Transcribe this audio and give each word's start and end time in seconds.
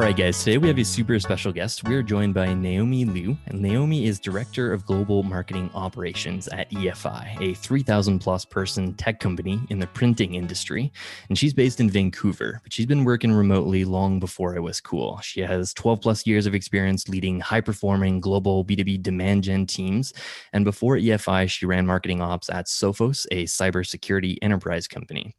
All 0.00 0.06
right, 0.06 0.16
guys, 0.16 0.38
today 0.42 0.56
we 0.56 0.66
have 0.68 0.78
a 0.78 0.82
super 0.82 1.20
special 1.20 1.52
guest. 1.52 1.84
We 1.86 1.94
are 1.94 2.02
joined 2.02 2.32
by 2.32 2.54
Naomi 2.54 3.04
Liu, 3.04 3.36
and 3.44 3.60
Naomi 3.60 4.06
is 4.06 4.18
Director 4.18 4.72
of 4.72 4.86
Global 4.86 5.22
Marketing 5.22 5.70
Operations 5.74 6.48
at 6.48 6.70
EFI, 6.70 7.38
a 7.38 7.52
3,000 7.52 8.18
plus 8.18 8.46
person 8.46 8.94
tech 8.94 9.20
company 9.20 9.60
in 9.68 9.78
the 9.78 9.86
printing 9.88 10.36
industry. 10.36 10.90
And 11.28 11.36
she's 11.36 11.52
based 11.52 11.80
in 11.80 11.90
Vancouver, 11.90 12.60
but 12.62 12.72
she's 12.72 12.86
been 12.86 13.04
working 13.04 13.30
remotely 13.30 13.84
long 13.84 14.18
before 14.18 14.56
it 14.56 14.62
was 14.62 14.80
cool. 14.80 15.18
She 15.20 15.42
has 15.42 15.74
12 15.74 16.00
plus 16.00 16.26
years 16.26 16.46
of 16.46 16.54
experience 16.54 17.06
leading 17.06 17.38
high 17.38 17.60
performing 17.60 18.20
global 18.20 18.64
B2B 18.64 19.02
demand 19.02 19.44
gen 19.44 19.66
teams. 19.66 20.14
And 20.54 20.64
before 20.64 20.96
EFI, 20.96 21.50
she 21.50 21.66
ran 21.66 21.84
marketing 21.84 22.22
ops 22.22 22.48
at 22.48 22.68
Sophos, 22.68 23.26
a 23.30 23.44
cybersecurity 23.44 24.38
enterprise 24.40 24.88
company. 24.88 25.34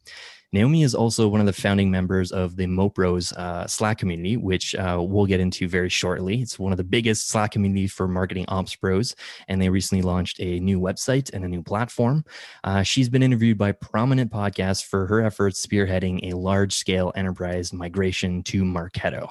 Naomi 0.53 0.83
is 0.83 0.93
also 0.93 1.29
one 1.29 1.39
of 1.39 1.45
the 1.45 1.53
founding 1.53 1.89
members 1.89 2.33
of 2.33 2.57
the 2.57 2.65
Mopros 2.65 3.31
uh, 3.37 3.65
Slack 3.67 3.97
community, 3.97 4.35
which 4.35 4.75
uh, 4.75 4.97
we'll 5.01 5.25
get 5.25 5.39
into 5.39 5.65
very 5.65 5.87
shortly. 5.87 6.41
It's 6.41 6.59
one 6.59 6.73
of 6.73 6.77
the 6.77 6.83
biggest 6.83 7.29
Slack 7.29 7.51
communities 7.51 7.93
for 7.93 8.05
marketing 8.05 8.43
ops 8.49 8.75
pros, 8.75 9.15
and 9.47 9.61
they 9.61 9.69
recently 9.69 10.01
launched 10.01 10.41
a 10.41 10.59
new 10.59 10.77
website 10.77 11.33
and 11.33 11.45
a 11.45 11.47
new 11.47 11.63
platform. 11.63 12.25
Uh, 12.65 12.83
she's 12.83 13.07
been 13.07 13.23
interviewed 13.23 13.57
by 13.57 13.71
prominent 13.71 14.29
podcasts 14.29 14.85
for 14.85 15.05
her 15.05 15.21
efforts 15.21 15.65
spearheading 15.65 16.29
a 16.29 16.35
large 16.35 16.73
scale 16.73 17.13
enterprise 17.15 17.71
migration 17.71 18.43
to 18.43 18.63
Marketo. 18.63 19.29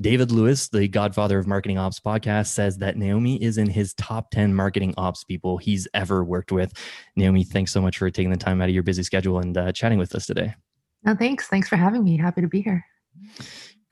David 0.00 0.30
Lewis, 0.30 0.68
the 0.68 0.86
godfather 0.86 1.40
of 1.40 1.48
marketing 1.48 1.78
ops 1.78 1.98
podcast, 1.98 2.46
says 2.46 2.78
that 2.78 2.96
Naomi 2.96 3.42
is 3.42 3.58
in 3.58 3.68
his 3.68 3.92
top 3.94 4.30
10 4.30 4.54
marketing 4.54 4.94
ops 4.96 5.24
people 5.24 5.58
he's 5.58 5.88
ever 5.94 6.22
worked 6.22 6.52
with. 6.52 6.72
Naomi, 7.16 7.42
thanks 7.42 7.72
so 7.72 7.82
much 7.82 7.98
for 7.98 8.08
taking 8.08 8.30
the 8.30 8.36
time 8.36 8.62
out 8.62 8.68
of 8.68 8.74
your 8.74 8.84
busy 8.84 9.02
schedule 9.02 9.40
and 9.40 9.58
uh, 9.58 9.72
chatting 9.72 9.98
with 9.98 10.14
us 10.14 10.26
today. 10.26 10.54
No, 11.04 11.14
thanks. 11.14 11.48
Thanks 11.48 11.68
for 11.68 11.76
having 11.76 12.04
me. 12.04 12.16
Happy 12.18 12.40
to 12.40 12.48
be 12.48 12.60
here. 12.60 12.84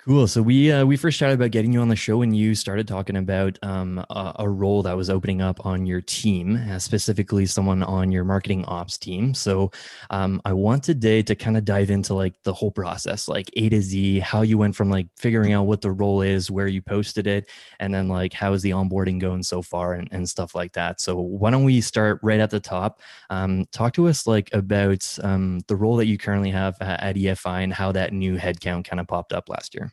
Cool. 0.09 0.27
So 0.27 0.41
we 0.41 0.73
uh, 0.73 0.87
we 0.87 0.97
first 0.97 1.19
chatted 1.19 1.35
about 1.35 1.51
getting 1.51 1.71
you 1.71 1.83
on 1.83 1.89
the 1.89 1.95
show, 1.95 2.23
and 2.23 2.35
you 2.35 2.55
started 2.55 2.89
talking 2.89 3.17
about 3.17 3.59
um, 3.63 3.99
a, 4.09 4.37
a, 4.39 4.49
role 4.49 4.83
that 4.85 4.97
was 4.97 5.11
opening 5.11 5.43
up 5.43 5.67
on 5.67 5.85
your 5.85 6.01
team, 6.01 6.57
uh, 6.57 6.79
specifically 6.79 7.45
someone 7.45 7.83
on 7.83 8.11
your 8.11 8.25
marketing 8.25 8.65
ops 8.65 8.97
team. 8.97 9.35
So 9.35 9.71
um, 10.09 10.41
I 10.47 10.55
want 10.55 10.83
today 10.83 11.21
to 11.25 11.35
kind 11.35 11.59
of 11.59 11.67
dive 11.67 11.91
into 11.91 12.15
like 12.15 12.43
the 12.43 12.55
whole 12.55 12.71
process, 12.71 13.29
like 13.29 13.51
A 13.59 13.69
to 13.69 13.83
Z, 13.83 14.21
how 14.21 14.41
you 14.41 14.57
went 14.57 14.75
from 14.75 14.89
like 14.89 15.09
figuring 15.19 15.53
out 15.53 15.67
what 15.67 15.83
the 15.83 15.93
role 15.93 16.23
is, 16.23 16.51
where 16.51 16.69
you 16.69 16.81
posted 16.81 17.27
it, 17.27 17.51
and 17.79 17.93
then 17.93 18.09
like 18.09 18.33
how 18.33 18.55
is 18.55 18.63
the 18.63 18.71
onboarding 18.71 19.21
going 19.21 19.43
so 19.43 19.61
far, 19.61 19.93
and, 19.93 20.09
and 20.11 20.27
stuff 20.27 20.55
like 20.55 20.73
that. 20.73 21.03
So 21.03 21.21
why 21.21 21.51
don't 21.51 21.65
we 21.65 21.83
start 21.83 22.19
right 22.23 22.41
at 22.41 22.49
the 22.49 22.61
top? 22.61 23.03
Um, 23.29 23.67
talk 23.73 23.93
to 23.93 24.09
us 24.09 24.27
like 24.27 24.49
about 24.55 25.07
um, 25.23 25.61
the 25.69 25.77
role 25.77 25.97
that 25.97 26.07
you 26.07 26.17
currently 26.17 26.51
have 26.51 26.79
at, 26.81 27.03
at 27.03 27.17
EFI 27.17 27.63
and 27.63 27.75
how 27.75 27.93
that 27.93 28.15
new 28.15 28.39
headcount 28.39 28.87
kind 28.87 29.01
of 29.01 29.07
popped 29.07 29.35
up 29.35 29.51
last 29.51 29.75
year. 29.75 29.93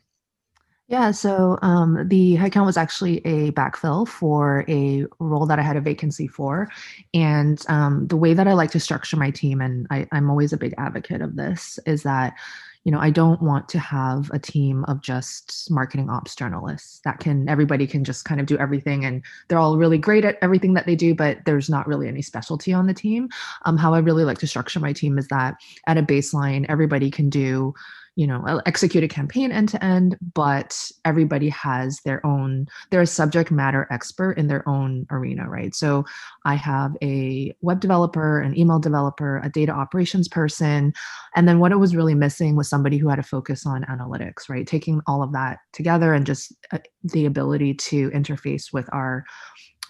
Yeah, 0.88 1.10
so 1.10 1.58
um, 1.62 2.06
the 2.08 2.36
headcount 2.36 2.64
was 2.64 2.76
actually 2.76 3.18
a 3.26 3.50
backfill 3.52 4.06
for 4.06 4.64
a 4.68 5.04
role 5.18 5.44
that 5.46 5.58
I 5.58 5.62
had 5.62 5.76
a 5.76 5.80
vacancy 5.80 6.28
for. 6.28 6.68
And 7.12 7.60
um, 7.68 8.06
the 8.06 8.16
way 8.16 8.34
that 8.34 8.46
I 8.46 8.52
like 8.52 8.70
to 8.70 8.80
structure 8.80 9.16
my 9.16 9.32
team, 9.32 9.60
and 9.60 9.88
I, 9.90 10.06
I'm 10.12 10.30
always 10.30 10.52
a 10.52 10.56
big 10.56 10.74
advocate 10.78 11.22
of 11.22 11.34
this, 11.34 11.80
is 11.86 12.04
that 12.04 12.34
you 12.84 12.92
know 12.92 13.00
i 13.00 13.10
don't 13.10 13.42
want 13.42 13.68
to 13.68 13.80
have 13.80 14.30
a 14.32 14.38
team 14.38 14.84
of 14.84 15.02
just 15.02 15.68
marketing 15.72 16.08
ops 16.08 16.36
journalists 16.36 17.00
that 17.04 17.18
can 17.18 17.48
everybody 17.48 17.84
can 17.84 18.04
just 18.04 18.24
kind 18.24 18.40
of 18.40 18.46
do 18.46 18.56
everything 18.58 19.04
and 19.04 19.24
they're 19.48 19.58
all 19.58 19.76
really 19.76 19.98
great 19.98 20.24
at 20.24 20.38
everything 20.40 20.74
that 20.74 20.86
they 20.86 20.94
do 20.94 21.12
but 21.12 21.38
there's 21.46 21.68
not 21.68 21.88
really 21.88 22.06
any 22.06 22.22
specialty 22.22 22.72
on 22.72 22.86
the 22.86 22.94
team 22.94 23.28
um, 23.64 23.76
how 23.76 23.92
i 23.92 23.98
really 23.98 24.22
like 24.22 24.38
to 24.38 24.46
structure 24.46 24.78
my 24.78 24.92
team 24.92 25.18
is 25.18 25.26
that 25.26 25.56
at 25.88 25.98
a 25.98 26.02
baseline 26.02 26.64
everybody 26.68 27.10
can 27.10 27.28
do 27.28 27.74
you 28.16 28.26
know 28.26 28.60
execute 28.66 29.04
a 29.04 29.08
campaign 29.08 29.52
end 29.52 29.68
to 29.68 29.84
end 29.84 30.16
but 30.34 30.90
everybody 31.04 31.48
has 31.50 32.00
their 32.00 32.24
own 32.26 32.66
they're 32.90 33.02
a 33.02 33.06
subject 33.06 33.50
matter 33.50 33.86
expert 33.90 34.32
in 34.32 34.48
their 34.48 34.66
own 34.68 35.06
arena 35.10 35.48
right? 35.48 35.74
So 35.74 36.04
i 36.44 36.54
have 36.54 36.96
a 37.02 37.54
web 37.60 37.80
developer 37.80 38.40
an 38.40 38.58
email 38.58 38.78
developer 38.78 39.40
a 39.44 39.48
data 39.48 39.72
operations 39.72 40.28
person 40.28 40.92
and 41.34 41.46
then 41.46 41.58
what 41.58 41.72
it 41.72 41.76
was 41.76 41.94
really 41.94 42.14
missing 42.14 42.56
was 42.56 42.68
somebody 42.68 42.96
who 42.96 43.08
had 43.08 43.18
a 43.18 43.22
focus 43.22 43.66
on 43.66 43.84
analytics 43.84 44.48
right? 44.48 44.66
Taking 44.66 45.00
all 45.06 45.22
of 45.22 45.32
that 45.32 45.58
together 45.72 46.14
and 46.14 46.26
just 46.26 46.54
uh, 46.72 46.78
the 47.04 47.26
ability 47.26 47.74
to 47.74 48.10
interface 48.10 48.72
with 48.72 48.88
our 48.92 49.24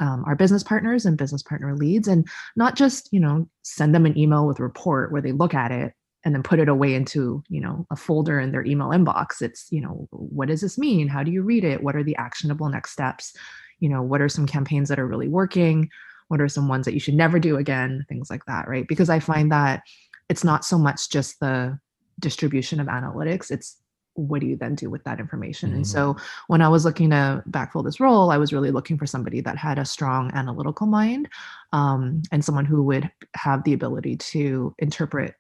um, 0.01 0.25
our 0.27 0.37
business 0.37 0.63
partners 0.63 1.07
and 1.07 1.17
business 1.17 1.43
partner 1.43 1.75
leads 1.75 2.09
and 2.09 2.29
not 2.55 2.77
just 2.77 3.09
you 3.13 3.21
know 3.21 3.49
send 3.63 3.95
them 3.95 4.07
an 4.07 4.19
email 4.19 4.47
with 4.47 4.61
report 4.61 5.13
where 5.13 5.23
they 5.23 5.33
look 5.33 5.55
at 5.55 5.73
it 5.73 5.95
and 6.27 6.35
then 6.35 6.43
put 6.43 6.59
it 6.59 6.69
away 6.69 6.93
into 6.93 7.43
you 7.49 7.61
know 7.61 7.87
a 7.91 7.97
folder 7.97 8.39
in 8.41 8.51
their 8.51 8.67
email 8.67 8.89
inbox. 8.89 9.41
It's 9.41 9.69
you 9.71 9.81
know 9.81 10.09
what 10.11 10.49
does 10.49 10.61
this 10.61 10.77
mean? 10.77 11.09
How 11.09 11.23
do 11.23 11.31
you 11.31 11.43
read 11.43 11.65
it? 11.65 11.83
What 11.83 11.97
are 11.97 12.03
the 12.03 12.17
actionable 12.17 12.69
next 12.69 12.91
steps? 12.91 13.33
You 13.79 13.89
know 13.89 14.03
what 14.03 14.21
are 14.21 14.29
some 14.29 14.47
campaigns 14.47 14.89
that 14.91 14.99
are 14.99 15.07
really 15.07 15.29
working? 15.29 15.89
What 16.29 16.41
are 16.41 16.49
some 16.49 16.67
ones 16.69 16.85
that 16.85 16.95
you 16.95 17.01
should 17.01 17.15
never 17.15 17.39
do 17.39 17.57
again? 17.57 18.05
Things 18.09 18.29
like 18.29 18.45
that 18.47 18.69
right? 18.69 18.87
Because 18.87 19.09
i 19.09 19.21
find 19.21 19.51
that 19.53 19.83
it's 20.29 20.43
not 20.43 20.65
so 20.65 20.77
much 20.77 21.09
just 21.09 21.39
the 21.39 21.79
distribution 22.19 22.81
of 22.81 22.89
analytics 22.89 23.51
it's 23.51 23.77
what 24.15 24.41
do 24.41 24.47
you 24.47 24.57
then 24.57 24.75
do 24.75 24.89
with 24.89 25.05
that 25.05 25.21
information? 25.21 25.69
Mm-hmm. 25.69 25.77
and 25.77 25.87
so 25.87 26.17
when 26.47 26.63
i 26.63 26.69
was 26.69 26.87
looking 26.87 27.11
to 27.11 27.45
backfill 27.51 27.85
this 27.85 28.01
role 28.01 28.31
i 28.31 28.39
was 28.39 28.53
really 28.53 28.71
looking 28.71 28.97
for 28.97 29.07
somebody 29.07 29.43
that 29.43 29.59
had 29.59 29.79
a 29.79 29.85
strong 29.85 30.33
analytical 30.33 30.87
mind 30.87 31.29
um, 31.73 32.23
and 32.33 32.43
someone 32.43 32.65
who 32.65 32.83
would 32.85 33.11
have 33.35 33.63
the 33.65 33.75
ability 33.75 34.17
to 34.17 34.75
interpret 34.79 35.35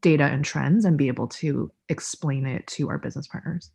data 0.00 0.24
and 0.24 0.44
trends 0.44 0.84
and 0.84 0.96
be 0.96 1.08
able 1.08 1.28
to 1.28 1.70
explain 1.88 2.46
it 2.46 2.66
to 2.66 2.88
our 2.88 2.98
business 2.98 3.26
partners. 3.26 3.70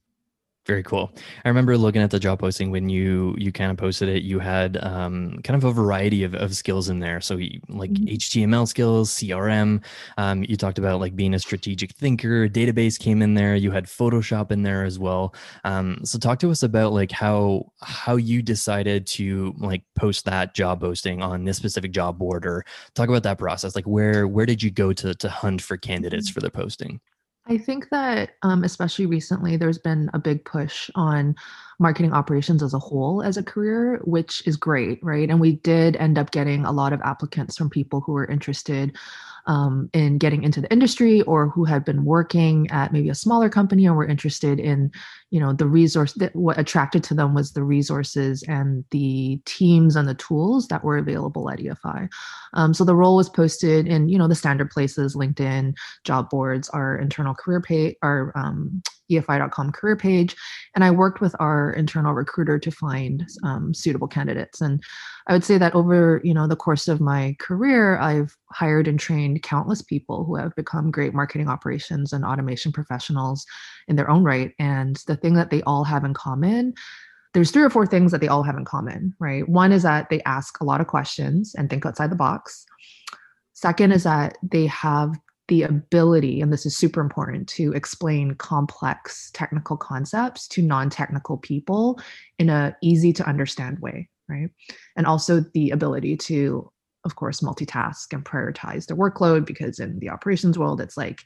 Very 0.66 0.82
cool. 0.82 1.14
I 1.44 1.48
remember 1.48 1.78
looking 1.78 2.02
at 2.02 2.10
the 2.10 2.20
job 2.20 2.40
posting 2.40 2.72
when 2.72 2.90
you 2.90 3.36
you 3.38 3.52
kind 3.52 3.70
of 3.70 3.78
posted 3.78 4.10
it. 4.10 4.24
You 4.24 4.40
had 4.40 4.84
um, 4.84 5.40
kind 5.44 5.56
of 5.56 5.64
a 5.64 5.72
variety 5.72 6.24
of, 6.24 6.34
of 6.34 6.56
skills 6.56 6.90
in 6.90 6.98
there. 6.98 7.22
So 7.22 7.38
you, 7.38 7.60
like 7.70 7.92
mm-hmm. 7.92 8.16
HTML 8.16 8.68
skills, 8.68 9.12
CRM. 9.12 9.84
Um, 10.18 10.44
you 10.44 10.58
talked 10.58 10.80
about 10.80 11.00
like 11.00 11.16
being 11.16 11.36
a 11.36 11.40
strategic 11.40 11.92
thinker. 11.92 12.50
Database 12.50 12.98
came 12.98 13.22
in 13.22 13.36
there. 13.36 13.56
You 13.56 13.70
had 13.70 13.86
Photoshop 13.86 14.52
in 14.52 14.64
there 14.64 14.84
as 14.84 14.98
well. 14.98 15.36
Um, 15.66 16.00
so 16.04 16.18
talk 16.18 16.40
to 16.40 16.50
us 16.50 16.64
about 16.64 16.94
like 16.94 17.12
how 17.12 17.72
how 17.82 18.16
you 18.16 18.42
decided 18.42 19.06
to 19.08 19.54
like 19.60 19.84
post 19.96 20.26
that 20.26 20.56
job 20.56 20.82
posting 20.82 21.22
on 21.22 21.46
this 21.46 21.58
specific 21.58 21.92
job 21.92 22.18
board, 22.18 22.44
or 22.44 22.66
talk 22.96 23.08
about 23.08 23.22
that 23.22 23.38
process. 23.38 23.76
Like 23.76 23.86
where 23.86 24.28
where 24.28 24.48
did 24.48 24.64
you 24.64 24.72
go 24.72 24.94
to 24.94 25.14
to 25.14 25.30
hunt 25.30 25.62
for 25.62 25.78
candidates 25.78 26.30
mm-hmm. 26.30 26.34
for 26.34 26.42
the 26.42 26.50
posting? 26.50 27.02
I 27.48 27.58
think 27.60 27.90
that, 27.90 28.32
um, 28.42 28.64
especially 28.64 29.06
recently, 29.06 29.56
there's 29.56 29.78
been 29.78 30.10
a 30.14 30.20
big 30.20 30.44
push 30.46 30.90
on 30.96 31.36
marketing 31.78 32.12
operations 32.12 32.64
as 32.64 32.74
a 32.74 32.80
whole 32.80 33.22
as 33.22 33.38
a 33.38 33.44
career, 33.44 34.00
which 34.04 34.46
is 34.48 34.56
great, 34.56 35.04
right? 35.04 35.30
And 35.30 35.40
we 35.40 35.58
did 35.58 35.96
end 35.98 36.18
up 36.18 36.32
getting 36.32 36.66
a 36.66 36.72
lot 36.72 36.92
of 36.92 37.02
applicants 37.02 37.56
from 37.56 37.70
people 37.70 38.02
who 38.02 38.14
were 38.14 38.26
interested 38.26 38.98
um, 39.48 39.90
in 39.94 40.18
getting 40.18 40.44
into 40.44 40.62
the 40.62 40.72
industry 40.72 41.22
or 41.24 41.50
who 41.50 41.66
had 41.66 41.86
been 41.86 42.04
working 42.04 42.70
at 42.72 42.92
maybe 42.92 43.10
a 43.10 43.16
smaller 43.16 43.50
company 43.50 43.88
or 43.88 43.94
were 43.94 44.08
interested 44.08 44.60
in 44.60 44.92
you 45.30 45.40
know 45.40 45.54
the 45.54 45.68
resource 45.68 46.14
that 46.14 46.36
what 46.36 46.58
attracted 46.58 47.04
to 47.04 47.14
them 47.14 47.34
was 47.34 47.52
the 47.52 47.64
resources 47.64 48.44
and 48.48 48.84
the 48.92 49.40
teams 49.46 49.96
and 49.96 50.08
the 50.08 50.16
tools 50.16 50.68
that 50.68 50.84
were 50.84 50.98
available 50.98 51.50
at 51.50 51.60
efi 51.60 52.10
um, 52.54 52.74
so 52.74 52.84
the 52.84 52.96
role 52.96 53.16
was 53.16 53.30
posted 53.30 53.88
in 53.88 54.10
you 54.10 54.18
know 54.18 54.28
the 54.28 54.36
standard 54.36 54.70
places 54.70 55.16
linkedin 55.16 55.74
job 56.04 56.30
boards 56.30 56.70
our 56.70 56.98
internal 56.98 57.36
career 57.36 57.62
page 57.62 57.96
our 58.02 58.32
um, 58.36 58.82
efi.com 59.12 59.72
career 59.72 59.96
page 59.96 60.36
and 60.74 60.84
i 60.84 60.92
worked 60.92 61.22
with 61.22 61.36
our 61.40 61.72
internal 61.74 62.14
recruiter 62.14 62.58
to 62.60 62.72
find 62.72 63.26
um, 63.44 63.74
suitable 63.74 64.08
candidates. 64.08 64.62
And 64.62 64.82
i 65.28 65.34
would 65.34 65.44
say 65.44 65.58
that 65.58 65.76
over 65.76 66.22
you 66.24 66.34
know 66.34 66.48
the 66.48 66.56
course 66.56 66.88
of 66.88 67.02
my 67.02 67.36
career 67.40 67.98
i've 68.00 68.36
hired 68.52 68.88
and 68.88 69.00
trained 69.00 69.44
countless 69.44 69.82
people 69.82 70.24
who 70.24 70.36
have 70.36 70.56
become 70.56 70.92
great 70.92 71.14
marketing 71.14 71.50
operations 71.50 72.14
and 72.14 72.24
automation 72.24 72.72
professionals 72.72 73.46
in 73.88 73.96
their 73.96 74.10
own 74.10 74.24
right. 74.24 74.54
And 74.60 74.96
the 75.08 75.18
thing 75.18 75.36
that 75.36 75.50
they 75.50 75.62
all 75.64 75.84
have 75.84 76.04
in 76.04 76.14
common 76.14 76.74
there's 77.34 77.52
three 77.52 77.64
or 77.64 77.70
four 77.70 77.86
things 77.86 78.14
that 78.14 78.22
they 78.22 78.30
all 78.30 78.44
have 78.44 78.56
in 78.56 78.64
common 78.64 79.14
right? 79.20 79.48
One 79.50 79.74
is 79.74 79.84
that 79.84 80.10
they 80.10 80.22
ask 80.24 80.62
a 80.62 80.64
lot 80.64 80.80
of 80.80 80.88
questions 80.88 81.54
and 81.54 81.70
think 81.70 81.86
outside 81.86 82.10
the 82.10 82.16
box. 82.16 82.66
Second 83.54 83.92
is 83.92 84.04
that 84.04 84.38
they 84.42 84.66
have 84.68 85.16
the 85.48 85.64
ability, 85.64 86.42
and 86.42 86.52
this 86.52 86.66
is 86.66 86.76
super 86.76 87.02
important, 87.02 87.48
to 87.50 87.72
explain 87.74 88.36
complex 88.36 89.30
technical 89.34 89.78
concepts 89.78 90.48
to 90.50 90.62
non-technical 90.62 91.38
people 91.38 92.00
in 92.40 92.50
a 92.50 92.76
easy 92.82 93.14
to 93.14 93.28
understand 93.28 93.80
way, 93.80 94.10
right? 94.28 94.50
And 94.96 95.06
also 95.06 95.42
the 95.54 95.72
ability 95.72 96.18
to, 96.18 96.72
of 97.04 97.16
course, 97.16 97.42
multitask 97.42 98.12
and 98.12 98.26
prioritize 98.26 98.88
their 98.88 98.98
workload 98.98 99.46
because 99.46 99.80
in 99.80 100.00
the 100.00 100.10
operations 100.10 100.58
world, 100.58 100.82
it's 100.82 100.98
like 100.98 101.22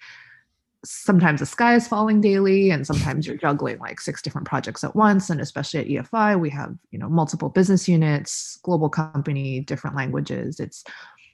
sometimes 0.86 1.42
the 1.42 1.46
sky 1.46 1.76
is 1.76 1.88
falling 1.88 2.22
daily 2.22 2.72
and 2.72 2.88
sometimes 2.88 3.28
you're 3.28 3.36
juggling 3.36 3.78
like 3.80 4.00
six 4.00 4.22
different 4.22 4.48
projects 4.48 4.84
at 4.84 4.96
once 4.96 5.30
and 5.30 5.42
especially 5.42 5.80
at 5.98 6.06
efi 6.06 6.40
we 6.40 6.50
have 6.50 6.74
you 6.92 6.98
know 6.98 7.10
multiple 7.10 7.50
business 7.50 7.90
units 7.90 8.58
global 8.64 8.90
company 8.90 9.60
different 9.60 9.94
languages 9.94 10.58
it's 10.58 10.86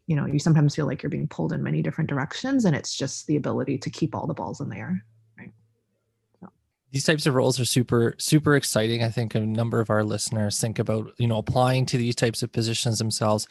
you 0.08 0.16
know 0.16 0.26
you 0.26 0.40
sometimes 0.40 0.76
feel 0.76 0.86
like 0.86 1.02
you're 1.02 1.10
being 1.10 1.28
pulled 1.28 1.54
in 1.54 1.64
many 1.64 1.82
different 1.82 2.10
directions 2.10 2.66
and 2.66 2.76
it's 2.76 2.96
just 2.96 3.28
the 3.28 3.36
ability 3.36 3.78
to 3.78 3.90
keep 3.90 4.16
all 4.16 4.28
the 4.28 4.34
balls 4.34 4.62
in 4.62 4.70
the 4.70 4.78
air 4.78 5.04
right? 5.38 5.52
These 6.92 7.06
types 7.06 7.26
of 7.26 7.34
roles 7.34 7.60
are 7.60 7.66
super 7.66 8.16
super 8.18 8.56
exciting 8.56 9.04
i 9.04 9.10
think 9.10 9.36
a 9.36 9.40
number 9.40 9.80
of 9.80 9.90
our 9.90 10.04
listeners 10.04 10.60
think 10.60 10.80
about 10.80 11.12
you 11.18 11.28
know 11.28 11.38
applying 11.38 11.86
to 11.88 11.98
these 11.98 12.16
types 12.16 12.44
of 12.44 12.52
positions 12.52 13.00
themselves. 13.00 13.48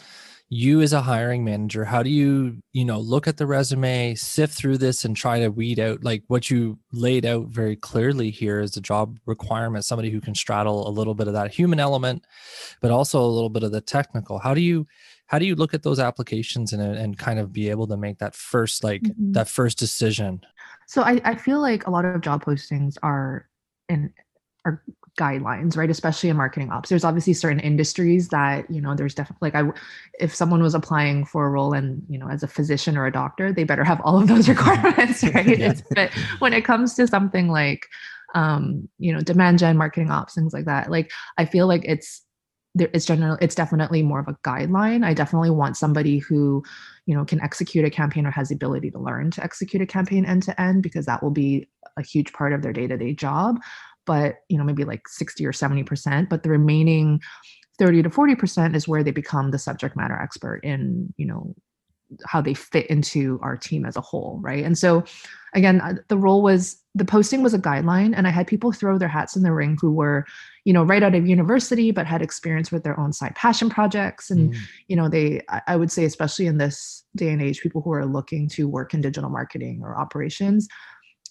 You 0.51 0.83
as 0.83 0.93
a 0.93 1.01
hiring 1.01 1.43
manager 1.43 1.87
how 1.87 2.03
do 2.03 2.11
you 2.11 2.59
you 2.73 2.85
know 2.85 3.01
look 3.01 3.27
at 3.27 3.39
the 3.39 3.47
resume 3.47 4.15
sift 4.15 4.55
through 4.55 4.79
this 4.79 5.05
and 5.05 5.17
try 5.17 5.41
to 5.41 5.49
weed 5.49 5.81
out 5.81 6.05
like 6.05 6.23
what 6.29 6.51
you 6.51 6.79
laid 6.93 7.25
out 7.25 7.47
very 7.47 7.77
clearly 7.77 8.31
here 8.31 8.61
as 8.61 8.77
a 8.77 8.81
job 8.81 9.19
requirement 9.25 9.87
somebody 9.87 10.11
who 10.11 10.21
can 10.21 10.35
straddle 10.35 10.87
a 10.87 10.93
little 10.93 11.15
bit 11.15 11.29
of 11.29 11.33
that 11.33 11.53
human 11.53 11.81
element 11.81 12.25
but 12.83 12.91
also 12.91 13.21
a 13.21 13.27
little 13.27 13.49
bit 13.49 13.63
of 13.63 13.73
the 13.73 13.81
technical. 13.81 14.39
How 14.39 14.53
do 14.53 14.61
you 14.61 14.87
how 15.27 15.39
do 15.39 15.47
you 15.47 15.55
look 15.55 15.75
at 15.75 15.83
those 15.83 15.99
applications 15.99 16.73
and, 16.73 16.83
and 16.83 17.19
kind 17.19 17.39
of 17.39 17.53
be 17.53 17.71
able 17.71 17.87
to 17.87 17.97
make 17.97 18.19
that 18.19 18.35
first 18.35 18.85
like 18.85 19.03
mm-hmm. 19.03 19.33
that 19.33 19.49
first 19.49 19.79
decision 19.79 20.41
so 20.87 21.03
I, 21.03 21.21
I 21.25 21.35
feel 21.35 21.61
like 21.61 21.87
a 21.87 21.91
lot 21.91 22.05
of 22.05 22.21
job 22.21 22.45
postings 22.45 22.97
are 23.03 23.49
in 23.89 24.13
are 24.65 24.83
guidelines 25.19 25.77
right 25.77 25.91
especially 25.91 26.29
in 26.29 26.37
marketing 26.37 26.71
ops 26.73 26.89
there's 26.89 27.05
obviously 27.05 27.33
certain 27.33 27.61
industries 27.61 28.29
that 28.31 28.69
you 28.69 28.81
know 28.81 28.97
there's 28.97 29.15
definitely 29.15 29.51
like 29.53 29.55
i 29.55 29.69
if 30.19 30.35
someone 30.35 30.61
was 30.61 30.75
applying 30.75 31.25
for 31.25 31.47
a 31.47 31.51
role 31.51 31.73
and 31.73 32.03
you 32.09 32.19
know 32.19 32.29
as 32.29 32.43
a 32.43 32.49
physician 32.49 32.97
or 32.97 33.07
a 33.07 33.13
doctor 33.13 33.53
they 33.53 33.63
better 33.63 33.85
have 33.85 34.01
all 34.01 34.21
of 34.21 34.27
those 34.27 34.49
requirements 34.55 35.23
right 35.35 35.59
yeah. 35.59 35.75
but 35.95 36.11
when 36.41 36.53
it 36.53 36.65
comes 36.65 36.95
to 36.95 37.07
something 37.07 37.49
like 37.49 37.87
um 38.35 38.89
you 38.99 39.13
know 39.13 39.21
demand 39.21 39.61
gen 39.61 39.77
marketing 39.77 40.11
ops 40.11 40.35
things 40.35 40.53
like 40.53 40.65
that 40.65 40.91
like 40.91 41.13
i 41.39 41.45
feel 41.45 41.69
like 41.69 41.85
it's 41.85 42.23
there 42.75 42.91
it's 42.93 43.07
generally 43.07 43.39
it's 43.41 43.55
definitely 43.55 44.03
more 44.03 44.21
of 44.21 44.29
a 44.29 44.37
guideline. 44.45 45.05
I 45.05 45.15
definitely 45.15 45.51
want 45.51 45.77
somebody 45.77 46.19
who 46.19 46.63
you 47.07 47.15
know 47.15 47.25
can 47.25 47.41
execute 47.41 47.85
a 47.85 47.91
campaign 47.91 48.27
or 48.27 48.31
has 48.31 48.49
the 48.49 48.55
ability 48.55 48.91
to 48.91 48.99
learn 48.99 49.31
to 49.33 49.45
execute 49.45 49.83
a 49.83 49.87
campaign 49.87 50.25
end 50.25 50.43
to 50.45 50.61
end 50.61 50.83
because 50.83 51.07
that 51.07 51.23
will 51.23 51.31
be 51.31 51.69
a 51.97 52.03
huge 52.03 52.33
part 52.33 52.53
of 52.53 52.63
their 52.63 52.73
day-to-day 52.73 53.15
job. 53.15 53.61
But 54.07 54.37
you 54.49 54.59
know 54.59 54.65
maybe 54.65 54.85
like 54.85 55.09
60 55.09 55.47
or 55.47 55.53
70% 55.53 56.29
but 56.29 56.43
the 56.43 56.51
remaining 56.51 57.21
30 57.79 58.05
to 58.05 58.11
40% 58.11 58.77
is 58.77 58.87
where 58.87 59.03
they 59.03 59.11
become 59.11 59.51
the 59.51 59.59
subject 59.59 59.97
matter 59.97 60.15
expert 60.15 60.61
in 60.65 61.13
you 61.17 61.27
know 61.27 61.55
how 62.27 62.41
they 62.41 62.55
fit 62.55 62.87
into 62.89 63.41
our 63.43 63.57
team 63.57 63.85
as 63.87 63.97
a 63.97 64.01
whole 64.01 64.39
right? 64.43 64.65
And 64.65 64.77
so 64.77 65.05
again 65.55 65.81
uh, 65.81 65.95
the 66.09 66.17
role 66.17 66.43
was 66.43 66.81
the 66.95 67.05
posting 67.05 67.43
was 67.43 67.55
a 67.55 67.59
guideline 67.59 68.13
and 68.17 68.27
i 68.27 68.31
had 68.31 68.47
people 68.47 68.73
throw 68.73 68.99
their 68.99 69.09
hats 69.09 69.37
in 69.37 69.43
the 69.43 69.53
ring 69.53 69.77
who 69.81 69.93
were 69.93 70.25
you 70.65 70.73
know 70.73 70.85
right 70.85 71.03
out 71.03 71.15
of 71.15 71.27
university 71.27 71.91
but 71.91 72.07
had 72.07 72.23
experience 72.23 72.71
with 72.71 72.85
their 72.85 72.99
own 72.99 73.13
side 73.13 73.35
passion 73.35 73.71
projects 73.71 74.31
and 74.31 74.53
mm. 74.53 74.59
you 74.89 74.97
know 74.97 75.09
they 75.09 75.41
i 75.67 75.77
would 75.77 75.91
say 75.91 76.05
especially 76.05 76.47
in 76.47 76.59
this 76.59 77.05
day 77.17 77.31
and 77.31 77.43
age 77.43 77.61
people 77.61 77.81
who 77.81 77.93
are 77.93 78.07
looking 78.07 78.49
to 78.49 78.69
work 78.69 78.95
in 78.95 79.01
digital 79.01 79.31
marketing 79.31 79.81
or 79.83 79.99
operations 79.99 80.69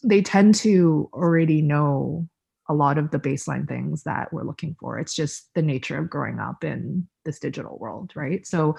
they 0.04 0.22
tend 0.22 0.54
to 0.54 1.10
already 1.14 1.62
know 1.62 2.28
a 2.70 2.74
lot 2.74 2.98
of 2.98 3.12
the 3.12 3.20
baseline 3.20 3.68
things 3.68 4.04
that 4.04 4.32
we're 4.32 4.46
looking 4.46 4.76
for. 4.80 4.98
It's 4.98 5.14
just 5.14 5.50
the 5.54 5.62
nature 5.62 5.98
of 5.98 6.10
growing 6.10 6.40
up 6.40 6.64
in 6.64 7.08
this 7.26 7.40
digital 7.40 7.78
world, 7.78 8.12
right? 8.16 8.46
So, 8.48 8.76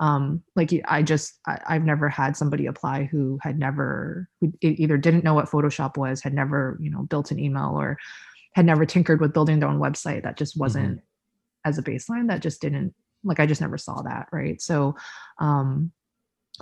um, 0.00 0.42
like 0.54 0.72
I 0.86 1.02
just 1.02 1.38
I, 1.46 1.74
have 1.74 1.84
never 1.84 2.08
had 2.08 2.36
somebody 2.36 2.66
apply 2.66 3.04
who 3.04 3.38
had 3.42 3.58
never 3.58 4.28
who 4.40 4.52
either 4.60 4.96
didn't 4.96 5.24
know 5.24 5.34
what 5.34 5.50
Photoshop 5.50 5.96
was, 5.96 6.22
had 6.22 6.34
never 6.34 6.78
you 6.80 6.90
know 6.90 7.02
built 7.02 7.30
an 7.30 7.38
email, 7.38 7.78
or 7.78 7.98
had 8.54 8.66
never 8.66 8.86
tinkered 8.86 9.20
with 9.20 9.32
building 9.32 9.58
their 9.58 9.68
own 9.68 9.80
website. 9.80 10.22
That 10.22 10.36
just 10.36 10.56
wasn't 10.56 10.98
mm-hmm. 10.98 11.68
as 11.68 11.78
a 11.78 11.82
baseline. 11.82 12.28
That 12.28 12.42
just 12.42 12.60
didn't 12.60 12.94
like 13.24 13.40
I 13.40 13.46
just 13.46 13.60
never 13.60 13.78
saw 13.78 14.02
that, 14.02 14.28
right? 14.32 14.60
So, 14.60 14.94
um, 15.38 15.90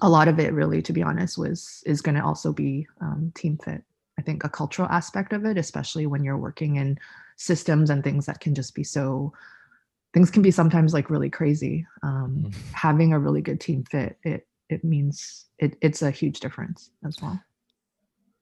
a 0.00 0.08
lot 0.08 0.28
of 0.28 0.38
it 0.38 0.52
really, 0.52 0.80
to 0.82 0.92
be 0.92 1.02
honest, 1.02 1.36
was 1.36 1.82
is 1.84 2.00
going 2.00 2.14
to 2.16 2.24
also 2.24 2.52
be 2.52 2.86
um, 3.00 3.32
team 3.34 3.58
fit 3.62 3.82
I 4.18 4.22
think 4.22 4.44
a 4.44 4.48
cultural 4.48 4.88
aspect 4.88 5.32
of 5.32 5.44
it, 5.44 5.58
especially 5.58 6.06
when 6.06 6.24
you're 6.24 6.38
working 6.38 6.76
in 6.76 6.98
systems 7.36 7.90
and 7.90 8.02
things 8.02 8.26
that 8.26 8.40
can 8.40 8.54
just 8.54 8.74
be 8.74 8.84
so 8.84 9.32
things 10.16 10.30
can 10.30 10.40
be 10.40 10.50
sometimes 10.50 10.94
like 10.94 11.10
really 11.10 11.28
crazy. 11.28 11.86
Um, 12.02 12.44
mm-hmm. 12.46 12.60
Having 12.72 13.12
a 13.12 13.18
really 13.18 13.42
good 13.42 13.60
team 13.60 13.84
fit, 13.84 14.16
it 14.22 14.48
it 14.70 14.82
means 14.82 15.44
it, 15.58 15.76
it's 15.82 16.00
a 16.00 16.10
huge 16.10 16.40
difference 16.40 16.90
as 17.06 17.20
well. 17.20 17.38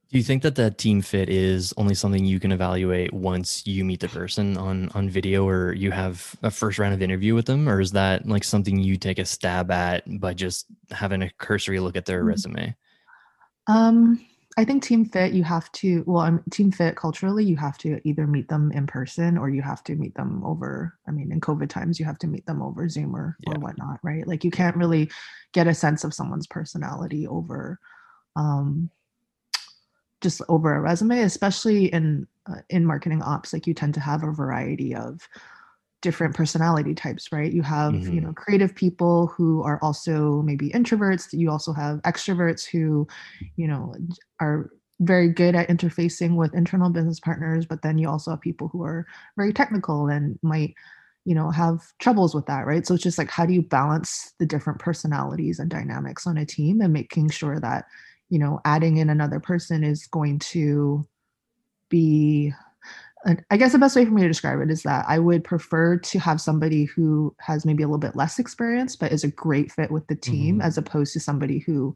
Do 0.09 0.19
you 0.19 0.23
think 0.23 0.45
that 0.45 0.55
that 0.55 0.79
team 0.79 1.03
fit 1.03 1.29
is 1.29 1.75
only 1.77 1.97
something 1.97 2.25
you 2.25 2.39
can 2.39 2.53
evaluate 2.53 3.13
once 3.13 3.67
you 3.67 3.85
meet 3.85 3.99
the 3.99 4.09
person 4.09 4.57
on 4.57 4.89
on 4.95 5.11
video 5.11 5.49
or 5.49 5.73
you 5.73 5.91
have 5.91 6.37
a 6.45 6.51
first 6.53 6.79
round 6.79 6.95
of 6.95 7.03
interview 7.03 7.35
with 7.35 7.47
them 7.47 7.69
or 7.69 7.81
is 7.81 7.91
that 7.91 8.25
like 8.25 8.45
something 8.45 8.79
you 8.79 8.97
take 8.97 9.19
a 9.19 9.25
stab 9.25 9.73
at 9.73 10.05
by 10.21 10.33
just 10.33 10.67
having 10.93 11.23
a 11.23 11.31
cursory 11.39 11.81
look 11.81 11.97
at 11.97 12.07
their 12.07 12.21
mm-hmm. 12.21 12.29
resume? 12.29 12.77
Um 13.67 14.25
I 14.57 14.65
think 14.65 14.83
team 14.83 15.05
fit, 15.05 15.33
you 15.33 15.43
have 15.43 15.71
to, 15.73 16.05
well, 16.07 16.39
team 16.51 16.71
fit 16.71 16.97
culturally, 16.97 17.45
you 17.45 17.57
have 17.57 17.77
to 17.79 18.01
either 18.05 18.27
meet 18.27 18.49
them 18.49 18.71
in 18.73 18.87
person 18.87 19.37
or 19.37 19.51
you 19.51 19.63
have 19.63 19.83
to 19.85 19.97
meet 19.97 20.15
them 20.15 20.45
over, 20.45 20.97
I 21.09 21.11
mean, 21.11 21.33
in 21.33 21.41
COVID 21.41 21.69
times, 21.69 21.99
you 21.99 22.07
have 22.07 22.19
to 22.21 22.29
meet 22.29 22.47
them 22.47 22.63
over 22.63 22.89
Zoom 22.89 23.17
or, 23.17 23.37
yeah. 23.41 23.55
or 23.55 23.59
whatnot, 23.59 23.99
right? 24.05 24.27
Like 24.27 24.45
you 24.45 24.53
can't 24.53 24.77
really 24.77 25.11
get 25.53 25.67
a 25.67 25.75
sense 25.75 26.05
of 26.05 26.15
someone's 26.15 26.47
personality 26.47 27.27
over, 27.27 27.81
um, 28.37 28.91
just 30.21 30.41
over 30.49 30.75
a 30.75 30.81
resume, 30.81 31.23
especially 31.23 31.87
in, 31.87 32.27
uh, 32.47 32.61
in 32.71 32.85
marketing 32.85 33.23
ops, 33.23 33.53
like 33.53 33.67
you 33.67 33.75
tend 33.75 33.95
to 33.95 34.01
have 34.01 34.23
a 34.23 34.31
variety 34.31 34.95
of 34.95 35.29
different 36.05 36.37
personality 36.37 36.95
types 36.95 37.33
right? 37.33 37.51
You 37.51 37.63
have 37.63 37.95
mm-hmm. 37.95 38.13
you 38.13 38.21
know 38.21 38.33
creative 38.35 38.75
people 38.75 39.29
who 39.29 39.63
are 39.63 39.81
also 39.83 40.43
maybe 40.43 40.69
introverts. 40.71 41.33
You 41.33 41.51
also 41.51 41.73
have 41.73 42.03
extroverts 42.03 42.65
who 42.65 43.09
you 43.57 43.67
know 43.67 43.95
are 44.39 44.71
very 45.01 45.31
good 45.31 45.57
at 45.57 45.69
interfacing 45.69 46.37
with 46.37 46.55
internal 46.55 46.89
business 46.89 47.19
partners 47.19 47.67
but 47.67 47.83
then 47.83 47.99
you 47.99 48.09
also 48.09 48.31
have 48.31 48.41
people 48.41 48.69
who 48.69 48.85
are 48.85 49.05
very 49.37 49.53
technical 49.53 50.07
and 50.07 50.39
might 50.41 50.73
you 51.25 51.35
know 51.35 51.51
have 51.51 51.81
troubles 51.99 52.35
with 52.35 52.47
that 52.47 52.67
right? 52.67 52.87
So 52.87 52.95
it's 52.95 53.03
just 53.03 53.19
like 53.19 53.31
how 53.31 53.47
do 53.47 53.55
you 53.55 53.63
balance 53.63 54.35
the 54.39 54.47
different 54.47 54.79
personalities 54.79 55.59
and 55.59 55.71
dynamics 55.71 56.27
on 56.27 56.37
a 56.37 56.45
team 56.47 56.83
and 56.83 56.93
making 56.93 57.31
sure 57.31 57.59
that 57.61 57.87
you 58.29 58.39
know 58.39 58.61
adding 58.67 58.99
in 58.99 59.09
another 59.09 59.41
person 59.41 59.83
is 59.83 60.07
going 60.07 60.39
to 60.53 61.07
be 61.89 62.53
I 63.51 63.57
guess 63.57 63.73
the 63.73 63.79
best 63.79 63.97
way 63.97 64.05
for 64.05 64.11
me 64.11 64.23
to 64.23 64.29
describe 64.29 64.61
it 64.61 64.71
is 64.71 64.83
that 64.83 65.07
I 65.09 65.19
would 65.19 65.45
prefer 65.45 65.97
to 65.97 66.19
have 66.19 66.41
somebody 66.41 66.85
who 66.85 67.35
has 67.41 67.65
maybe 67.65 67.83
a 67.83 67.87
little 67.87 67.99
bit 67.99 68.17
less 68.17 68.39
experience, 68.39 68.97
but 68.97 69.13
is 69.13 69.25
a 69.25 69.29
great 69.29 69.73
fit 69.73 69.91
with 69.91 70.07
the 70.09 70.15
team, 70.15 70.57
mm-hmm. 70.57 70.67
as 70.67 70.77
opposed 70.77 71.15
to 71.15 71.21
somebody 71.21 71.61
who, 71.61 71.95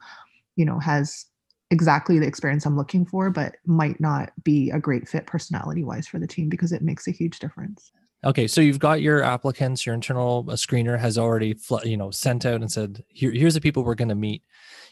you 0.57 0.65
know, 0.65 0.79
has 0.79 1.27
exactly 1.71 2.19
the 2.19 2.27
experience 2.27 2.65
I'm 2.65 2.79
looking 2.79 3.05
for, 3.05 3.29
but 3.31 3.57
might 3.67 4.01
not 4.01 4.33
be 4.43 4.71
a 4.71 4.81
great 4.81 5.07
fit 5.07 5.27
personality 5.27 5.85
wise 5.85 6.07
for 6.07 6.19
the 6.19 6.27
team 6.27 6.49
because 6.49 6.73
it 6.73 6.83
makes 6.83 7.07
a 7.07 7.13
huge 7.13 7.39
difference. 7.41 7.93
Okay, 8.25 8.49
so 8.49 8.61
you've 8.61 8.81
got 8.81 9.01
your 9.01 9.23
applicants, 9.23 9.87
your 9.87 9.95
internal 9.95 10.45
uh, 10.49 10.55
screener 10.55 10.99
has 10.99 11.17
already, 11.17 11.57
you 11.85 11.97
know, 11.97 12.11
sent 12.11 12.45
out 12.45 12.61
and 12.61 12.71
said, 12.71 13.05
Here, 13.09 13.31
here's 13.31 13.55
the 13.55 13.61
people 13.61 13.85
we're 13.85 13.95
going 13.95 14.09
to 14.09 14.17
meet. 14.17 14.43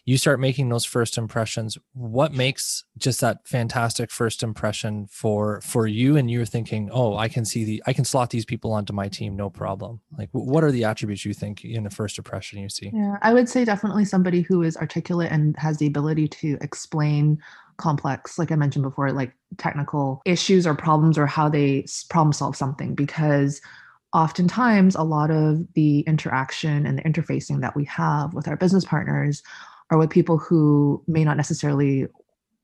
You 0.04 0.16
start 0.16 0.38
making 0.38 0.68
those 0.68 0.84
first 0.84 1.18
impressions. 1.18 1.76
What 1.92 2.32
makes 2.32 2.84
just 2.96 3.20
that 3.22 3.38
fantastic 3.48 4.12
first 4.12 4.44
impression 4.44 5.08
for 5.10 5.60
for 5.62 5.88
you? 5.88 6.16
And 6.16 6.30
you're 6.30 6.46
thinking 6.46 6.88
oh 6.92 7.16
i 7.16 7.26
can 7.28 7.44
see 7.44 7.64
the 7.64 7.82
i 7.88 7.92
can 7.92 8.04
slot 8.04 8.30
these 8.30 8.44
people 8.44 8.72
onto 8.72 8.92
my 8.92 9.08
team 9.08 9.34
no 9.34 9.50
problem. 9.50 10.00
Like 10.16 10.28
what 10.30 10.62
are 10.62 10.70
the 10.70 10.84
attributes 10.84 11.24
you 11.24 11.34
think 11.34 11.64
in 11.64 11.82
the 11.82 11.90
first 11.90 12.18
impression 12.18 12.60
you 12.60 12.68
see? 12.68 12.92
Yeah 12.94 13.16
i 13.22 13.34
would 13.34 13.48
say 13.48 13.64
definitely 13.64 14.04
somebody 14.04 14.42
who 14.42 14.62
is 14.62 14.76
articulate 14.76 15.32
and 15.32 15.56
has 15.58 15.78
the 15.78 15.88
ability 15.88 16.28
to 16.28 16.56
explain 16.60 17.42
complex 17.76 18.38
like 18.38 18.50
i 18.50 18.56
mentioned 18.56 18.82
before 18.82 19.12
like 19.12 19.32
technical 19.58 20.22
issues 20.24 20.66
or 20.66 20.74
problems 20.74 21.18
or 21.18 21.26
how 21.26 21.48
they 21.48 21.84
problem 22.08 22.32
solve 22.32 22.56
something 22.56 22.94
because 22.94 23.60
oftentimes 24.12 24.94
a 24.94 25.02
lot 25.02 25.30
of 25.30 25.62
the 25.74 26.00
interaction 26.00 26.86
and 26.86 26.98
the 26.98 27.02
interfacing 27.02 27.60
that 27.60 27.76
we 27.76 27.84
have 27.84 28.32
with 28.34 28.48
our 28.48 28.56
business 28.56 28.84
partners 28.84 29.42
are 29.90 29.98
with 29.98 30.10
people 30.10 30.38
who 30.38 31.02
may 31.06 31.24
not 31.24 31.36
necessarily 31.36 32.06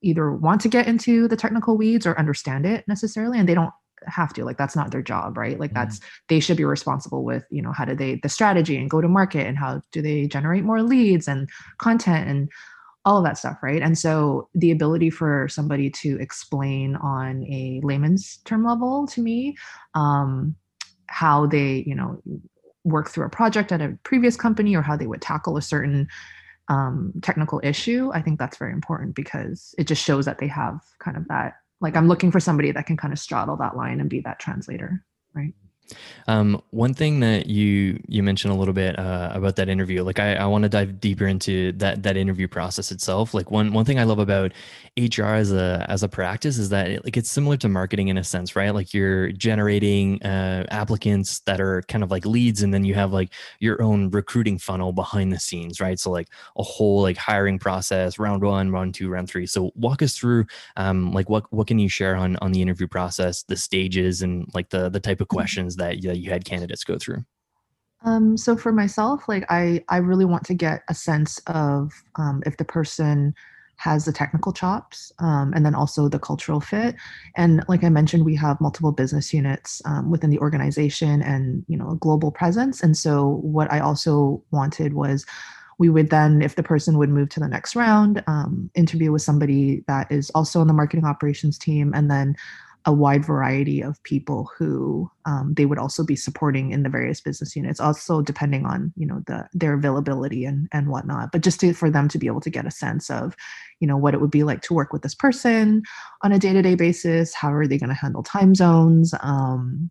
either 0.00 0.32
want 0.32 0.60
to 0.60 0.68
get 0.68 0.88
into 0.88 1.28
the 1.28 1.36
technical 1.36 1.76
weeds 1.76 2.06
or 2.06 2.18
understand 2.18 2.66
it 2.66 2.86
necessarily 2.88 3.38
and 3.38 3.48
they 3.48 3.54
don't 3.54 3.72
have 4.06 4.32
to 4.32 4.44
like 4.44 4.56
that's 4.56 4.74
not 4.76 4.90
their 4.90 5.02
job 5.02 5.36
right 5.36 5.60
like 5.60 5.72
that's 5.72 5.98
mm. 5.98 6.04
they 6.28 6.40
should 6.40 6.56
be 6.56 6.64
responsible 6.64 7.22
with 7.22 7.44
you 7.50 7.62
know 7.62 7.72
how 7.72 7.84
do 7.84 7.94
they 7.94 8.16
the 8.16 8.28
strategy 8.28 8.76
and 8.76 8.90
go 8.90 9.00
to 9.00 9.08
market 9.08 9.46
and 9.46 9.58
how 9.58 9.80
do 9.92 10.02
they 10.02 10.26
generate 10.26 10.64
more 10.64 10.82
leads 10.82 11.28
and 11.28 11.48
content 11.78 12.28
and 12.28 12.50
all 13.04 13.18
of 13.18 13.24
that 13.24 13.38
stuff 13.38 13.58
right 13.62 13.82
and 13.82 13.98
so 13.98 14.48
the 14.54 14.70
ability 14.70 15.10
for 15.10 15.48
somebody 15.48 15.90
to 15.90 16.18
explain 16.20 16.96
on 16.96 17.44
a 17.44 17.80
layman's 17.82 18.38
term 18.44 18.64
level 18.64 19.06
to 19.06 19.20
me 19.20 19.56
um 19.94 20.54
how 21.08 21.46
they 21.46 21.84
you 21.86 21.94
know 21.94 22.22
work 22.84 23.10
through 23.10 23.26
a 23.26 23.30
project 23.30 23.72
at 23.72 23.80
a 23.80 23.96
previous 24.02 24.36
company 24.36 24.74
or 24.74 24.82
how 24.82 24.96
they 24.96 25.06
would 25.06 25.22
tackle 25.22 25.56
a 25.56 25.62
certain 25.62 26.08
um, 26.68 27.12
technical 27.22 27.60
issue, 27.62 28.10
I 28.14 28.22
think 28.22 28.38
that's 28.38 28.56
very 28.56 28.72
important 28.72 29.14
because 29.14 29.74
it 29.78 29.86
just 29.86 30.02
shows 30.02 30.24
that 30.24 30.38
they 30.38 30.46
have 30.48 30.80
kind 31.00 31.16
of 31.16 31.28
that. 31.28 31.54
Like 31.80 31.96
I'm 31.96 32.08
looking 32.08 32.30
for 32.30 32.40
somebody 32.40 32.70
that 32.72 32.86
can 32.86 32.96
kind 32.96 33.12
of 33.12 33.18
straddle 33.18 33.56
that 33.56 33.76
line 33.76 34.00
and 34.00 34.08
be 34.08 34.20
that 34.20 34.38
translator, 34.38 35.04
right? 35.34 35.54
Um, 36.28 36.62
one 36.70 36.94
thing 36.94 37.20
that 37.20 37.46
you 37.46 38.00
you 38.08 38.22
mentioned 38.22 38.52
a 38.52 38.56
little 38.56 38.74
bit 38.74 38.98
uh, 38.98 39.30
about 39.32 39.56
that 39.56 39.68
interview, 39.68 40.02
like 40.02 40.18
I, 40.18 40.34
I 40.34 40.46
want 40.46 40.62
to 40.62 40.68
dive 40.68 41.00
deeper 41.00 41.26
into 41.26 41.72
that 41.72 42.02
that 42.02 42.16
interview 42.16 42.48
process 42.48 42.92
itself. 42.92 43.34
Like 43.34 43.50
one 43.50 43.72
one 43.72 43.84
thing 43.84 43.98
I 43.98 44.04
love 44.04 44.18
about 44.18 44.52
HR 44.96 45.34
as 45.34 45.52
a 45.52 45.84
as 45.88 46.02
a 46.02 46.08
practice 46.08 46.58
is 46.58 46.68
that 46.68 46.90
it, 46.90 47.04
like 47.04 47.16
it's 47.16 47.30
similar 47.30 47.56
to 47.58 47.68
marketing 47.68 48.08
in 48.08 48.18
a 48.18 48.24
sense, 48.24 48.54
right? 48.54 48.70
Like 48.70 48.94
you're 48.94 49.32
generating 49.32 50.22
uh, 50.22 50.66
applicants 50.70 51.40
that 51.40 51.60
are 51.60 51.82
kind 51.82 52.04
of 52.04 52.10
like 52.10 52.24
leads, 52.24 52.62
and 52.62 52.72
then 52.72 52.84
you 52.84 52.94
have 52.94 53.12
like 53.12 53.30
your 53.58 53.82
own 53.82 54.10
recruiting 54.10 54.58
funnel 54.58 54.92
behind 54.92 55.32
the 55.32 55.40
scenes, 55.40 55.80
right? 55.80 55.98
So 55.98 56.10
like 56.10 56.28
a 56.56 56.62
whole 56.62 57.02
like 57.02 57.16
hiring 57.16 57.58
process, 57.58 58.18
round 58.18 58.42
one, 58.42 58.70
round 58.70 58.94
two, 58.94 59.08
round 59.08 59.28
three. 59.28 59.46
So 59.46 59.72
walk 59.74 60.02
us 60.02 60.16
through 60.16 60.46
um, 60.76 61.12
like 61.12 61.28
what 61.28 61.52
what 61.52 61.66
can 61.66 61.78
you 61.78 61.88
share 61.88 62.16
on 62.16 62.36
on 62.36 62.52
the 62.52 62.62
interview 62.62 62.86
process, 62.86 63.42
the 63.42 63.56
stages, 63.56 64.22
and 64.22 64.46
like 64.54 64.70
the 64.70 64.88
the 64.88 65.00
type 65.00 65.20
of 65.20 65.28
mm-hmm. 65.28 65.38
questions 65.38 65.71
that 65.76 66.02
that 66.02 66.18
you 66.18 66.30
had 66.30 66.44
candidates 66.44 66.84
go 66.84 66.98
through? 66.98 67.24
Um, 68.04 68.36
so 68.36 68.56
for 68.56 68.72
myself, 68.72 69.28
like 69.28 69.44
I, 69.48 69.84
I 69.88 69.98
really 69.98 70.24
want 70.24 70.44
to 70.46 70.54
get 70.54 70.82
a 70.88 70.94
sense 70.94 71.40
of 71.46 71.92
um, 72.16 72.42
if 72.46 72.56
the 72.56 72.64
person 72.64 73.34
has 73.76 74.04
the 74.04 74.12
technical 74.12 74.52
chops 74.52 75.12
um, 75.18 75.52
and 75.54 75.66
then 75.66 75.74
also 75.74 76.08
the 76.08 76.18
cultural 76.18 76.60
fit. 76.60 76.94
And 77.36 77.64
like 77.68 77.82
I 77.82 77.88
mentioned, 77.88 78.24
we 78.24 78.36
have 78.36 78.60
multiple 78.60 78.92
business 78.92 79.34
units 79.34 79.82
um, 79.84 80.08
within 80.10 80.30
the 80.30 80.38
organization 80.38 81.20
and 81.22 81.64
you 81.68 81.76
know 81.76 81.90
a 81.90 81.96
global 81.96 82.30
presence. 82.30 82.82
And 82.82 82.96
so 82.96 83.40
what 83.42 83.72
I 83.72 83.80
also 83.80 84.42
wanted 84.52 84.94
was 84.94 85.26
we 85.78 85.88
would 85.88 86.10
then, 86.10 86.42
if 86.42 86.54
the 86.54 86.62
person 86.62 86.96
would 86.98 87.08
move 87.08 87.28
to 87.30 87.40
the 87.40 87.48
next 87.48 87.74
round, 87.74 88.22
um, 88.28 88.70
interview 88.76 89.10
with 89.10 89.22
somebody 89.22 89.82
that 89.88 90.10
is 90.12 90.30
also 90.30 90.60
on 90.60 90.68
the 90.68 90.72
marketing 90.72 91.04
operations 91.04 91.58
team, 91.58 91.92
and 91.92 92.08
then 92.08 92.36
a 92.84 92.92
wide 92.92 93.24
variety 93.24 93.80
of 93.80 94.02
people 94.02 94.50
who 94.56 95.10
um, 95.24 95.54
they 95.54 95.66
would 95.66 95.78
also 95.78 96.04
be 96.04 96.16
supporting 96.16 96.72
in 96.72 96.82
the 96.82 96.88
various 96.88 97.20
business 97.20 97.54
units 97.54 97.80
also 97.80 98.20
depending 98.22 98.66
on 98.66 98.92
you 98.96 99.06
know 99.06 99.22
the 99.26 99.48
their 99.52 99.74
availability 99.74 100.44
and 100.44 100.68
and 100.72 100.88
whatnot 100.88 101.30
but 101.32 101.42
just 101.42 101.60
to, 101.60 101.72
for 101.72 101.90
them 101.90 102.08
to 102.08 102.18
be 102.18 102.26
able 102.26 102.40
to 102.40 102.50
get 102.50 102.66
a 102.66 102.70
sense 102.70 103.10
of 103.10 103.36
you 103.80 103.86
know 103.86 103.96
what 103.96 104.14
it 104.14 104.20
would 104.20 104.30
be 104.30 104.42
like 104.42 104.62
to 104.62 104.74
work 104.74 104.92
with 104.92 105.02
this 105.02 105.14
person 105.14 105.82
on 106.22 106.32
a 106.32 106.38
day-to-day 106.38 106.74
basis 106.74 107.34
how 107.34 107.52
are 107.52 107.66
they 107.66 107.78
going 107.78 107.88
to 107.88 107.94
handle 107.94 108.22
time 108.22 108.54
zones 108.54 109.14
um, 109.20 109.90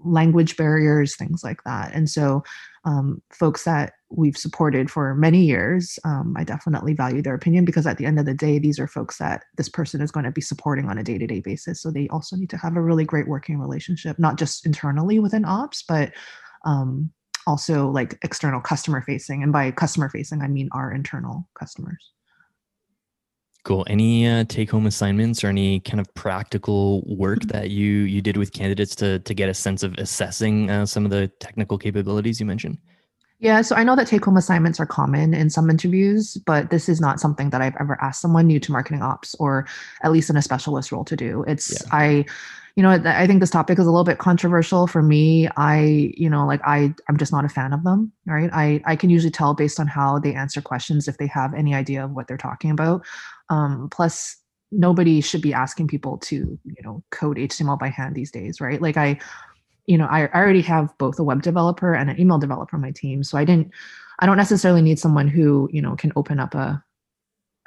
language 0.00 0.56
barriers 0.56 1.16
things 1.16 1.42
like 1.42 1.62
that. 1.64 1.92
And 1.92 2.08
so 2.08 2.42
um, 2.88 3.20
folks 3.30 3.64
that 3.64 3.92
we've 4.10 4.36
supported 4.36 4.90
for 4.90 5.14
many 5.14 5.44
years. 5.44 5.98
Um, 6.04 6.34
I 6.38 6.44
definitely 6.44 6.94
value 6.94 7.20
their 7.20 7.34
opinion 7.34 7.66
because 7.66 7.86
at 7.86 7.98
the 7.98 8.06
end 8.06 8.18
of 8.18 8.24
the 8.24 8.32
day, 8.32 8.58
these 8.58 8.78
are 8.78 8.86
folks 8.86 9.18
that 9.18 9.44
this 9.58 9.68
person 9.68 10.00
is 10.00 10.10
going 10.10 10.24
to 10.24 10.32
be 10.32 10.40
supporting 10.40 10.88
on 10.88 10.96
a 10.96 11.04
day 11.04 11.18
to 11.18 11.26
day 11.26 11.40
basis. 11.40 11.82
So 11.82 11.90
they 11.90 12.08
also 12.08 12.34
need 12.34 12.48
to 12.50 12.56
have 12.56 12.76
a 12.76 12.80
really 12.82 13.04
great 13.04 13.28
working 13.28 13.58
relationship, 13.58 14.18
not 14.18 14.38
just 14.38 14.64
internally 14.64 15.18
within 15.18 15.44
ops, 15.44 15.84
but 15.86 16.12
um, 16.64 17.10
also 17.46 17.90
like 17.90 18.18
external 18.22 18.60
customer 18.60 19.02
facing. 19.02 19.42
And 19.42 19.52
by 19.52 19.70
customer 19.70 20.08
facing, 20.08 20.40
I 20.40 20.48
mean 20.48 20.70
our 20.72 20.90
internal 20.90 21.46
customers. 21.58 22.10
Cool. 23.64 23.84
Any 23.88 24.26
uh, 24.26 24.44
take 24.48 24.70
home 24.70 24.86
assignments 24.86 25.44
or 25.44 25.48
any 25.48 25.80
kind 25.80 26.00
of 26.00 26.12
practical 26.14 27.02
work 27.06 27.40
mm-hmm. 27.40 27.58
that 27.58 27.70
you 27.70 28.02
you 28.02 28.22
did 28.22 28.36
with 28.36 28.52
candidates 28.52 28.94
to 28.96 29.18
to 29.18 29.34
get 29.34 29.48
a 29.48 29.54
sense 29.54 29.82
of 29.82 29.94
assessing 29.98 30.70
uh, 30.70 30.86
some 30.86 31.04
of 31.04 31.10
the 31.10 31.28
technical 31.40 31.76
capabilities 31.76 32.40
you 32.40 32.46
mentioned? 32.46 32.78
Yeah, 33.40 33.62
so 33.62 33.76
I 33.76 33.84
know 33.84 33.94
that 33.94 34.08
take 34.08 34.24
home 34.24 34.36
assignments 34.36 34.80
are 34.80 34.86
common 34.86 35.32
in 35.32 35.48
some 35.48 35.70
interviews, 35.70 36.36
but 36.44 36.70
this 36.70 36.88
is 36.88 37.00
not 37.00 37.20
something 37.20 37.50
that 37.50 37.62
I've 37.62 37.76
ever 37.78 37.96
asked 38.02 38.20
someone 38.20 38.48
new 38.48 38.58
to 38.58 38.72
marketing 38.72 39.00
ops 39.00 39.36
or 39.36 39.66
at 40.02 40.10
least 40.10 40.28
in 40.28 40.36
a 40.36 40.42
specialist 40.42 40.90
role 40.90 41.04
to 41.04 41.14
do. 41.14 41.44
It's, 41.46 41.70
yeah. 41.70 41.88
I, 41.92 42.24
you 42.74 42.82
know, 42.82 42.90
I 42.90 43.28
think 43.28 43.38
this 43.38 43.50
topic 43.50 43.78
is 43.78 43.86
a 43.86 43.90
little 43.90 44.04
bit 44.04 44.18
controversial 44.18 44.88
for 44.88 45.02
me. 45.02 45.48
I, 45.56 46.12
you 46.16 46.28
know, 46.28 46.46
like 46.46 46.60
I, 46.66 46.92
I'm 47.08 47.16
just 47.16 47.30
not 47.30 47.44
a 47.44 47.48
fan 47.48 47.72
of 47.72 47.84
them, 47.84 48.10
right? 48.26 48.50
I, 48.52 48.80
I 48.86 48.96
can 48.96 49.08
usually 49.08 49.30
tell 49.30 49.54
based 49.54 49.78
on 49.78 49.86
how 49.86 50.18
they 50.18 50.34
answer 50.34 50.60
questions 50.60 51.06
if 51.06 51.18
they 51.18 51.28
have 51.28 51.54
any 51.54 51.74
idea 51.74 52.04
of 52.04 52.10
what 52.10 52.26
they're 52.26 52.36
talking 52.36 52.72
about. 52.72 53.04
Um, 53.50 53.88
plus, 53.90 54.36
nobody 54.70 55.20
should 55.20 55.42
be 55.42 55.54
asking 55.54 55.88
people 55.88 56.18
to, 56.18 56.58
you 56.64 56.82
know, 56.82 57.02
code 57.10 57.36
HTML 57.36 57.78
by 57.78 57.88
hand 57.88 58.14
these 58.14 58.30
days, 58.30 58.60
right? 58.60 58.80
Like 58.80 58.96
I, 58.96 59.18
you 59.86 59.96
know, 59.96 60.06
I, 60.06 60.26
I 60.26 60.34
already 60.34 60.62
have 60.62 60.96
both 60.98 61.18
a 61.18 61.24
web 61.24 61.42
developer 61.42 61.94
and 61.94 62.10
an 62.10 62.20
email 62.20 62.38
developer 62.38 62.76
on 62.76 62.82
my 62.82 62.90
team. 62.90 63.24
So 63.24 63.38
I 63.38 63.44
didn't, 63.44 63.70
I 64.18 64.26
don't 64.26 64.36
necessarily 64.36 64.82
need 64.82 64.98
someone 64.98 65.28
who, 65.28 65.68
you 65.72 65.80
know, 65.80 65.96
can 65.96 66.12
open 66.16 66.38
up 66.38 66.54
a, 66.54 66.82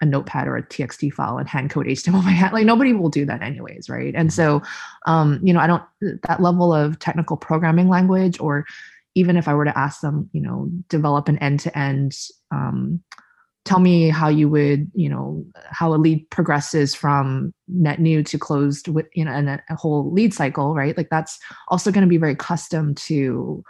a 0.02 0.06
notepad 0.06 0.48
or 0.48 0.58
a 0.58 0.64
txt 0.64 1.14
file 1.14 1.38
and 1.38 1.48
hand 1.48 1.70
code 1.70 1.86
html 1.86 2.24
by 2.24 2.32
hand 2.32 2.54
like 2.54 2.66
nobody 2.66 2.92
will 2.92 3.10
do 3.10 3.24
that 3.24 3.42
anyways 3.42 3.88
right 3.88 4.16
and 4.16 4.34
so 4.34 4.62
um, 5.06 5.40
you 5.44 5.54
know 5.54 5.60
i 5.60 5.68
don't 5.68 5.84
that 6.24 6.42
level 6.42 6.74
of 6.74 6.98
technical 7.00 7.38
programming 7.38 7.88
language 7.88 8.40
or 8.40 8.66
even 9.14 9.38
if 9.38 9.48
i 9.48 9.54
were 9.54 9.66
to 9.66 9.78
ask 9.78 10.02
them 10.02 10.28
you 10.34 10.42
know 10.42 10.68
develop 10.90 11.30
an 11.30 11.38
end-to-end 11.38 12.18
um, 12.50 13.02
tell 13.63 13.80
me 13.80 14.10
how 14.10 14.27
you 14.27 14.50
would 14.50 14.89
you 14.94 15.08
know 15.08 15.46
how 15.70 15.94
a 15.94 15.96
lead 15.96 16.27
progresses 16.30 16.96
from 16.96 17.53
net 17.68 18.00
new 18.00 18.24
to 18.24 18.38
closed 18.38 18.88
with 18.88 19.06
you 19.13 19.24
know 19.24 19.32
and 19.32 19.50
a, 19.50 19.62
whole 19.75 20.12
lead 20.12 20.34
cycle 20.34 20.74
right 20.74 20.98
like 20.98 21.10
that's 21.10 21.38
also 21.68 21.91
going 21.91 22.03
to 22.03 22.10
be 22.10 22.18
very 22.18 22.36
custom 22.36 22.96
to 22.96 23.63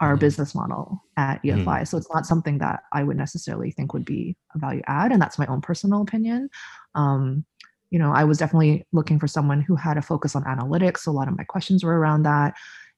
our 0.00 0.12
mm-hmm. 0.12 0.20
business 0.20 0.54
model 0.54 1.02
at 1.16 1.42
EFI. 1.42 1.64
Mm-hmm. 1.64 1.84
So 1.84 1.96
it's 1.96 2.12
not 2.12 2.26
something 2.26 2.58
that 2.58 2.82
I 2.92 3.02
would 3.02 3.16
necessarily 3.16 3.70
think 3.70 3.92
would 3.92 4.04
be 4.04 4.36
a 4.54 4.58
value 4.58 4.82
add. 4.86 5.12
And 5.12 5.22
that's 5.22 5.38
my 5.38 5.46
own 5.46 5.60
personal 5.60 6.02
opinion. 6.02 6.48
Um, 6.94 7.44
you 7.90 7.98
know, 7.98 8.12
I 8.12 8.24
was 8.24 8.38
definitely 8.38 8.84
looking 8.92 9.20
for 9.20 9.28
someone 9.28 9.60
who 9.60 9.76
had 9.76 9.96
a 9.96 10.02
focus 10.02 10.34
on 10.34 10.42
analytics. 10.44 10.98
So 10.98 11.12
a 11.12 11.14
lot 11.14 11.28
of 11.28 11.36
my 11.36 11.44
questions 11.44 11.84
were 11.84 11.96
around 11.96 12.24
that. 12.24 12.54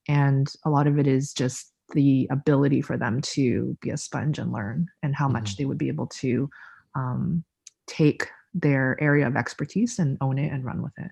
And 0.09 0.51
a 0.65 0.71
lot 0.71 0.87
of 0.87 0.99
it 0.99 1.07
is 1.07 1.33
just 1.33 1.71
the 1.93 2.27
ability 2.31 2.83
for 2.83 2.97
them 2.97 3.21
to 3.21 3.77
be 3.81 3.91
a 3.91 3.97
sponge 3.97 4.39
and 4.39 4.53
learn 4.53 4.89
and 5.03 5.15
how 5.15 5.29
much 5.29 5.53
mm-hmm. 5.53 5.63
they 5.63 5.65
would 5.67 5.79
be 5.79 5.89
able 5.89 6.07
to 6.09 6.51
um, 6.95 7.45
take 7.87 8.29
their 8.55 8.97
area 9.01 9.27
of 9.27 9.37
expertise 9.37 9.99
and 9.99 10.17
own 10.21 10.39
it 10.39 10.53
and 10.53 10.65
run 10.65 10.83
with 10.83 10.93
it 10.99 11.11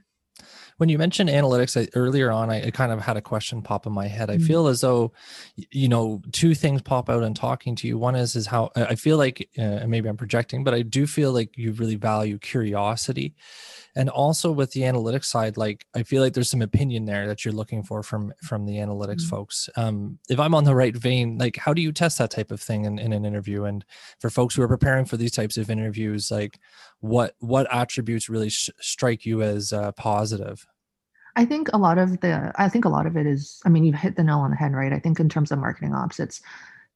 when 0.78 0.88
you 0.88 0.98
mentioned 0.98 1.30
analytics 1.30 1.80
I, 1.80 1.88
earlier 1.94 2.30
on 2.30 2.50
I, 2.50 2.66
I, 2.66 2.70
kind 2.70 2.92
of 2.92 3.00
had 3.00 3.16
a 3.16 3.22
question 3.22 3.62
pop 3.62 3.86
in 3.86 3.92
my 3.92 4.06
head. 4.06 4.30
I 4.30 4.36
mm-hmm. 4.36 4.46
feel 4.46 4.66
as 4.66 4.80
though 4.80 5.12
you 5.56 5.88
know 5.88 6.20
two 6.32 6.54
things 6.54 6.82
pop 6.82 7.08
out 7.08 7.22
in 7.22 7.34
talking 7.34 7.76
to 7.76 7.88
you. 7.88 7.98
One 7.98 8.14
is 8.14 8.36
is 8.36 8.46
how 8.46 8.70
i 8.76 8.94
feel 8.94 9.16
like 9.16 9.48
uh, 9.58 9.86
maybe 9.86 10.08
i'm 10.08 10.16
projecting 10.16 10.64
but 10.64 10.74
i 10.74 10.82
do 10.82 11.06
feel 11.06 11.32
like 11.32 11.56
you 11.56 11.72
really 11.72 11.96
value 11.96 12.38
curiosity. 12.38 13.34
And 13.96 14.10
also 14.10 14.50
with 14.50 14.72
the 14.72 14.80
analytics 14.82 15.26
side 15.26 15.56
like 15.56 15.86
i 15.94 16.02
feel 16.02 16.22
like 16.22 16.32
there's 16.32 16.50
some 16.50 16.62
opinion 16.62 17.04
there 17.04 17.26
that 17.28 17.44
you're 17.44 17.54
looking 17.54 17.82
for 17.82 18.02
from 18.02 18.32
from 18.42 18.66
the 18.66 18.76
analytics 18.76 19.22
mm-hmm. 19.22 19.36
folks. 19.36 19.68
Um, 19.76 20.18
if 20.28 20.40
i'm 20.40 20.54
on 20.54 20.64
the 20.64 20.74
right 20.74 20.96
vein 20.96 21.38
like 21.38 21.56
how 21.56 21.72
do 21.72 21.82
you 21.82 21.92
test 21.92 22.18
that 22.18 22.30
type 22.30 22.50
of 22.50 22.60
thing 22.60 22.84
in, 22.84 22.98
in 22.98 23.12
an 23.12 23.24
interview? 23.24 23.64
And 23.64 23.84
for 24.20 24.30
folks 24.30 24.54
who 24.54 24.62
are 24.62 24.68
preparing 24.68 25.04
for 25.04 25.16
these 25.16 25.32
types 25.32 25.56
of 25.56 25.70
interviews 25.70 26.30
like 26.30 26.58
what 27.00 27.34
what 27.38 27.72
attributes 27.72 28.28
really 28.28 28.48
sh- 28.48 28.70
strike 28.80 29.26
you 29.26 29.42
as 29.42 29.72
uh, 29.72 29.92
positive 29.92 30.66
I 31.36 31.44
think 31.44 31.68
a 31.72 31.78
lot 31.78 31.98
of 31.98 32.20
the 32.20 32.52
I 32.56 32.68
think 32.68 32.84
a 32.84 32.88
lot 32.88 33.06
of 33.06 33.16
it 33.16 33.26
is 33.26 33.60
I 33.64 33.68
mean 33.68 33.84
you've 33.84 33.96
hit 33.96 34.16
the 34.16 34.22
nail 34.22 34.38
on 34.38 34.50
the 34.50 34.56
head 34.56 34.72
right 34.72 34.92
I 34.92 34.98
think 34.98 35.18
in 35.18 35.28
terms 35.28 35.50
of 35.50 35.58
marketing 35.58 35.94
ops 35.94 36.20
it's 36.20 36.40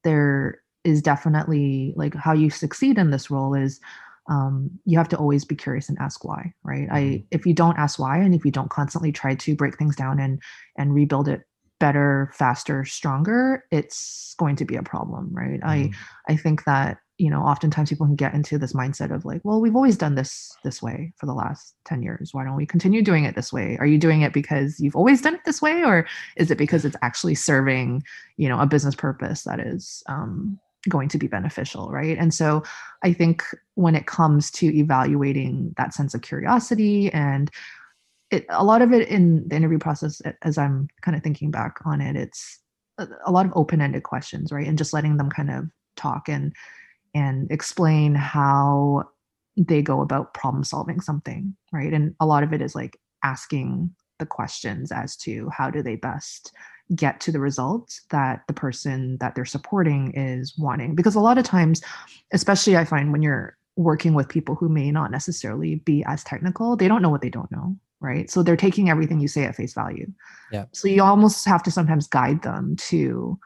there 0.04 0.61
is 0.85 1.02
definitely 1.02 1.92
like 1.97 2.14
how 2.14 2.33
you 2.33 2.50
succeed 2.50 2.99
in 2.99 3.11
this 3.11 3.30
role 3.30 3.54
is 3.54 3.80
um, 4.28 4.71
you 4.85 4.99
have 4.99 5.09
to 5.09 5.16
always 5.16 5.45
be 5.45 5.57
curious 5.57 5.88
and 5.88 5.99
ask 5.99 6.25
why 6.25 6.52
right 6.62 6.88
i 6.90 7.00
mm-hmm. 7.00 7.26
if 7.30 7.47
you 7.47 7.54
don't 7.54 7.78
ask 7.78 7.99
why 7.99 8.18
and 8.18 8.35
if 8.35 8.45
you 8.45 8.50
don't 8.50 8.71
constantly 8.71 9.11
try 9.11 9.35
to 9.35 9.57
break 9.57 9.76
things 9.76 9.97
down 9.97 10.21
and 10.21 10.40
and 10.76 10.95
rebuild 10.95 11.28
it 11.28 11.42
better 11.80 12.30
faster 12.35 12.85
stronger 12.85 13.64
it's 13.71 14.35
going 14.38 14.57
to 14.57 14.64
be 14.64 14.76
a 14.76 14.83
problem 14.83 15.30
right 15.33 15.61
mm-hmm. 15.61 15.68
i 16.28 16.33
i 16.33 16.37
think 16.37 16.64
that 16.64 16.99
you 17.18 17.28
know 17.28 17.42
oftentimes 17.42 17.90
people 17.90 18.06
can 18.06 18.16
get 18.16 18.34
into 18.34 18.58
this 18.58 18.72
mindset 18.72 19.12
of 19.14 19.25
like 19.25 19.40
well 19.44 19.60
we've 19.60 19.76
always 19.76 19.96
done 19.96 20.14
this 20.14 20.56
this 20.64 20.80
way 20.80 21.12
for 21.16 21.26
the 21.26 21.34
last 21.34 21.75
10 21.84 22.02
years 22.02 22.32
why 22.32 22.44
don't 22.44 22.56
we 22.56 22.64
continue 22.64 23.02
doing 23.02 23.25
it 23.25 23.34
this 23.34 23.52
way 23.52 23.76
are 23.80 23.87
you 23.87 23.98
doing 23.98 24.22
it 24.22 24.32
because 24.32 24.78
you've 24.78 24.96
always 24.96 25.20
done 25.20 25.34
it 25.34 25.40
this 25.44 25.60
way 25.60 25.84
or 25.84 26.06
is 26.37 26.50
it 26.50 26.58
because 26.58 26.84
it's 26.84 26.96
actually 27.02 27.34
serving 27.34 28.02
you 28.37 28.48
know 28.48 28.58
a 28.60 28.66
business 28.66 28.94
purpose 28.94 29.42
that 29.42 29.60
is 29.60 30.02
um, 30.08 30.58
going 30.88 31.08
to 31.08 31.18
be 31.18 31.26
beneficial, 31.26 31.90
right? 31.90 32.16
And 32.18 32.32
so 32.32 32.62
I 33.02 33.12
think 33.12 33.42
when 33.75 33.94
it 33.94 34.06
comes 34.06 34.50
to 34.52 34.66
evaluating 34.76 35.75
that 35.76 35.94
sense 35.94 36.14
of 36.14 36.22
curiosity 36.22 37.12
and 37.12 37.50
it, 38.30 38.44
a 38.50 38.64
lot 38.64 38.82
of 38.82 38.92
it 38.92 39.08
in 39.08 39.48
the 39.48 39.56
interview 39.56 39.78
process, 39.78 40.20
as 40.42 40.58
I'm 40.58 40.88
kind 41.00 41.16
of 41.16 41.22
thinking 41.22 41.50
back 41.50 41.78
on 41.84 42.00
it, 42.00 42.14
it's 42.14 42.60
a, 42.98 43.30
lot 43.30 43.46
of 43.46 43.52
open-ended 43.54 44.02
questions, 44.02 44.52
right? 44.52 44.66
And 44.66 44.76
just 44.76 44.92
letting 44.92 45.16
them 45.16 45.30
kind 45.30 45.50
of 45.50 45.64
talk 45.96 46.28
and 46.28 46.52
and 47.15 47.50
explain 47.50 48.15
how 48.15 49.05
they 49.57 49.83
go 49.83 50.00
about 50.00 50.35
problem 50.35 50.65
solving 50.65 51.00
something, 51.00 51.57
right? 51.73 51.93
And 51.93 52.15
a 52.21 52.27
lot 52.27 52.43
of 52.43 52.53
it 52.53 52.62
is 52.62 52.75
like 52.75 52.99
asking 53.25 53.91
the 54.19 54.27
questions 54.27 54.93
as 54.93 55.17
to 55.17 55.49
how 55.50 55.71
do 55.71 55.83
they 55.83 55.97
best 55.97 56.53
get 56.95 57.21
to 57.21 57.33
the 57.33 57.41
results 57.41 58.03
that 58.11 58.43
the 58.49 58.55
person 58.55 59.19
that 59.19 59.35
they're 59.35 59.45
supporting 59.45 60.12
is 60.15 60.57
wanting. 60.57 60.95
Because 60.95 61.15
a 61.15 61.21
lot 61.21 61.38
of 61.38 61.45
times 61.45 61.83
especially 62.33 62.77
i 62.77 62.85
find 62.85 63.12
when 63.12 63.23
you're 63.23 63.57
working 63.77 64.15
with 64.15 64.29
people 64.29 64.55
who 64.55 64.69
may 64.69 64.91
not 64.91 65.11
necessarily 65.11 65.77
be 65.77 66.03
as 66.05 66.25
technical 66.25 66.77
they 66.77 66.88
don't 66.88 67.03
know 67.03 67.11
what 67.11 67.21
they 67.21 67.31
don't 67.31 67.53
know 67.53 67.77
right? 68.00 68.31
So 68.31 68.43
they're 68.43 68.57
taking 68.57 68.88
everything 68.91 69.21
you 69.21 69.29
say 69.29 69.45
at 69.45 69.57
face 69.57 69.75
value. 69.75 70.07
Yeah. 70.53 70.67
So 70.73 70.88
you 70.88 71.03
almost 71.03 71.45
have 71.47 71.62
to 71.65 71.71
sometimes 71.71 72.07
guide 72.07 72.43
them 72.43 72.77
to 72.77 73.38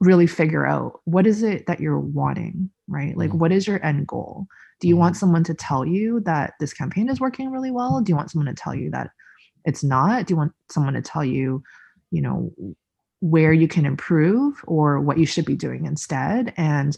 really 0.00 0.26
figure 0.26 0.66
out 0.66 1.00
what 1.04 1.26
is 1.26 1.42
it 1.42 1.66
that 1.66 1.80
you're 1.80 1.98
wanting 2.00 2.70
right? 2.88 3.16
Like 3.16 3.30
Mhm. 3.30 3.38
what 3.38 3.52
is 3.52 3.66
your 3.66 3.84
end 3.84 4.06
goal? 4.08 4.46
Do 4.80 4.88
you 4.88 4.96
want 4.96 5.16
someone 5.16 5.44
to 5.44 5.54
tell 5.54 5.86
you 5.86 6.20
that 6.20 6.54
this 6.58 6.72
campaign 6.74 7.08
is 7.08 7.20
working 7.20 7.50
really 7.52 7.70
well? 7.70 8.00
Do 8.00 8.10
you 8.10 8.16
want 8.16 8.30
someone 8.30 8.54
to 8.54 8.60
tell 8.60 8.74
you 8.74 8.90
that 8.92 9.10
it's 9.64 9.84
not? 9.84 10.26
Do 10.26 10.32
you 10.32 10.38
want 10.38 10.52
someone 10.70 10.94
to 10.94 11.02
tell 11.02 11.24
you 11.24 11.62
you 12.10 12.22
know 12.22 12.52
where 13.20 13.52
you 13.52 13.68
can 13.68 13.84
improve 13.86 14.62
or 14.66 15.00
what 15.00 15.18
you 15.18 15.26
should 15.26 15.44
be 15.44 15.56
doing 15.56 15.84
instead? 15.84 16.54
And 16.56 16.96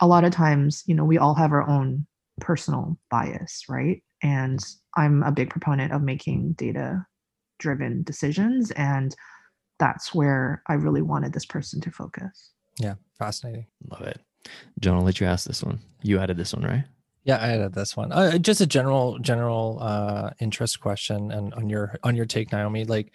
a 0.00 0.06
lot 0.06 0.24
of 0.24 0.32
times 0.32 0.82
you 0.86 0.94
know 0.94 1.04
we 1.04 1.18
all 1.18 1.34
have 1.34 1.52
our 1.52 1.68
own 1.68 2.06
personal 2.40 2.98
bias 3.10 3.64
right? 3.68 4.02
And 4.22 4.60
i'm 4.96 5.22
a 5.22 5.32
big 5.32 5.50
proponent 5.50 5.92
of 5.92 6.02
making 6.02 6.52
data 6.52 7.04
driven 7.58 8.02
decisions 8.04 8.70
and 8.72 9.14
that's 9.82 10.14
where 10.14 10.62
i 10.68 10.74
really 10.74 11.02
wanted 11.02 11.32
this 11.32 11.46
person 11.54 11.80
to 11.80 11.90
focus 11.90 12.52
Yeah, 12.78 12.94
fascinating. 13.18 13.66
Love 13.90 14.06
it. 14.12 14.18
John, 14.80 14.96
I'll 14.96 15.04
let 15.04 15.20
you 15.20 15.26
ask 15.26 15.46
this 15.46 15.62
one. 15.62 15.78
You 16.02 16.18
added 16.18 16.36
this 16.36 16.52
one, 16.54 16.64
right? 16.64 16.84
Yeah, 17.24 17.36
I 17.36 17.48
added 17.54 17.74
this 17.74 17.96
one. 17.96 18.10
Uh, 18.10 18.38
just 18.38 18.60
a 18.60 18.66
general 18.66 19.18
general 19.20 19.78
uh, 19.80 20.30
interest 20.40 20.80
question, 20.80 21.30
and 21.30 21.52
on 21.54 21.68
your 21.70 21.84
on 22.02 22.16
your 22.16 22.26
take, 22.26 22.50
Naomi. 22.50 22.84
Like 22.84 23.12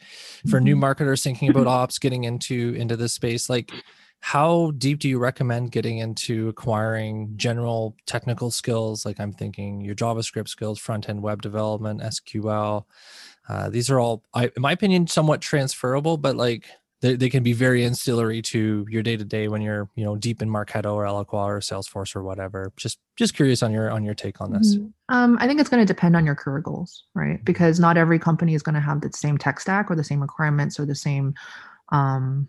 for 0.50 0.59
new 0.62 0.75
Mhm. 0.75 0.79
marketers 0.88 1.24
thinking 1.24 1.50
about 1.50 1.67
ops, 1.79 2.00
getting 2.00 2.24
into 2.24 2.74
into 2.77 2.95
this 2.95 3.13
space, 3.13 3.50
like 3.50 3.74
how 4.21 4.71
deep 4.77 5.00
do 5.00 5.09
you 5.09 5.19
recommend 5.19 5.71
getting 5.71 5.97
into 5.97 6.47
acquiring 6.47 7.33
general 7.36 7.95
technical 8.05 8.50
skills? 8.51 9.05
Like 9.05 9.19
I'm 9.19 9.33
thinking 9.33 9.81
your 9.81 9.95
JavaScript 9.95 10.47
skills, 10.50 10.79
front 10.79 11.09
end 11.09 11.21
web 11.21 11.41
development, 11.41 12.01
SQL. 12.01 12.86
Uh, 13.49 13.69
these 13.69 13.89
are 13.89 13.99
all, 13.99 14.23
I, 14.33 14.45
in 14.45 14.61
my 14.61 14.71
opinion, 14.71 15.07
somewhat 15.07 15.41
transferable, 15.41 16.17
but 16.17 16.35
like 16.35 16.67
they, 17.01 17.15
they 17.15 17.29
can 17.29 17.43
be 17.43 17.53
very 17.53 17.85
ancillary 17.85 18.41
to 18.41 18.85
your 18.89 19.03
day 19.03 19.15
to 19.15 19.23
day 19.23 19.47
when 19.47 19.61
you're 19.61 19.89
you 19.95 20.03
know 20.03 20.15
deep 20.15 20.41
in 20.41 20.49
Marketo 20.49 20.93
or 20.93 21.05
Eloqua 21.05 21.45
or 21.45 21.59
Salesforce 21.59 22.15
or 22.15 22.23
whatever. 22.23 22.71
Just 22.75 22.97
just 23.15 23.35
curious 23.35 23.61
on 23.61 23.71
your 23.71 23.91
on 23.91 24.03
your 24.03 24.15
take 24.15 24.41
on 24.41 24.51
this. 24.51 24.75
Mhm. 24.75 24.91
Um, 25.09 25.37
I 25.39 25.47
think 25.47 25.59
it's 25.59 25.69
going 25.69 25.85
to 25.85 25.93
depend 25.93 26.15
on 26.15 26.25
your 26.25 26.35
career 26.35 26.59
goals, 26.59 27.03
right? 27.13 27.43
Because 27.45 27.79
not 27.79 27.97
every 27.97 28.19
company 28.19 28.55
is 28.55 28.63
going 28.63 28.75
to 28.75 28.81
have 28.81 29.01
the 29.01 29.11
same 29.13 29.37
tech 29.37 29.59
stack 29.59 29.91
or 29.91 29.95
the 29.95 30.03
same 30.03 30.21
requirements 30.21 30.79
or 30.79 30.85
the 30.85 30.95
same, 30.95 31.33
um, 31.89 32.47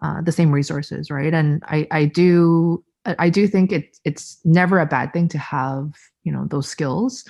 uh, 0.00 0.20
the 0.20 0.32
same 0.32 0.52
resources, 0.52 1.10
right? 1.10 1.32
And 1.32 1.62
I, 1.66 1.86
I 1.90 2.04
do, 2.04 2.84
I 3.06 3.30
do 3.30 3.48
think 3.48 3.72
it, 3.72 3.98
it's 4.04 4.38
never 4.44 4.78
a 4.78 4.86
bad 4.86 5.12
thing 5.12 5.28
to 5.28 5.38
have, 5.38 5.92
you 6.22 6.32
know, 6.32 6.46
those 6.48 6.68
skills, 6.68 7.24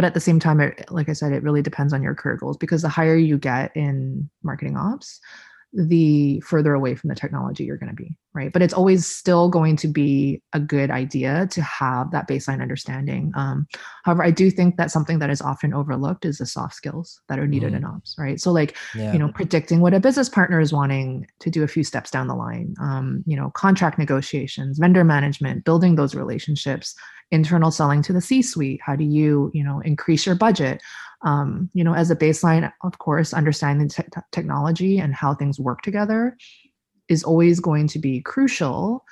but 0.00 0.06
at 0.06 0.14
the 0.14 0.20
same 0.20 0.40
time, 0.40 0.60
it, 0.62 0.90
like 0.90 1.10
I 1.10 1.12
said, 1.12 1.34
it 1.34 1.42
really 1.42 1.60
depends 1.60 1.92
on 1.92 2.02
your 2.02 2.14
career 2.14 2.38
goals 2.38 2.56
because 2.56 2.80
the 2.80 2.88
higher 2.88 3.16
you 3.16 3.36
get 3.36 3.70
in 3.76 4.30
marketing 4.42 4.78
ops, 4.78 5.20
the 5.72 6.40
further 6.40 6.74
away 6.74 6.94
from 6.94 7.08
the 7.08 7.14
technology 7.14 7.64
you're 7.64 7.76
going 7.76 7.90
to 7.90 7.94
be 7.94 8.16
right? 8.32 8.52
But 8.52 8.62
it's 8.62 8.74
always 8.74 9.06
still 9.06 9.48
going 9.48 9.74
to 9.76 9.88
be 9.88 10.40
a 10.52 10.60
good 10.60 10.88
idea 10.88 11.48
to 11.50 11.62
have 11.62 12.12
that 12.12 12.28
baseline 12.28 12.62
understanding. 12.62 13.32
Um, 13.34 13.66
however 14.04 14.22
i 14.22 14.30
do 14.30 14.50
think 14.50 14.76
that 14.76 14.90
something 14.90 15.18
that 15.18 15.30
is 15.30 15.42
often 15.42 15.74
overlooked 15.74 16.24
is 16.24 16.38
the 16.38 16.46
soft 16.46 16.74
skills 16.74 17.20
that 17.28 17.38
are 17.38 17.46
needed 17.46 17.74
in 17.74 17.84
ops 17.84 18.14
right? 18.18 18.40
So 18.40 18.52
like 18.52 18.76
Yeah. 18.96 19.12
you 19.12 19.18
know 19.18 19.28
predicting 19.34 19.80
what 19.80 19.94
a 19.94 20.00
business 20.00 20.28
partner 20.28 20.60
is 20.60 20.72
wanting 20.72 21.26
to 21.40 21.50
do 21.50 21.62
a 21.62 21.68
few 21.68 21.84
steps 21.84 22.10
down 22.10 22.26
the 22.28 22.34
line 22.34 22.74
um, 22.80 23.22
you 23.26 23.36
know 23.36 23.50
contract 23.50 23.98
negotiations 23.98 24.78
vendor 24.78 25.04
management 25.04 25.64
building 25.64 25.96
those 25.96 26.14
relationships 26.14 26.94
internal 27.30 27.70
selling 27.70 28.02
to 28.02 28.12
the 28.12 28.20
c 28.20 28.42
suite 28.42 28.80
how 28.84 28.96
do 28.96 29.04
you 29.04 29.50
you 29.54 29.62
know 29.64 29.80
increase 29.80 30.26
your 30.26 30.34
budget 30.34 30.80
um, 31.22 31.70
you 31.74 31.84
know 31.84 31.94
as 31.94 32.10
a 32.10 32.16
baseline 32.16 32.72
of 32.82 32.98
course 32.98 33.34
understanding 33.34 33.88
te- 33.88 34.02
te- 34.02 34.20
technology 34.32 34.98
and 34.98 35.14
how 35.14 35.34
things 35.34 35.60
work 35.60 35.82
together 35.82 36.36
is 37.10 37.24
always 37.24 37.60
going 37.60 37.88
to 37.88 37.98
be 37.98 38.20
crucial. 38.22 39.04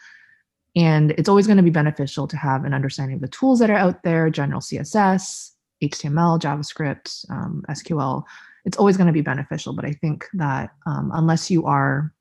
And 0.77 1.11
it's 1.13 1.29
always 1.29 1.47
going 1.47 1.57
to 1.57 1.63
be 1.63 1.71
beneficial 1.71 2.29
to 2.29 2.37
have 2.37 2.65
an 2.65 2.73
understanding 2.73 3.17
of 3.17 3.21
the 3.21 3.29
tools 3.29 3.59
that 3.59 3.69
are 3.69 3.77
out 3.77 4.05
there 4.05 4.31
general 4.31 4.61
css 4.61 5.51
html 5.83 6.39
javascript 6.39 7.25
um, 7.31 7.65
sql 7.71 8.23
it's 8.65 8.77
always 8.77 8.97
going 8.97 9.07
to 9.07 9.13
be 9.13 9.23
beneficial 9.23 9.73
but 9.73 9.85
i 9.85 9.93
think 9.93 10.27
that 10.35 10.71
um, 10.87 11.11
unless 11.15 11.51
you 11.51 11.65
are 11.65 12.13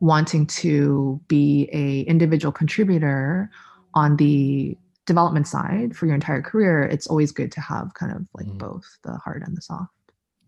wanting 0.00 0.46
to 0.46 1.20
be 1.28 1.68
a 1.72 2.00
individual 2.02 2.52
contributor 2.52 3.50
on 3.94 4.16
the 4.16 4.76
development 5.06 5.46
side 5.46 5.96
for 5.96 6.06
your 6.06 6.14
entire 6.14 6.42
career 6.42 6.82
it's 6.84 7.06
always 7.06 7.32
good 7.32 7.50
to 7.52 7.60
have 7.60 7.94
kind 7.94 8.12
of 8.12 8.26
like 8.34 8.46
Mhm. 8.46 8.58
both 8.58 8.98
the 9.02 9.16
hard 9.16 9.42
and 9.46 9.56
the 9.56 9.62
soft 9.62 9.90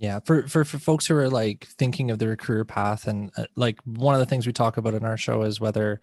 Yeah, 0.00 0.20
for, 0.24 0.46
for 0.46 0.64
for 0.64 0.78
folks 0.78 1.08
who 1.08 1.16
are 1.16 1.28
like 1.28 1.66
thinking 1.76 2.12
of 2.12 2.20
their 2.20 2.36
career 2.36 2.64
path, 2.64 3.08
and 3.08 3.32
uh, 3.36 3.46
like 3.56 3.80
one 3.84 4.14
of 4.14 4.20
the 4.20 4.26
things 4.30 4.46
we 4.46 4.52
talk 4.52 4.76
about 4.76 4.94
in 4.94 5.04
our 5.04 5.16
show 5.16 5.42
is 5.42 5.58
whether, 5.58 6.00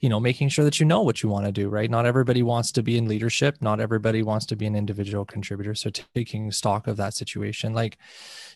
you 0.00 0.08
know, 0.08 0.18
making 0.18 0.48
sure 0.48 0.64
that 0.64 0.80
you 0.80 0.86
know 0.86 1.00
what 1.02 1.22
you 1.22 1.28
want 1.28 1.46
to 1.46 1.52
do. 1.52 1.68
Right? 1.68 1.88
Not 1.88 2.06
everybody 2.06 2.42
wants 2.42 2.72
to 2.72 2.82
be 2.82 2.98
in 2.98 3.06
leadership. 3.06 3.58
Not 3.60 3.78
everybody 3.78 4.24
wants 4.24 4.46
to 4.46 4.56
be 4.56 4.66
an 4.66 4.74
individual 4.74 5.24
contributor. 5.24 5.76
So 5.76 5.90
taking 6.12 6.50
stock 6.50 6.88
of 6.88 6.96
that 6.96 7.14
situation, 7.14 7.72
like, 7.72 7.98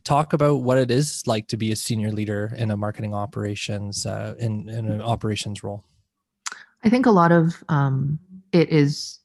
talk 0.03 0.33
about 0.33 0.63
what 0.63 0.77
it 0.77 0.91
is 0.91 1.25
like 1.25 1.47
to 1.49 1.57
be 1.57 1.71
a 1.71 1.77
senior 1.77 2.11
leader 2.11 2.53
in 2.57 2.73
a 2.73 2.77
marketing 2.77 3.15
operations 3.15 4.07
uh, 4.07 4.35
in 4.41 4.69
in 4.69 4.91
an 4.91 5.01
operations 5.01 5.63
role. 5.63 5.85
I 6.83 6.89
think 6.91 7.07
a 7.07 7.13
lot 7.13 7.31
of 7.31 7.63
um, 7.69 8.19
it 8.53 8.69
is 8.71 9.21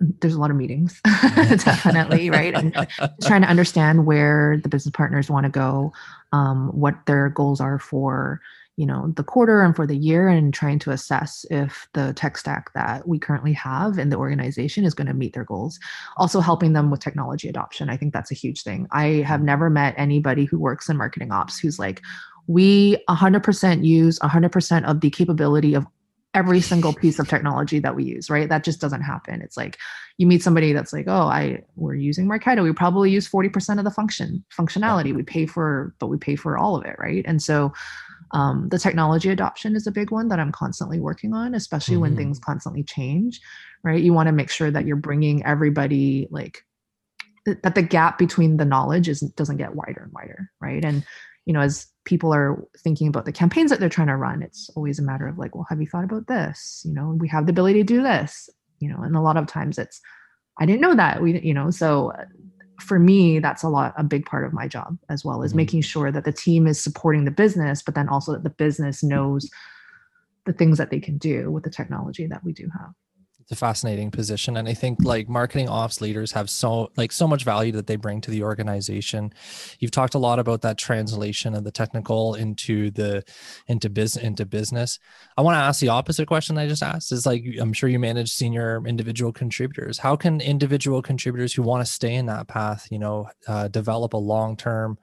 there's 0.00 0.34
a 0.34 0.40
lot 0.40 0.50
of 0.50 0.56
meetings, 0.56 1.00
definitely, 1.34 2.30
right? 2.30 2.54
And 2.54 2.72
trying 3.24 3.42
to 3.42 3.48
understand 3.48 4.06
where 4.06 4.60
the 4.62 4.68
business 4.68 4.92
partners 4.92 5.28
want 5.28 5.44
to 5.44 5.50
go, 5.50 5.92
um, 6.32 6.68
what 6.68 6.94
their 7.06 7.28
goals 7.28 7.60
are 7.60 7.78
for 7.78 8.40
you 8.76 8.86
know 8.86 9.12
the 9.16 9.24
quarter 9.24 9.60
and 9.62 9.74
for 9.74 9.88
the 9.88 9.96
year, 9.96 10.28
and 10.28 10.54
trying 10.54 10.78
to 10.78 10.92
assess 10.92 11.44
if 11.50 11.88
the 11.94 12.12
tech 12.12 12.38
stack 12.38 12.72
that 12.74 13.08
we 13.08 13.18
currently 13.18 13.52
have 13.52 13.98
in 13.98 14.08
the 14.08 14.16
organization 14.16 14.84
is 14.84 14.94
going 14.94 15.08
to 15.08 15.14
meet 15.14 15.32
their 15.32 15.44
goals. 15.44 15.80
Also, 16.16 16.38
helping 16.40 16.74
them 16.74 16.90
with 16.90 17.00
technology 17.00 17.48
adoption. 17.48 17.90
I 17.90 17.96
think 17.96 18.12
that's 18.12 18.30
a 18.30 18.36
huge 18.36 18.62
thing. 18.62 18.86
I 18.92 19.24
have 19.26 19.42
never 19.42 19.68
met 19.68 19.94
anybody 19.96 20.44
who 20.44 20.60
works 20.60 20.88
in 20.88 20.96
marketing 20.96 21.32
ops 21.32 21.58
who's 21.58 21.80
like, 21.80 22.02
we 22.46 22.96
100% 23.10 23.84
use 23.84 24.18
100% 24.20 24.84
of 24.84 25.00
the 25.00 25.10
capability 25.10 25.74
of 25.74 25.86
every 26.34 26.60
single 26.60 26.92
piece 26.92 27.18
of 27.18 27.26
technology 27.28 27.78
that 27.80 27.96
we 27.96 28.04
use 28.04 28.28
right? 28.30 28.48
That 28.48 28.64
just 28.64 28.80
doesn't 28.80 29.02
happen. 29.02 29.40
It's 29.42 29.56
like 29.56 29.78
you 30.18 30.26
meet 30.26 30.42
somebody 30.42 30.72
that's 30.72 30.92
like 30.92 31.06
oh 31.08 31.22
i 31.28 31.62
we're 31.76 31.94
using 31.94 32.28
marketo. 32.28 32.62
We 32.62 32.72
probably 32.72 33.10
use 33.10 33.28
40% 33.28 33.78
of 33.78 33.84
the 33.84 33.90
function 33.90 34.44
functionality. 34.56 35.14
We 35.14 35.22
pay 35.22 35.46
for 35.46 35.94
but 35.98 36.08
we 36.08 36.18
pay 36.18 36.36
for 36.36 36.58
all 36.58 36.76
of 36.76 36.84
it 36.84 36.96
right? 36.98 37.24
And 37.26 37.42
so 37.42 37.72
um, 38.32 38.68
the 38.68 38.78
technology 38.78 39.30
adoption 39.30 39.74
is 39.74 39.86
a 39.86 39.90
big 39.90 40.10
one 40.10 40.28
that 40.28 40.38
i'm 40.38 40.52
constantly 40.52 41.00
working 41.00 41.32
on 41.32 41.54
especially 41.54 41.96
when 41.96 42.12
Mhm. 42.12 42.16
things 42.18 42.38
constantly 42.38 42.82
change 42.82 43.40
right? 43.84 44.02
You 44.02 44.12
want 44.12 44.26
to 44.26 44.32
make 44.32 44.50
sure 44.50 44.70
that 44.70 44.84
you're 44.86 44.96
bringing 44.96 45.44
everybody 45.46 46.28
like 46.30 46.64
th- 47.46 47.58
that 47.62 47.74
the 47.74 47.82
gap 47.82 48.18
between 48.18 48.56
the 48.58 48.64
knowledge 48.66 49.08
is 49.08 49.20
doesn't 49.20 49.56
get 49.56 49.74
wider 49.74 50.02
and 50.02 50.12
wider 50.12 50.50
right? 50.60 50.84
And 50.84 51.04
you 51.46 51.54
know 51.54 51.60
as 51.60 51.86
people 52.08 52.34
are 52.34 52.64
thinking 52.78 53.06
about 53.06 53.26
the 53.26 53.32
campaigns 53.32 53.70
that 53.70 53.80
they're 53.80 53.90
trying 53.90 54.06
to 54.06 54.16
run 54.16 54.42
it's 54.42 54.70
always 54.74 54.98
a 54.98 55.02
matter 55.02 55.28
of 55.28 55.36
like 55.36 55.54
well 55.54 55.66
have 55.68 55.78
you 55.78 55.86
thought 55.86 56.04
about 56.04 56.26
this 56.26 56.82
you 56.86 56.94
know 56.94 57.14
we 57.18 57.28
have 57.28 57.44
the 57.44 57.50
ability 57.50 57.78
to 57.78 57.84
do 57.84 58.02
this 58.02 58.48
you 58.80 58.88
know 58.88 59.02
and 59.02 59.14
a 59.14 59.20
lot 59.20 59.36
of 59.36 59.46
times 59.46 59.76
it's 59.76 60.00
i 60.58 60.64
didn't 60.64 60.80
know 60.80 60.94
that 60.94 61.20
we 61.20 61.38
you 61.40 61.52
know 61.52 61.70
so 61.70 62.10
uh, 62.12 62.24
for 62.80 62.98
me 62.98 63.38
that's 63.38 63.62
a 63.62 63.68
lot 63.68 63.92
a 63.98 64.02
big 64.02 64.24
part 64.24 64.46
of 64.46 64.54
my 64.54 64.66
job 64.66 64.96
as 65.10 65.22
well 65.22 65.42
as 65.42 65.52
Mhm. 65.52 65.56
making 65.56 65.82
sure 65.82 66.10
that 66.10 66.24
the 66.24 66.32
team 66.32 66.66
is 66.66 66.82
supporting 66.82 67.26
the 67.26 67.30
business 67.30 67.82
but 67.82 67.94
then 67.94 68.08
also 68.08 68.32
that 68.32 68.42
the 68.42 68.50
business 68.64 69.02
knows 69.02 69.50
the 70.46 70.54
things 70.54 70.78
that 70.78 70.88
they 70.90 71.00
can 71.00 71.18
do 71.18 71.50
with 71.50 71.64
the 71.64 71.70
technology 71.70 72.26
that 72.26 72.42
we 72.42 72.52
do 72.54 72.70
have 72.78 72.92
it's 73.48 73.52
a 73.52 73.56
fascinating 73.56 74.10
position 74.10 74.58
and 74.58 74.68
i 74.68 74.74
think 74.74 75.02
like 75.02 75.28
marketing 75.28 75.68
ops 75.68 76.00
leaders 76.00 76.32
have 76.32 76.50
so 76.50 76.90
like 76.96 77.12
so 77.12 77.26
much 77.26 77.44
value 77.44 77.72
that 77.72 77.86
they 77.86 77.96
bring 77.96 78.20
to 78.20 78.30
the 78.30 78.42
organization. 78.42 79.32
You've 79.78 79.90
talked 79.90 80.14
a 80.14 80.18
lot 80.18 80.38
about 80.38 80.62
that 80.62 80.76
translation 80.78 81.54
of 81.54 81.64
the 81.64 81.70
technical 81.70 82.34
into 82.34 82.90
the 82.90 83.24
into 83.66 83.88
business 83.88 84.22
into 84.24 84.44
business. 84.44 84.98
I 85.36 85.42
want 85.42 85.54
to 85.54 85.60
ask 85.60 85.80
the 85.80 85.88
opposite 85.88 86.26
question 86.26 86.58
i 86.58 86.68
just 86.68 86.82
asked 86.82 87.12
is 87.12 87.26
like 87.26 87.44
i'm 87.60 87.72
sure 87.72 87.88
you 87.88 87.98
manage 87.98 88.30
senior 88.30 88.82
individual 88.86 89.32
contributors. 89.32 89.98
How 89.98 90.16
can 90.16 90.40
individual 90.40 91.02
contributors 91.02 91.54
who 91.54 91.62
want 91.62 91.84
to 91.84 91.90
stay 91.90 92.14
in 92.14 92.26
that 92.26 92.48
path 92.48 92.88
you 92.90 92.98
know 92.98 93.30
uh, 93.46 93.68
develop 93.68 94.12
a 94.12 94.18
long-term 94.18 94.98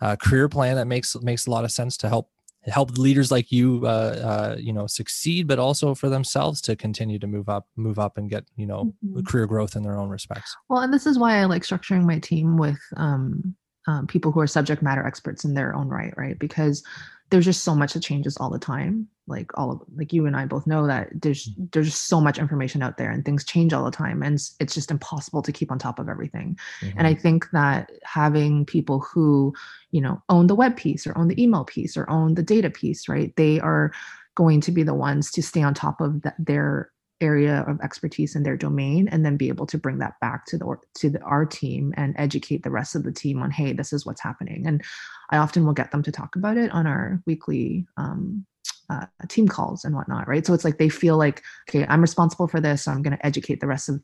uh, 0.00 0.16
career 0.16 0.48
plan 0.48 0.76
that 0.76 0.86
makes 0.86 1.16
makes 1.22 1.46
a 1.46 1.50
lot 1.50 1.64
of 1.64 1.72
sense 1.72 1.96
to 1.98 2.08
help 2.08 2.30
help 2.64 2.98
leaders 2.98 3.30
like 3.30 3.50
you 3.50 3.82
uh, 3.84 3.88
uh, 3.88 4.56
you 4.58 4.72
know 4.72 4.86
succeed 4.86 5.46
but 5.46 5.58
also 5.58 5.94
for 5.94 6.08
themselves 6.08 6.60
to 6.60 6.76
continue 6.76 7.18
to 7.18 7.26
move 7.26 7.48
up 7.48 7.66
move 7.76 7.98
up 7.98 8.18
and 8.18 8.28
get 8.28 8.44
you 8.56 8.66
know 8.66 8.92
Mhm. 9.04 9.26
career 9.26 9.46
growth 9.46 9.76
in 9.76 9.82
their 9.82 9.96
own 9.98 10.08
respects 10.08 10.54
Well, 10.68 10.80
and 10.82 10.92
this 10.92 11.06
is 11.06 11.18
why 11.18 11.38
I 11.38 11.44
like 11.44 11.62
structuring 11.62 12.04
my 12.04 12.18
team 12.18 12.56
with 12.58 12.80
um, 12.96 13.54
um, 13.86 14.06
people 14.06 14.32
who 14.32 14.40
are 14.40 14.46
subject 14.46 14.82
matter 14.82 15.06
experts 15.06 15.44
in 15.44 15.54
their 15.54 15.74
own 15.74 15.88
right, 15.88 16.12
right? 16.16 16.38
Because 16.38 16.82
there's 17.30 17.44
just 17.44 17.64
so 17.64 17.74
much 17.74 17.92
that 17.92 18.02
changes 18.02 18.36
all 18.36 18.50
the 18.50 18.58
time 18.58 19.08
like 19.26 19.50
all 19.58 19.70
of 19.70 19.80
like 19.96 20.12
you 20.12 20.26
and 20.26 20.36
i 20.36 20.44
both 20.44 20.66
know 20.66 20.86
that 20.86 21.08
there's 21.14 21.48
mm. 21.50 21.70
there's 21.72 21.90
just 21.90 22.06
so 22.06 22.20
much 22.20 22.38
information 22.38 22.82
out 22.82 22.96
there 22.96 23.10
and 23.10 23.24
things 23.24 23.44
change 23.44 23.72
all 23.72 23.84
the 23.84 23.90
time 23.90 24.22
and 24.22 24.40
it's 24.60 24.74
just 24.74 24.90
impossible 24.90 25.42
to 25.42 25.52
keep 25.52 25.70
on 25.70 25.78
top 25.78 25.98
of 25.98 26.08
everything 26.08 26.58
mm-hmm. 26.80 26.98
and 26.98 27.06
i 27.06 27.14
think 27.14 27.48
that 27.52 27.90
having 28.02 28.64
people 28.64 29.00
who 29.00 29.52
you 29.90 30.00
know 30.00 30.22
own 30.28 30.46
the 30.46 30.54
web 30.54 30.76
piece 30.76 31.06
or 31.06 31.16
own 31.16 31.28
the 31.28 31.40
email 31.42 31.64
piece 31.64 31.96
or 31.96 32.08
own 32.10 32.34
the 32.34 32.42
data 32.42 32.70
piece 32.70 33.08
right 33.08 33.34
they 33.36 33.60
are 33.60 33.92
going 34.34 34.60
to 34.60 34.72
be 34.72 34.82
the 34.82 34.94
ones 34.94 35.30
to 35.32 35.42
stay 35.42 35.62
on 35.62 35.74
top 35.74 36.00
of 36.00 36.22
the, 36.22 36.32
their 36.38 36.90
area 37.20 37.64
of 37.66 37.80
expertise 37.80 38.36
in 38.36 38.42
their 38.42 38.56
domain 38.56 39.08
and 39.08 39.24
then 39.24 39.36
be 39.36 39.48
able 39.48 39.66
to 39.66 39.78
bring 39.78 39.98
that 39.98 40.18
back 40.20 40.46
to 40.46 40.56
the 40.56 40.76
to 40.94 41.10
the, 41.10 41.20
our 41.22 41.44
team 41.44 41.92
and 41.96 42.14
educate 42.18 42.62
the 42.62 42.70
rest 42.70 42.94
of 42.94 43.02
the 43.02 43.12
team 43.12 43.42
on 43.42 43.50
hey 43.50 43.72
this 43.72 43.92
is 43.92 44.06
what's 44.06 44.20
happening. 44.20 44.66
And 44.66 44.82
i 45.30 45.36
often 45.36 45.64
will 45.66 45.72
get 45.72 45.90
them 45.90 46.02
to 46.02 46.12
talk 46.12 46.36
about 46.36 46.56
it 46.56 46.70
on 46.70 46.86
our 46.86 47.22
weekly 47.26 47.86
um, 47.96 48.46
uh, 48.90 49.06
team 49.28 49.48
calls 49.48 49.84
and 49.84 49.94
whatnot 49.94 50.28
right? 50.28 50.46
So 50.46 50.54
it's 50.54 50.64
like 50.64 50.78
they 50.78 50.88
feel 50.88 51.16
like 51.16 51.42
okay 51.68 51.86
i'm 51.88 52.00
responsible 52.00 52.48
for 52.48 52.60
this 52.60 52.84
so 52.84 52.92
i'm 52.92 53.02
going 53.02 53.16
to 53.16 53.26
educate 53.26 53.60
the 53.60 53.66
rest 53.66 53.88
of 53.88 54.00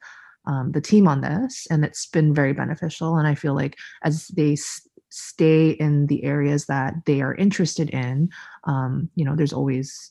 um, 0.46 0.72
the 0.72 0.81
team 0.81 1.09
on 1.09 1.22
this. 1.22 1.66
And 1.70 1.87
it's 1.87 2.05
been 2.07 2.35
very 2.35 2.53
beneficial 2.53 3.16
and 3.16 3.27
i 3.27 3.35
feel 3.35 3.55
like 3.55 3.77
as 4.03 4.29
they 4.29 4.53
s- 4.53 4.87
stay 5.11 5.70
in 5.70 6.07
the 6.09 6.24
areas 6.24 6.66
that 6.66 6.94
they 7.07 7.22
are 7.22 7.37
interested 7.37 7.88
in 7.90 8.29
um, 8.64 9.09
you 9.14 9.24
know 9.24 9.37
there's 9.37 9.53
always 9.53 10.11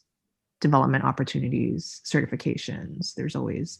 development 0.63 1.03
opportunities, 1.03 2.01
certifications. 2.03 3.13
There's 3.13 3.35
always 3.35 3.77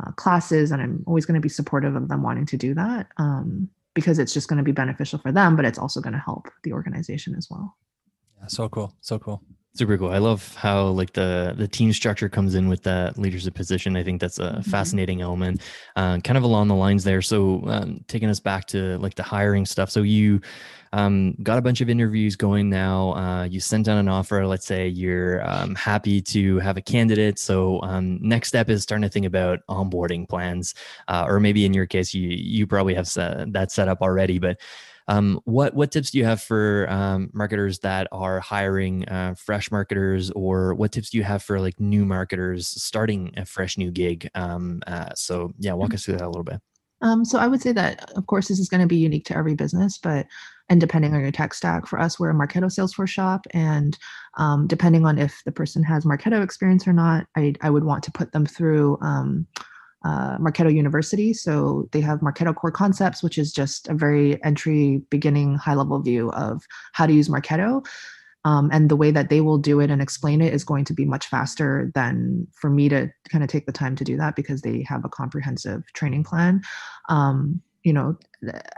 uh, 0.00 0.12
classes, 0.12 0.70
and 0.70 0.80
I'm 0.80 1.02
always 1.06 1.26
going 1.26 1.34
to 1.34 1.40
be 1.40 1.48
supportive 1.48 1.96
of 1.96 2.08
them 2.08 2.22
wanting 2.22 2.46
to 2.46 2.56
do 2.56 2.74
that 2.74 3.08
um, 3.16 3.68
because 3.94 4.20
it's 4.20 4.34
just 4.34 4.46
going 4.48 4.58
to 4.58 4.62
be 4.62 4.70
beneficial 4.72 5.18
for 5.18 5.32
them, 5.32 5.56
but 5.56 5.64
it's 5.64 5.78
also 5.78 6.00
going 6.00 6.12
to 6.12 6.18
help 6.20 6.48
the 6.62 6.72
organization 6.72 7.34
as 7.34 7.48
well. 7.50 7.74
Yeah, 8.38 8.46
so 8.46 8.68
cool, 8.68 8.94
so 9.00 9.18
cool. 9.18 9.42
Super 9.76 9.98
cool. 9.98 10.08
I 10.08 10.16
love 10.16 10.54
how 10.54 10.86
like 10.86 11.12
the 11.12 11.54
the 11.54 11.68
team 11.68 11.92
structure 11.92 12.30
comes 12.30 12.54
in 12.54 12.66
with 12.66 12.82
that 12.84 13.18
leadership 13.18 13.54
position. 13.54 13.94
I 13.94 14.02
think 14.02 14.22
that's 14.22 14.38
a 14.38 14.52
mm-hmm. 14.52 14.70
fascinating 14.70 15.20
element, 15.20 15.60
uh, 15.96 16.18
kind 16.20 16.38
of 16.38 16.44
along 16.44 16.68
the 16.68 16.74
lines 16.74 17.04
there. 17.04 17.20
So 17.20 17.62
um, 17.66 18.02
taking 18.08 18.30
us 18.30 18.40
back 18.40 18.64
to 18.68 18.96
like 18.96 19.16
the 19.16 19.22
hiring 19.22 19.66
stuff. 19.66 19.90
So 19.90 20.00
you 20.00 20.40
um, 20.94 21.34
got 21.42 21.58
a 21.58 21.60
bunch 21.60 21.82
of 21.82 21.90
interviews 21.90 22.36
going 22.36 22.70
now. 22.70 23.12
Uh, 23.16 23.44
you 23.44 23.60
sent 23.60 23.86
out 23.86 23.98
an 23.98 24.08
offer. 24.08 24.46
Let's 24.46 24.64
say 24.64 24.88
you're 24.88 25.46
um, 25.46 25.74
happy 25.74 26.22
to 26.22 26.58
have 26.60 26.78
a 26.78 26.82
candidate. 26.82 27.38
So 27.38 27.82
um, 27.82 28.18
next 28.22 28.48
step 28.48 28.70
is 28.70 28.82
starting 28.82 29.02
to 29.02 29.10
think 29.10 29.26
about 29.26 29.58
onboarding 29.68 30.26
plans, 30.26 30.74
uh, 31.08 31.26
or 31.28 31.38
maybe 31.38 31.66
in 31.66 31.74
your 31.74 31.86
case, 31.86 32.14
you 32.14 32.30
you 32.30 32.66
probably 32.66 32.94
have 32.94 33.08
set, 33.08 33.52
that 33.52 33.70
set 33.72 33.88
up 33.88 34.00
already. 34.00 34.38
But 34.38 34.58
um, 35.08 35.40
what 35.44 35.74
what 35.74 35.92
tips 35.92 36.10
do 36.10 36.18
you 36.18 36.24
have 36.24 36.42
for 36.42 36.86
um, 36.90 37.30
marketers 37.32 37.78
that 37.80 38.08
are 38.10 38.40
hiring 38.40 39.08
uh, 39.08 39.34
fresh 39.36 39.70
marketers, 39.70 40.30
or 40.32 40.74
what 40.74 40.92
tips 40.92 41.10
do 41.10 41.18
you 41.18 41.24
have 41.24 41.42
for 41.42 41.60
like 41.60 41.78
new 41.78 42.04
marketers 42.04 42.68
starting 42.68 43.32
a 43.36 43.44
fresh 43.44 43.78
new 43.78 43.90
gig? 43.90 44.28
Um, 44.34 44.82
uh, 44.86 45.10
so 45.14 45.52
yeah, 45.58 45.74
walk 45.74 45.94
us 45.94 46.04
through 46.04 46.16
that 46.16 46.26
a 46.26 46.28
little 46.28 46.44
bit. 46.44 46.60
Um, 47.02 47.24
so 47.24 47.38
I 47.38 47.46
would 47.46 47.60
say 47.60 47.72
that, 47.72 48.10
of 48.12 48.26
course, 48.26 48.48
this 48.48 48.58
is 48.58 48.68
going 48.68 48.80
to 48.80 48.86
be 48.86 48.96
unique 48.96 49.26
to 49.26 49.36
every 49.36 49.54
business, 49.54 49.98
but 49.98 50.26
and 50.68 50.80
depending 50.80 51.14
on 51.14 51.20
your 51.20 51.30
tech 51.30 51.54
stack, 51.54 51.86
for 51.86 52.00
us, 52.00 52.18
we're 52.18 52.30
a 52.30 52.34
Marketo 52.34 52.64
Salesforce 52.64 53.08
shop, 53.08 53.46
and 53.52 53.96
um, 54.38 54.66
depending 54.66 55.06
on 55.06 55.18
if 55.18 55.42
the 55.44 55.52
person 55.52 55.84
has 55.84 56.04
Marketo 56.04 56.42
experience 56.42 56.88
or 56.88 56.92
not, 56.92 57.26
I, 57.36 57.54
I 57.60 57.70
would 57.70 57.84
want 57.84 58.02
to 58.04 58.12
put 58.12 58.32
them 58.32 58.46
through 58.46 58.98
um, 59.00 59.46
uh, 60.06 60.38
Marketo 60.38 60.72
University. 60.72 61.34
So 61.34 61.88
they 61.90 62.00
have 62.00 62.20
Marketo 62.20 62.54
Core 62.54 62.70
Concepts, 62.70 63.22
which 63.22 63.38
is 63.38 63.52
just 63.52 63.88
a 63.88 63.94
very 63.94 64.42
entry, 64.44 65.02
beginning, 65.10 65.56
high 65.56 65.74
level 65.74 66.00
view 66.00 66.30
of 66.30 66.62
how 66.92 67.06
to 67.06 67.12
use 67.12 67.28
Marketo. 67.28 67.84
Um, 68.44 68.70
and 68.72 68.88
the 68.88 68.94
way 68.94 69.10
that 69.10 69.28
they 69.28 69.40
will 69.40 69.58
do 69.58 69.80
it 69.80 69.90
and 69.90 70.00
explain 70.00 70.40
it 70.40 70.54
is 70.54 70.62
going 70.62 70.84
to 70.84 70.94
be 70.94 71.04
much 71.04 71.26
faster 71.26 71.90
than 71.96 72.46
for 72.54 72.70
me 72.70 72.88
to 72.88 73.10
kind 73.28 73.42
of 73.42 73.50
take 73.50 73.66
the 73.66 73.72
time 73.72 73.96
to 73.96 74.04
do 74.04 74.16
that 74.18 74.36
because 74.36 74.62
they 74.62 74.84
have 74.88 75.04
a 75.04 75.08
comprehensive 75.08 75.82
training 75.94 76.22
plan. 76.22 76.62
Um, 77.08 77.60
you 77.82 77.92
know, 77.92 78.16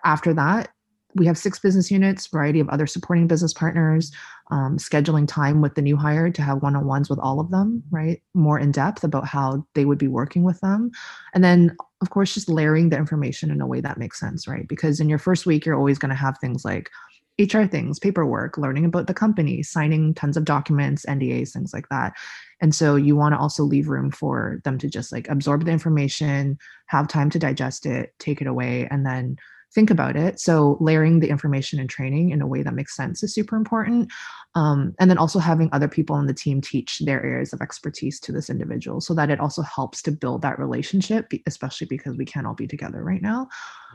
after 0.04 0.32
that, 0.32 0.70
we 1.18 1.26
have 1.26 1.37
six 1.37 1.59
business 1.59 1.90
units, 1.90 2.26
variety 2.26 2.61
of 2.61 2.68
other 2.68 2.87
supporting 2.87 3.26
business 3.26 3.52
partners, 3.52 4.12
um, 4.50 4.78
scheduling 4.78 5.26
time 5.26 5.61
with 5.61 5.74
the 5.74 5.83
new 5.83 5.96
hire 5.96 6.31
to 6.31 6.42
have 6.42 6.62
one-on-ones 6.62 7.11
with 7.11 7.18
all 7.18 7.40
of 7.40 7.50
them, 7.50 7.83
right? 7.90 8.22
More 8.35 8.59
in 8.59 8.70
depth 8.72 9.04
about 9.04 9.26
how 9.26 9.66
they 9.74 9.85
would 9.85 9.98
be 9.98 10.09
working 10.09 10.44
with 10.44 10.61
them. 10.61 10.90
And 11.35 11.44
then 11.44 11.76
of 12.00 12.11
course, 12.11 12.35
just 12.35 12.48
layering 12.48 12.90
the 12.90 12.96
information 12.96 13.50
in 13.50 13.61
a 13.61 13.66
way 13.66 13.81
that 13.81 13.98
makes 13.98 14.20
sense, 14.20 14.46
right? 14.46 14.68
Because 14.68 15.00
in 15.00 15.09
your 15.09 15.18
first 15.18 15.46
week, 15.46 15.66
you're 15.66 15.76
always 15.76 15.98
going 15.98 16.11
to 16.11 16.14
have 16.14 16.38
things 16.38 16.64
like 16.64 16.90
HR 17.38 17.64
things, 17.64 17.98
paperwork, 17.98 18.59
learning 18.59 18.85
about 18.85 19.07
the 19.07 19.14
company, 19.14 19.62
signing 19.62 20.14
tons 20.14 20.37
of 20.37 20.44
documents, 20.44 21.04
NDAs, 21.07 21.52
things 21.52 21.72
like 21.72 21.88
that. 21.88 22.14
And 22.61 22.74
so 22.74 22.96
you 22.96 23.16
want 23.16 23.35
to 23.35 23.38
also 23.38 23.62
leave 23.62 23.88
room 23.88 24.11
for 24.11 24.61
them 24.64 24.78
to 24.78 24.88
just 24.88 25.12
like 25.12 25.28
absorb 25.28 25.64
the 25.64 25.70
information, 25.70 26.59
have 26.87 27.07
time 27.07 27.31
to 27.31 27.38
digest 27.38 27.87
it, 27.87 28.12
take 28.18 28.40
it 28.40 28.48
away, 28.48 28.88
and 28.90 29.07
then 29.07 29.37
think 29.74 29.90
about 29.90 30.16
it. 30.16 30.40
So 30.40 30.76
layering 30.81 31.20
the 31.20 31.28
information 31.28 31.78
and 31.78 31.88
training 31.88 32.31
in 32.31 32.40
a 32.40 32.46
way 32.46 32.62
that 32.62 32.74
makes 32.74 32.96
sense 32.96 33.22
is 33.22 33.35
super 33.35 33.57
important. 33.57 34.11
Um, 34.54 34.94
and 34.98 35.11
then 35.11 35.18
also 35.18 35.38
having 35.38 35.68
other 35.72 35.88
people 35.88 36.16
on 36.16 36.26
the 36.26 36.35
team 36.35 36.61
teach 36.61 37.00
their 37.00 37.22
areas 37.22 37.52
of 37.52 37.61
expertise 37.61 38.18
to 38.20 38.33
this 38.33 38.48
individual 38.48 39.00
so 39.00 39.14
that 39.14 39.31
it 39.31 39.40
also 39.40 39.62
helps 39.62 40.02
to 40.02 40.12
build 40.12 40.42
that 40.42 40.59
relationship, 40.59 41.31
especially 41.46 41.87
because 41.87 42.16
we 42.16 42.24
can't 42.24 42.46
all 42.46 42.54
be 42.54 42.66
together 42.66 43.04
right 43.04 43.22
now. 43.22 43.48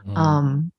Mm. 0.08 0.18
Um, 0.18 0.72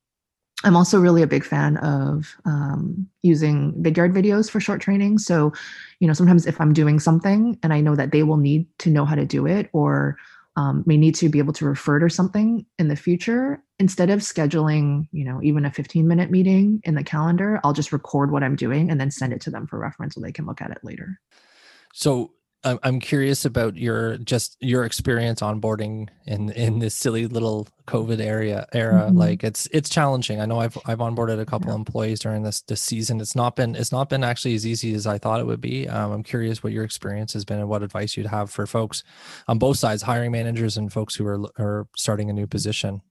I'm 0.62 0.76
also 0.76 0.98
really 1.00 1.22
a 1.22 1.26
big 1.26 1.44
fan 1.44 1.76
of 1.78 2.34
um, 2.46 3.06
using 3.22 3.74
Vidyard 3.82 4.14
videos 4.14 4.50
for 4.50 4.60
short 4.60 4.80
training. 4.80 5.18
So, 5.18 5.52
you 6.00 6.06
know, 6.06 6.14
sometimes 6.14 6.46
if 6.46 6.60
I'm 6.60 6.72
doing 6.72 7.00
something 7.00 7.58
and 7.62 7.72
I 7.72 7.80
know 7.80 7.96
that 7.96 8.12
they 8.12 8.22
will 8.22 8.38
need 8.38 8.66
to 8.78 8.90
know 8.90 9.04
how 9.04 9.16
to 9.16 9.26
do 9.26 9.46
it 9.46 9.68
or 9.72 10.16
um, 10.56 10.84
may 10.86 10.96
need 10.96 11.14
to 11.16 11.28
be 11.28 11.38
able 11.38 11.52
to 11.54 11.64
refer 11.64 11.98
to 11.98 12.08
something 12.08 12.64
in 12.78 12.88
the 12.88 12.96
future, 12.96 13.62
instead 13.78 14.10
of 14.10 14.20
scheduling, 14.20 15.08
you 15.10 15.24
know, 15.24 15.40
even 15.42 15.64
a 15.64 15.70
15 15.70 16.06
minute 16.06 16.30
meeting 16.30 16.80
in 16.84 16.94
the 16.94 17.04
calendar, 17.04 17.60
I'll 17.64 17.72
just 17.72 17.92
record 17.92 18.30
what 18.30 18.44
I'm 18.44 18.56
doing 18.56 18.90
and 18.90 19.00
then 19.00 19.10
send 19.10 19.32
it 19.32 19.40
to 19.42 19.50
them 19.50 19.66
for 19.66 19.78
reference 19.78 20.14
so 20.14 20.20
they 20.20 20.32
can 20.32 20.46
look 20.46 20.60
at 20.60 20.70
it 20.70 20.78
later. 20.82 21.20
So 21.92 22.32
I'm 22.64 23.00
curious 23.00 23.44
about 23.44 23.76
your 23.76 24.16
just 24.18 24.56
your 24.60 24.84
experience 24.84 25.40
onboarding 25.40 26.08
in 26.26 26.50
in 26.50 26.78
this 26.78 26.94
silly 26.94 27.26
little 27.26 27.68
COVID 27.86 28.20
area 28.20 28.66
era. 28.72 29.04
Mm-hmm. 29.06 29.18
Like 29.18 29.44
it's 29.44 29.68
it's 29.72 29.88
challenging. 29.88 30.40
I 30.40 30.46
know 30.46 30.60
I've 30.60 30.78
I've 30.86 30.98
onboarded 30.98 31.38
a 31.40 31.44
couple 31.44 31.70
yeah. 31.70 31.76
employees 31.76 32.20
during 32.20 32.42
this 32.42 32.62
this 32.62 32.80
season. 32.80 33.20
It's 33.20 33.36
not 33.36 33.56
been 33.56 33.74
it's 33.74 33.92
not 33.92 34.08
been 34.08 34.24
actually 34.24 34.54
as 34.54 34.66
easy 34.66 34.94
as 34.94 35.06
I 35.06 35.18
thought 35.18 35.40
it 35.40 35.46
would 35.46 35.60
be. 35.60 35.88
Um, 35.88 36.12
I'm 36.12 36.22
curious 36.22 36.62
what 36.62 36.72
your 36.72 36.84
experience 36.84 37.34
has 37.34 37.44
been 37.44 37.58
and 37.58 37.68
what 37.68 37.82
advice 37.82 38.16
you'd 38.16 38.26
have 38.26 38.50
for 38.50 38.66
folks 38.66 39.02
on 39.46 39.58
both 39.58 39.78
sides, 39.78 40.02
hiring 40.02 40.32
managers 40.32 40.76
and 40.76 40.92
folks 40.92 41.14
who 41.14 41.26
are 41.26 41.40
are 41.58 41.86
starting 41.96 42.30
a 42.30 42.32
new 42.32 42.46
position. 42.46 43.02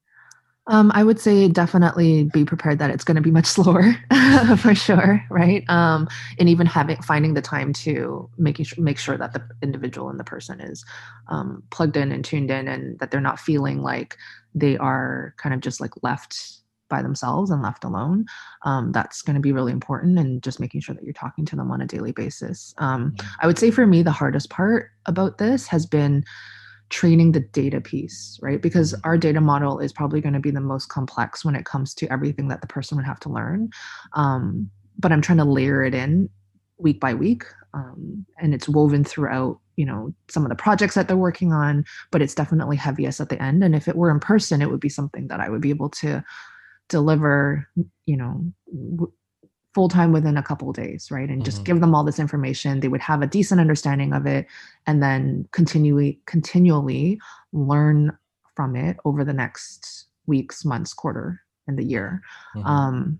Um, 0.68 0.92
I 0.96 1.04
would 1.04 1.20
say 1.20 1.50
definitely 1.50 2.26
be 2.34 2.46
prepared 2.46 2.80
that 2.80 2.90
it's 2.90 3.04
going 3.04 3.16
to 3.16 3.22
be 3.22 3.32
much 3.32 3.46
slower 3.58 3.94
for 4.58 4.74
sure, 4.74 5.24
right? 5.30 5.64
Um, 5.70 6.08
and 6.40 6.48
even 6.48 6.66
having 6.66 7.02
finding 7.02 7.34
the 7.34 7.42
time 7.42 7.74
to 7.74 8.30
making 8.38 8.66
sure, 8.66 8.84
make 8.84 8.98
sure 8.98 9.18
that 9.18 9.34
the 9.34 9.44
individual 9.62 10.10
and 10.10 10.20
the 10.20 10.24
person 10.24 10.62
is 10.62 10.86
um, 11.28 11.64
plugged 11.70 11.98
in 11.98 12.12
and 12.12 12.24
tuned 12.24 12.52
in, 12.52 12.68
and 12.68 12.98
that 13.00 13.12
they're 13.12 13.22
not 13.22 13.40
feeling 13.40 13.82
like 13.82 14.18
they 14.56 14.78
are 14.78 15.34
kind 15.38 15.54
of 15.54 15.62
just 15.62 15.82
like 15.82 15.92
left 16.02 16.60
by 16.90 17.02
themselves 17.02 17.50
and 17.50 17.62
left 17.62 17.84
alone. 17.84 18.26
Um, 18.64 18.92
that's 18.92 19.22
going 19.22 19.36
to 19.36 19.42
be 19.42 19.52
really 19.52 19.72
important, 19.72 20.18
and 20.18 20.42
just 20.42 20.60
making 20.60 20.82
sure 20.82 20.96
that 20.96 21.04
you're 21.04 21.14
talking 21.14 21.46
to 21.46 21.56
them 21.56 21.72
on 21.72 21.82
a 21.82 21.88
daily 21.88 22.14
basis. 22.14 22.74
Um. 22.78 23.16
I 23.42 23.48
would 23.48 23.60
say 23.60 23.72
for 23.72 23.86
me, 23.86 24.02
the 24.02 24.12
hardest 24.12 24.50
part 24.50 24.92
about 25.08 25.40
this 25.40 25.68
has 25.68 25.86
been 25.86 26.24
training 26.94 27.32
the 27.32 27.40
data 27.40 27.82
piece, 27.82 28.40
right? 28.42 28.62
Because 28.62 28.94
our 29.04 29.18
data 29.18 29.42
model 29.42 29.80
is 29.80 29.92
probably 29.92 30.22
going 30.22 30.36
to 30.36 30.40
be 30.40 30.52
the 30.52 30.62
most 30.62 30.90
complex 30.90 31.44
when 31.44 31.56
it 31.56 31.66
comes 31.66 31.96
to 31.96 32.12
everything 32.14 32.50
that 32.50 32.62
the 32.62 32.68
person 32.68 32.96
would 32.98 33.06
have 33.06 33.20
to 33.22 33.30
learn. 33.30 33.72
Um, 34.14 34.70
but 35.00 35.12
I'm 35.12 35.22
trying 35.22 35.40
to 35.40 35.44
layer 35.44 35.84
it 35.84 35.96
in 35.96 36.30
week 36.78 37.00
by 37.00 37.16
week. 37.16 37.46
Um, 37.74 38.28
and 38.38 38.54
it's 38.54 38.70
woven 38.70 39.04
throughout, 39.04 39.60
you 39.76 39.86
know, 39.88 40.14
some 40.30 40.44
of 40.44 40.50
the 40.50 40.56
projects 40.56 40.94
that 40.94 41.08
they're 41.08 41.18
working 41.18 41.52
on, 41.52 41.84
but 42.12 42.22
it's 42.22 42.36
definitely 42.36 42.78
heaviest 42.78 43.20
at 43.20 43.30
the 43.30 43.42
end. 43.42 43.64
And 43.64 43.74
if 43.74 43.88
it 43.88 43.96
were 43.96 44.12
in 44.12 44.20
person, 44.20 44.62
it 44.62 44.70
would 44.70 44.80
be 44.80 44.90
something 44.90 45.28
that 45.30 45.40
I 45.40 45.50
would 45.50 45.62
be 45.62 45.72
able 45.72 45.90
to 45.90 46.24
deliver, 46.90 47.68
you 48.06 48.18
know, 48.18 48.46
w- 48.72 49.12
full 49.74 49.90
time 49.90 50.12
within 50.12 50.38
a 50.38 50.44
couple 50.44 50.72
days, 50.72 51.10
right? 51.10 51.30
And 51.30 51.40
mm-hmm. 51.40 51.46
just 51.46 51.64
give 51.64 51.80
them 51.80 51.96
all 51.96 52.04
this 52.04 52.20
information. 52.20 52.80
They 52.80 52.88
would 52.88 53.02
have 53.02 53.22
a 53.22 53.28
decent 53.28 53.60
understanding 53.60 54.14
of 54.14 54.26
it 54.26 54.46
and 54.86 55.02
then 55.02 55.48
continually 55.52 56.20
continually 56.26 57.20
learn 57.52 58.18
from 58.56 58.76
it 58.76 58.98
over 59.06 59.24
the 59.24 59.34
next 59.34 60.06
weeks, 60.28 60.64
months, 60.64 60.94
quarter, 60.94 61.42
and 61.68 61.78
the 61.78 61.84
year. 61.84 62.22
Mm-hmm. 62.56 62.68
Um, 62.68 63.20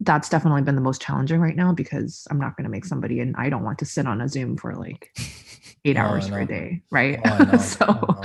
that's 0.00 0.28
definitely 0.28 0.62
been 0.62 0.74
the 0.74 0.80
most 0.80 1.00
challenging 1.00 1.40
right 1.40 1.56
now 1.56 1.72
because 1.72 2.26
I'm 2.30 2.38
not 2.38 2.56
going 2.56 2.64
to 2.64 2.70
make 2.70 2.84
somebody 2.84 3.20
and 3.20 3.34
I 3.38 3.48
don't 3.48 3.62
want 3.62 3.78
to 3.78 3.86
sit 3.86 4.06
on 4.06 4.20
a 4.20 4.28
Zoom 4.28 4.56
for 4.56 4.74
like 4.74 5.16
eight 5.84 5.96
oh, 5.96 6.00
hours 6.00 6.28
for 6.28 6.40
a 6.40 6.46
day, 6.46 6.82
right? 6.90 7.20
Oh, 7.24 7.56
so 7.58 8.20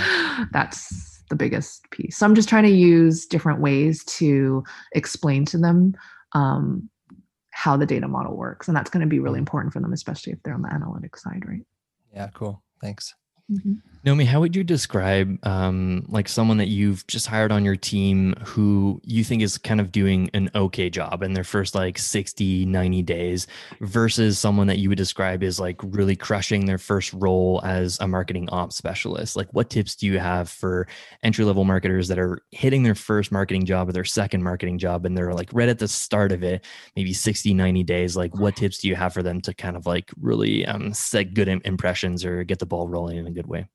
that's 0.52 1.23
the 1.30 1.36
biggest 1.36 1.89
piece. 1.91 2.17
So 2.17 2.25
I'm 2.25 2.36
just 2.36 2.49
trying 2.49 2.63
to 2.63 2.69
use 2.69 3.25
different 3.25 3.62
ways 3.62 4.04
to 4.06 4.63
explain 4.93 5.45
to 5.45 5.58
them 5.58 5.95
um, 6.34 6.89
how 7.59 7.75
the 7.75 7.85
data 7.85 8.07
model 8.07 8.37
works. 8.37 8.69
And 8.69 8.77
that's 8.77 8.89
going 8.89 9.01
to 9.01 9.07
be 9.15 9.19
really 9.19 9.39
Mm. 9.39 9.45
important 9.47 9.73
for 9.73 9.81
them, 9.81 9.91
especially 9.91 10.31
if 10.31 10.41
they're 10.43 10.53
on 10.53 10.61
the 10.61 10.69
analytics 10.69 11.19
side, 11.19 11.43
right? 11.45 11.65
Yeah, 12.13 12.29
cool. 12.33 12.63
Thanks. 12.79 13.13
Mhm. 13.51 13.81
Naomi, 14.05 14.23
how 14.23 14.39
would 14.39 14.55
you 14.55 14.63
describe 14.63 15.45
um, 15.45 16.05
like 16.07 16.29
someone 16.29 16.55
that 16.57 16.69
you've 16.69 17.05
just 17.07 17.27
hired 17.27 17.51
on 17.51 17.65
your 17.65 17.75
team 17.75 18.33
who 18.45 19.01
you 19.03 19.25
think 19.25 19.41
is 19.41 19.57
kind 19.57 19.81
of 19.81 19.91
doing 19.91 20.29
an 20.33 20.49
okay 20.55 20.89
job 20.89 21.21
in 21.21 21.33
their 21.33 21.43
first 21.43 21.75
like 21.75 21.97
60, 21.97 22.65
90 22.65 23.01
days 23.01 23.45
versus 23.81 24.39
someone 24.39 24.67
that 24.67 24.77
you 24.77 24.88
would 24.88 24.97
describe 24.97 25.43
as 25.43 25.59
like 25.59 25.75
really 25.83 26.15
crushing 26.15 26.65
their 26.65 26.77
first 26.77 27.12
role 27.12 27.59
as 27.65 27.99
a 27.99 28.07
marketing 28.07 28.47
ops 28.53 28.77
specialist? 28.77 29.35
Like, 29.35 29.53
what 29.53 29.69
tips 29.69 29.97
do 29.97 30.07
you 30.07 30.17
have 30.17 30.49
for 30.49 30.88
entry 31.21 31.43
level 31.43 31.65
marketers 31.65 32.07
that 32.07 32.19
are 32.19 32.39
hitting 32.51 32.83
their 32.83 32.95
first 32.95 33.33
marketing 33.33 33.65
job 33.65 33.89
or 33.89 33.91
their 33.91 34.05
second 34.05 34.43
marketing 34.43 34.77
job 34.77 35.05
and 35.05 35.17
they're 35.17 35.33
like 35.33 35.49
right 35.51 35.67
at 35.67 35.79
the 35.79 35.89
start 35.89 36.31
of 36.31 36.41
it, 36.41 36.63
maybe 36.95 37.12
60, 37.12 37.53
90 37.53 37.83
days? 37.83 38.15
Like, 38.15 38.33
what 38.33 38.55
tips 38.55 38.77
do 38.77 38.88
you 38.88 38.95
have 38.95 39.13
for 39.13 39.23
them 39.23 39.41
to 39.41 39.53
kind 39.53 39.75
of 39.75 39.85
like 39.85 40.09
really 40.21 40.65
um, 40.65 40.93
set 40.93 41.33
good 41.33 41.49
impressions 41.49 42.23
or 42.23 42.45
get 42.45 42.59
the 42.59 42.65
ball 42.65 42.88
rolling 42.88 43.17
in 43.17 43.27
a 43.27 43.31
good 43.31 43.47
way? 43.47 43.67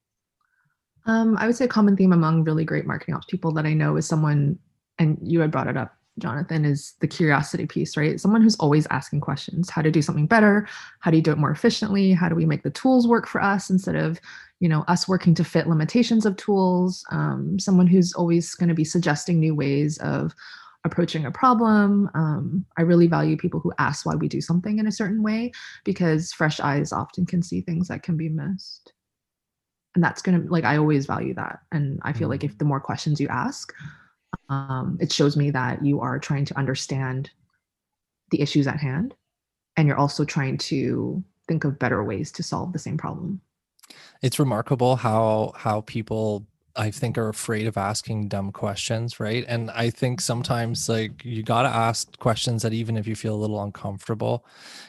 Um, 1.07 1.37
I 1.39 1.47
would 1.47 1.57
say 1.57 1.67
a 1.67 1.69
common 1.69 1.97
theme 1.97 2.13
among 2.13 2.45
really 2.45 2.65
great 2.65 2.87
marketing 2.87 3.15
ops 3.15 3.27
people 3.27 3.53
that 3.53 3.67
I 3.67 3.75
know 3.75 3.97
is 3.97 4.07
someone, 4.07 4.59
and 4.99 5.19
you 5.23 5.41
had 5.41 5.51
brought 5.51 5.67
it 5.67 5.77
up, 5.77 5.95
Jonathan, 6.19 6.65
is 6.65 6.95
the 7.01 7.09
curiosity 7.09 7.67
piece, 7.67 7.97
right? 7.97 8.21
Someone 8.21 8.41
who's 8.41 8.57
always 8.57 8.87
asking 8.91 9.21
questions 9.21 9.69
how 9.69 9.83
to 9.83 9.91
do 9.91 10.01
something 10.01 10.27
better, 10.27 10.67
how 11.01 11.11
do 11.11 11.17
you 11.17 11.23
do 11.23 11.33
it 11.33 11.39
more 11.39 11.51
efficiently, 11.51 12.13
how 12.13 12.29
do 12.29 12.35
we 12.35 12.47
make 12.47 12.63
the 12.63 12.71
tools 12.71 13.07
work 13.07 13.27
for 13.27 13.43
us 13.43 13.69
instead 13.69 13.97
of, 13.97 14.21
you 14.61 14.69
know, 14.69 14.85
us 14.89 15.09
working 15.09 15.35
to 15.35 15.45
fit 15.45 15.67
limitations 15.67 16.25
of 16.25 16.37
tools. 16.37 17.05
Um, 17.11 17.59
someone 17.59 17.87
who's 17.87 18.15
always 18.15 18.55
going 18.55 18.69
to 18.69 18.75
be 18.75 18.85
suggesting 18.85 19.41
new 19.41 19.55
ways 19.55 19.99
of 19.99 20.35
approaching 20.85 21.27
a 21.27 21.31
problem. 21.31 22.11
Um, 22.15 22.65
I 22.79 22.83
really 22.83 23.09
value 23.09 23.37
people 23.37 23.61
who 23.61 23.73
ask 23.79 24.07
why 24.07 24.15
we 24.15 24.29
do 24.29 24.41
something 24.41 24.79
in 24.79 24.87
a 24.87 24.93
certain 24.93 25.23
way 25.23 25.53
because 25.83 26.33
fresh 26.33 26.61
eyes 26.61 26.93
often 26.93 27.27
can 27.27 27.43
see 27.43 27.61
things 27.61 27.89
that 27.89 28.03
can 28.03 28.17
be 28.17 28.29
missed 28.29 28.94
and 29.95 30.03
that's 30.03 30.23
going 30.23 30.41
to 30.41 30.49
like 30.51 30.65
i 30.65 30.77
always 30.77 31.07
value 31.07 31.35
that. 31.35 31.61
And 31.73 32.01
i 32.03 32.13
feel 32.13 32.29
like 32.29 32.45
if 32.45 32.59
the 32.59 32.65
more 32.65 32.81
questions 32.81 33.21
you 33.21 33.29
ask 33.29 33.73
um, 34.49 34.99
it 35.01 35.13
shows 35.13 35.37
me 35.37 35.51
that 35.51 35.85
you 35.85 36.01
are 36.01 36.19
trying 36.19 36.45
to 36.47 36.59
understand 36.59 37.31
the 38.31 38.41
issues 38.41 38.67
at 38.67 38.81
hand 38.81 39.15
and 39.77 39.89
you're 39.89 39.97
also 39.97 40.25
trying 40.25 40.59
to 40.59 41.23
think 41.47 41.65
of 41.65 41.79
better 41.79 42.03
ways 42.03 42.33
to 42.33 42.43
solve 42.43 42.73
the 42.73 42.79
same 42.79 42.97
problem. 42.97 43.41
It's 44.23 44.39
remarkable 44.39 44.97
how 44.97 45.53
how 45.57 45.83
people 45.83 46.47
I 46.77 46.91
think 46.91 47.17
are 47.19 47.29
afraid 47.29 47.67
of 47.67 47.77
asking 47.77 48.29
dumb 48.29 48.51
questions, 48.51 49.21
right? 49.21 49.45
And 49.47 49.71
I 49.71 49.91
think 49.91 50.21
sometimes 50.21 50.89
like 50.89 51.25
you 51.25 51.43
got 51.43 51.63
to 51.63 51.69
ask 51.69 52.19
questions 52.19 52.63
that 52.63 52.73
even 52.73 52.97
if 52.97 53.07
you 53.07 53.15
feel 53.15 53.35
a 53.35 53.37
little 53.37 53.63
uncomfortable, 53.63 54.45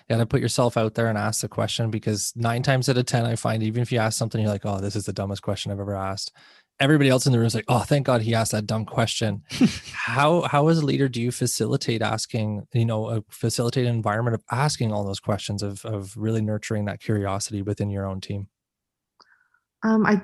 you 0.09 0.15
got 0.15 0.19
to 0.19 0.25
put 0.25 0.41
yourself 0.41 0.77
out 0.77 0.95
there 0.95 1.07
and 1.07 1.17
ask 1.17 1.41
the 1.41 1.47
question 1.47 1.91
because 1.91 2.33
9 2.35 2.63
times 2.63 2.89
out 2.89 2.97
of 2.97 3.05
10 3.05 3.25
I 3.25 3.35
find 3.35 3.61
even 3.61 3.81
if 3.81 3.91
you 3.91 3.99
ask 3.99 4.17
something 4.17 4.41
you're 4.41 4.49
like, 4.49 4.65
"Oh, 4.65 4.79
this 4.79 4.95
is 4.95 5.05
the 5.05 5.13
dumbest 5.13 5.43
question 5.43 5.71
I've 5.71 5.79
ever 5.79 5.95
asked." 5.95 6.31
Everybody 6.79 7.09
else 7.09 7.25
in 7.25 7.31
the 7.31 7.37
room 7.37 7.47
is 7.47 7.55
like, 7.55 7.65
"Oh, 7.67 7.81
thank 7.81 8.05
God 8.05 8.21
he 8.21 8.35
asked 8.35 8.51
that 8.51 8.65
dumb 8.65 8.85
question." 8.85 9.43
how 9.93 10.41
how 10.41 10.67
as 10.69 10.79
a 10.79 10.85
leader 10.85 11.07
do 11.07 11.21
you 11.21 11.31
facilitate 11.31 12.01
asking, 12.01 12.67
you 12.73 12.85
know, 12.85 13.09
a 13.09 13.23
facilitate 13.29 13.85
an 13.85 13.95
environment 13.95 14.35
of 14.35 14.43
asking 14.51 14.91
all 14.91 15.03
those 15.05 15.19
questions 15.19 15.61
of 15.63 15.85
of 15.85 16.15
really 16.17 16.41
nurturing 16.41 16.85
that 16.85 16.99
curiosity 16.99 17.61
within 17.61 17.89
your 17.89 18.05
own 18.07 18.21
team? 18.21 18.47
um, 19.83 20.05
i 20.05 20.21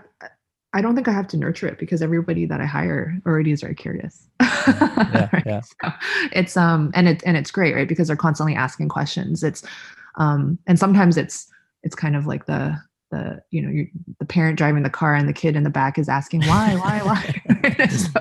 i 0.73 0.81
don't 0.81 0.95
think 0.95 1.07
i 1.07 1.11
have 1.11 1.27
to 1.27 1.37
nurture 1.37 1.67
it 1.67 1.77
because 1.77 2.01
everybody 2.01 2.45
that 2.45 2.61
i 2.61 2.65
hire 2.65 3.17
already 3.25 3.51
is 3.51 3.61
very 3.61 3.75
curious. 3.75 4.27
Yeah, 4.67 5.29
Right? 5.33 5.43
yeah. 5.45 5.61
So 5.61 5.91
it's 6.31 6.55
um 6.55 6.91
and 6.93 7.07
it 7.07 7.23
and 7.25 7.35
it's 7.35 7.49
great 7.51 7.73
right? 7.75 7.87
Because 7.87 8.07
they're 8.07 8.15
constantly 8.15 8.55
asking 8.55 8.89
questions. 8.89 9.43
It's 9.43 9.63
um 10.15 10.59
and 10.67 10.77
sometimes 10.77 11.17
it's 11.17 11.47
it's 11.83 11.95
kind 11.95 12.15
of 12.15 12.27
like 12.27 12.45
the 12.45 12.77
the 13.09 13.41
you 13.49 13.61
know 13.61 13.85
the 14.19 14.25
parent 14.25 14.57
driving 14.59 14.83
the 14.83 14.89
car 14.89 15.15
and 15.15 15.27
the 15.27 15.33
kid 15.33 15.55
in 15.55 15.63
the 15.63 15.69
back 15.71 15.97
is 15.97 16.07
asking 16.07 16.41
why 16.45 16.75
why 16.75 17.01
why? 17.03 17.41
So 17.89 18.19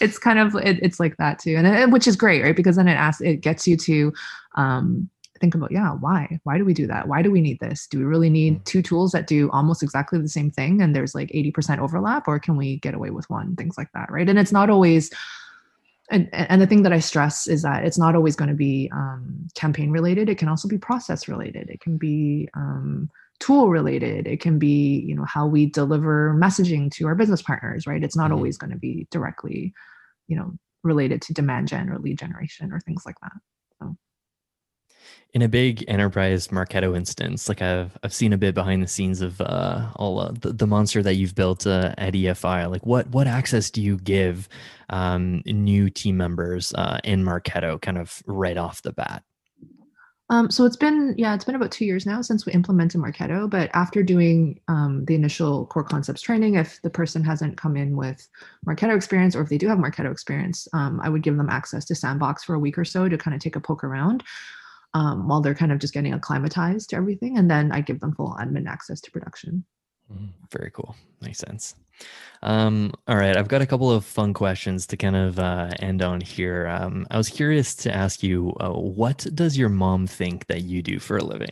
it's 0.00 0.18
kind 0.18 0.38
of 0.38 0.54
it, 0.56 0.78
it's 0.82 0.98
like 0.98 1.16
that 1.18 1.38
too. 1.38 1.56
And 1.56 1.66
it, 1.66 1.90
which 1.90 2.06
is 2.08 2.16
great 2.16 2.42
right? 2.42 2.56
Because 2.56 2.76
then 2.76 2.88
it 2.88 2.94
asks 2.94 3.20
it 3.20 3.42
gets 3.42 3.68
you 3.68 3.76
to 3.76 4.12
um 4.56 5.08
think 5.42 5.54
about 5.54 5.72
yeah 5.72 5.90
why 5.90 6.38
why 6.44 6.56
do 6.56 6.64
we 6.64 6.72
do 6.72 6.86
that 6.86 7.08
why 7.08 7.20
do 7.20 7.30
we 7.30 7.40
need 7.40 7.58
this 7.60 7.86
do 7.88 7.98
we 7.98 8.04
really 8.04 8.30
need 8.30 8.64
two 8.64 8.80
tools 8.80 9.12
that 9.12 9.26
do 9.26 9.50
almost 9.50 9.82
exactly 9.82 10.18
the 10.18 10.28
same 10.28 10.50
thing 10.50 10.80
and 10.80 10.94
there's 10.96 11.14
like 11.14 11.28
80% 11.32 11.80
overlap 11.80 12.28
or 12.28 12.38
can 12.38 12.56
we 12.56 12.78
get 12.78 12.94
away 12.94 13.10
with 13.10 13.28
one 13.28 13.56
things 13.56 13.76
like 13.76 13.90
that 13.92 14.10
right 14.10 14.28
and 14.28 14.38
it's 14.38 14.52
not 14.52 14.70
always 14.70 15.10
and, 16.10 16.28
and 16.32 16.60
the 16.60 16.66
thing 16.66 16.82
that 16.82 16.92
I 16.92 16.98
stress 16.98 17.46
is 17.46 17.62
that 17.62 17.84
it's 17.84 17.98
not 17.98 18.14
always 18.14 18.36
going 18.36 18.50
to 18.50 18.54
be 18.54 18.90
um, 18.92 19.48
campaign 19.54 19.90
related. 19.90 20.28
It 20.28 20.36
can 20.36 20.48
also 20.48 20.68
be 20.68 20.76
process 20.76 21.26
related. 21.26 21.70
It 21.70 21.80
can 21.80 21.96
be 21.96 22.48
um, 22.54 23.08
tool 23.40 23.70
related. 23.70 24.26
It 24.26 24.40
can 24.40 24.58
be, 24.58 25.00
you 25.06 25.14
know, 25.14 25.24
how 25.24 25.46
we 25.46 25.66
deliver 25.66 26.34
messaging 26.34 26.90
to 26.92 27.06
our 27.06 27.14
business 27.14 27.40
partners, 27.40 27.86
right? 27.86 28.04
It's 28.04 28.16
not 28.16 28.30
Mhm. 28.30 28.34
always 28.34 28.58
going 28.58 28.72
to 28.72 28.78
be 28.78 29.06
directly, 29.10 29.72
you 30.28 30.36
know, 30.36 30.52
related 30.84 31.22
to 31.22 31.34
demand 31.34 31.68
gen 31.68 31.88
or 31.88 31.98
lead 31.98 32.18
generation 32.18 32.72
or 32.72 32.80
things 32.80 33.06
like 33.06 33.18
that. 33.22 33.32
In 35.34 35.40
a 35.42 35.48
big 35.48 35.84
enterprise 35.88 36.48
Marketo 36.48 36.96
instance, 36.96 37.48
like 37.48 37.62
I've 37.62 37.96
I've 38.02 38.12
seen 38.12 38.32
a 38.32 38.38
bit 38.38 38.54
behind 38.54 38.82
the 38.82 38.88
scenes 38.88 39.22
of 39.22 39.40
uh, 39.40 39.88
all 39.96 40.20
uh, 40.20 40.32
the, 40.38 40.52
the 40.52 40.66
monster 40.66 41.02
that 41.02 41.14
you've 41.14 41.34
built 41.34 41.66
uh, 41.66 41.94
at 41.96 42.12
EFI. 42.12 42.70
Like, 42.70 42.84
what 42.84 43.08
what 43.08 43.26
access 43.26 43.70
do 43.70 43.80
you 43.80 43.96
give 43.98 44.48
um, 44.90 45.42
new 45.46 45.88
team 45.88 46.18
members 46.18 46.74
uh, 46.74 46.98
in 47.04 47.24
Marketo, 47.24 47.80
kind 47.80 47.96
of 47.96 48.22
right 48.26 48.58
off 48.58 48.82
the 48.82 48.92
bat? 48.92 49.22
Um, 50.28 50.50
so 50.50 50.64
it's 50.66 50.76
been 50.76 51.14
yeah, 51.16 51.34
it's 51.34 51.46
been 51.46 51.54
about 51.54 51.72
two 51.72 51.86
years 51.86 52.04
now 52.04 52.20
since 52.20 52.44
we 52.44 52.52
implemented 52.52 53.00
Marketo. 53.00 53.48
But 53.48 53.70
after 53.72 54.02
doing 54.02 54.60
um, 54.68 55.06
the 55.06 55.14
initial 55.14 55.64
core 55.66 55.84
concepts 55.84 56.20
training, 56.20 56.56
if 56.56 56.80
the 56.82 56.90
person 56.90 57.24
hasn't 57.24 57.56
come 57.56 57.78
in 57.78 57.96
with 57.96 58.28
Marketo 58.66 58.94
experience, 58.94 59.34
or 59.34 59.40
if 59.40 59.48
they 59.48 59.58
do 59.58 59.68
have 59.68 59.78
Marketo 59.78 60.12
experience, 60.12 60.68
um, 60.74 61.00
I 61.02 61.08
would 61.08 61.22
give 61.22 61.38
them 61.38 61.48
access 61.48 61.86
to 61.86 61.94
Sandbox 61.94 62.44
for 62.44 62.54
a 62.54 62.58
week 62.58 62.76
or 62.76 62.84
so 62.84 63.08
to 63.08 63.16
kind 63.16 63.34
of 63.34 63.40
take 63.40 63.56
a 63.56 63.60
poke 63.60 63.82
around 63.82 64.24
um, 64.94 65.28
while 65.28 65.40
they're 65.40 65.54
kind 65.54 65.72
of 65.72 65.78
just 65.78 65.94
getting 65.94 66.14
acclimatized 66.14 66.90
to 66.90 66.96
everything, 66.96 67.38
and 67.38 67.50
then 67.50 67.72
I 67.72 67.80
give 67.80 68.00
them 68.00 68.14
full 68.14 68.36
admin 68.40 68.68
access 68.68 69.00
to 69.02 69.10
production. 69.10 69.64
Very 70.50 70.70
cool. 70.70 70.94
Makes 71.20 71.38
sense. 71.38 71.74
Um, 72.42 72.92
all 73.06 73.16
right, 73.16 73.36
I've 73.36 73.48
got 73.48 73.62
a 73.62 73.66
couple 73.66 73.90
of 73.90 74.04
fun 74.04 74.34
questions 74.34 74.86
to 74.88 74.96
kind 74.96 75.16
of 75.16 75.38
uh, 75.38 75.70
end 75.78 76.02
on 76.02 76.20
here. 76.20 76.66
Um, 76.66 77.06
I 77.10 77.16
was 77.16 77.28
curious 77.28 77.74
to 77.76 77.94
ask 77.94 78.22
you, 78.22 78.52
uh, 78.60 78.72
what 78.72 79.26
does 79.34 79.56
your 79.56 79.68
mom 79.68 80.06
think 80.06 80.46
that 80.48 80.62
you 80.62 80.82
do 80.82 80.98
for 80.98 81.16
a 81.16 81.24
living? 81.24 81.50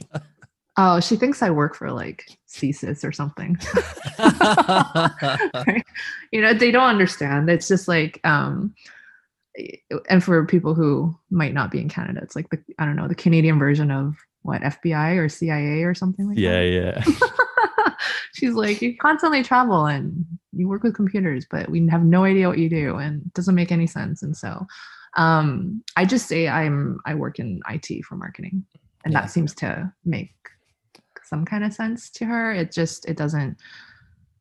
Oh, 0.76 0.98
she 0.98 1.16
thinks 1.16 1.42
I 1.42 1.50
work 1.50 1.76
for 1.76 1.92
like 1.92 2.38
CSIS 2.48 3.04
or 3.04 3.12
something. 3.12 3.58
right? 5.66 5.84
You 6.32 6.40
know, 6.40 6.54
they 6.54 6.70
don't 6.70 6.88
understand. 6.88 7.48
It's 7.48 7.68
just 7.68 7.86
like, 7.86 8.20
um, 8.24 8.74
and 10.08 10.22
for 10.22 10.44
people 10.46 10.74
who 10.74 11.14
might 11.30 11.54
not 11.54 11.70
be 11.70 11.80
in 11.80 11.88
Canada, 11.88 12.20
it's 12.22 12.36
like 12.36 12.48
the 12.50 12.58
I 12.78 12.84
don't 12.84 12.96
know 12.96 13.08
the 13.08 13.14
Canadian 13.14 13.58
version 13.58 13.90
of 13.90 14.16
what 14.42 14.62
FBI 14.62 15.16
or 15.18 15.28
CIA 15.28 15.82
or 15.82 15.94
something 15.94 16.28
like 16.28 16.38
Yeah, 16.38 16.60
that. 16.60 16.66
yeah. 16.66 17.04
Yeah. 17.06 17.94
She's 18.34 18.54
like, 18.54 18.80
you 18.80 18.96
constantly 18.96 19.42
travel 19.42 19.86
and 19.86 20.24
you 20.52 20.68
work 20.68 20.82
with 20.82 20.94
computers, 20.94 21.46
but 21.50 21.68
we 21.68 21.86
have 21.88 22.02
no 22.04 22.24
idea 22.24 22.48
what 22.48 22.58
you 22.58 22.70
do, 22.70 22.96
and 22.96 23.22
it 23.26 23.34
doesn't 23.34 23.54
make 23.54 23.70
any 23.72 23.86
sense. 23.86 24.22
And 24.22 24.36
so, 24.36 24.66
um, 25.16 25.82
I 25.96 26.04
just 26.04 26.26
say 26.26 26.48
I'm 26.48 27.00
I 27.06 27.14
work 27.14 27.38
in 27.38 27.60
IT 27.68 28.04
for 28.04 28.16
marketing, 28.16 28.64
and 29.04 29.12
Yeah. 29.12 29.20
that 29.22 29.30
seems 29.30 29.54
to 29.56 29.92
make 30.04 30.32
some 31.24 31.44
kind 31.44 31.64
of 31.64 31.72
sense 31.74 32.08
to 32.10 32.24
her. 32.24 32.52
It 32.52 32.72
just 32.72 33.06
it 33.08 33.16
doesn't. 33.16 33.56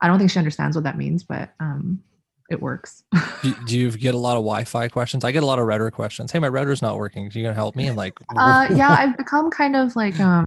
I 0.01 0.07
don't 0.07 0.17
think 0.17 0.31
she 0.31 0.39
understands 0.39 0.77
what 0.77 0.85
that 0.85 0.97
means, 0.97 1.23
but 1.23 1.53
um, 1.59 2.01
it 2.49 2.61
works. 2.61 3.03
do, 3.43 3.53
do 3.65 3.77
you 3.77 3.91
get 3.91 4.15
a 4.15 4.17
lot 4.17 4.37
of 4.37 4.43
Wi-Fi 4.43 4.87
questions? 4.89 5.23
I 5.23 5.31
get 5.31 5.43
a 5.43 5.45
lot 5.45 5.59
of 5.59 5.65
router 5.65 5.89
questions. 5.91 6.31
Hey, 6.31 6.39
my 6.39 6.49
router's 6.49 6.81
not 6.81 6.97
working. 6.97 7.27
Are 7.27 7.31
you 7.31 7.43
gonna 7.43 7.53
help 7.53 7.75
me? 7.75 7.87
And 7.87 7.95
like, 7.97 8.13
uh, 8.35 8.67
yeah, 8.73 8.89
I've 8.99 9.17
become 9.17 9.49
kind 9.51 9.75
of 9.75 9.95
like 9.95 10.19
um, 10.19 10.45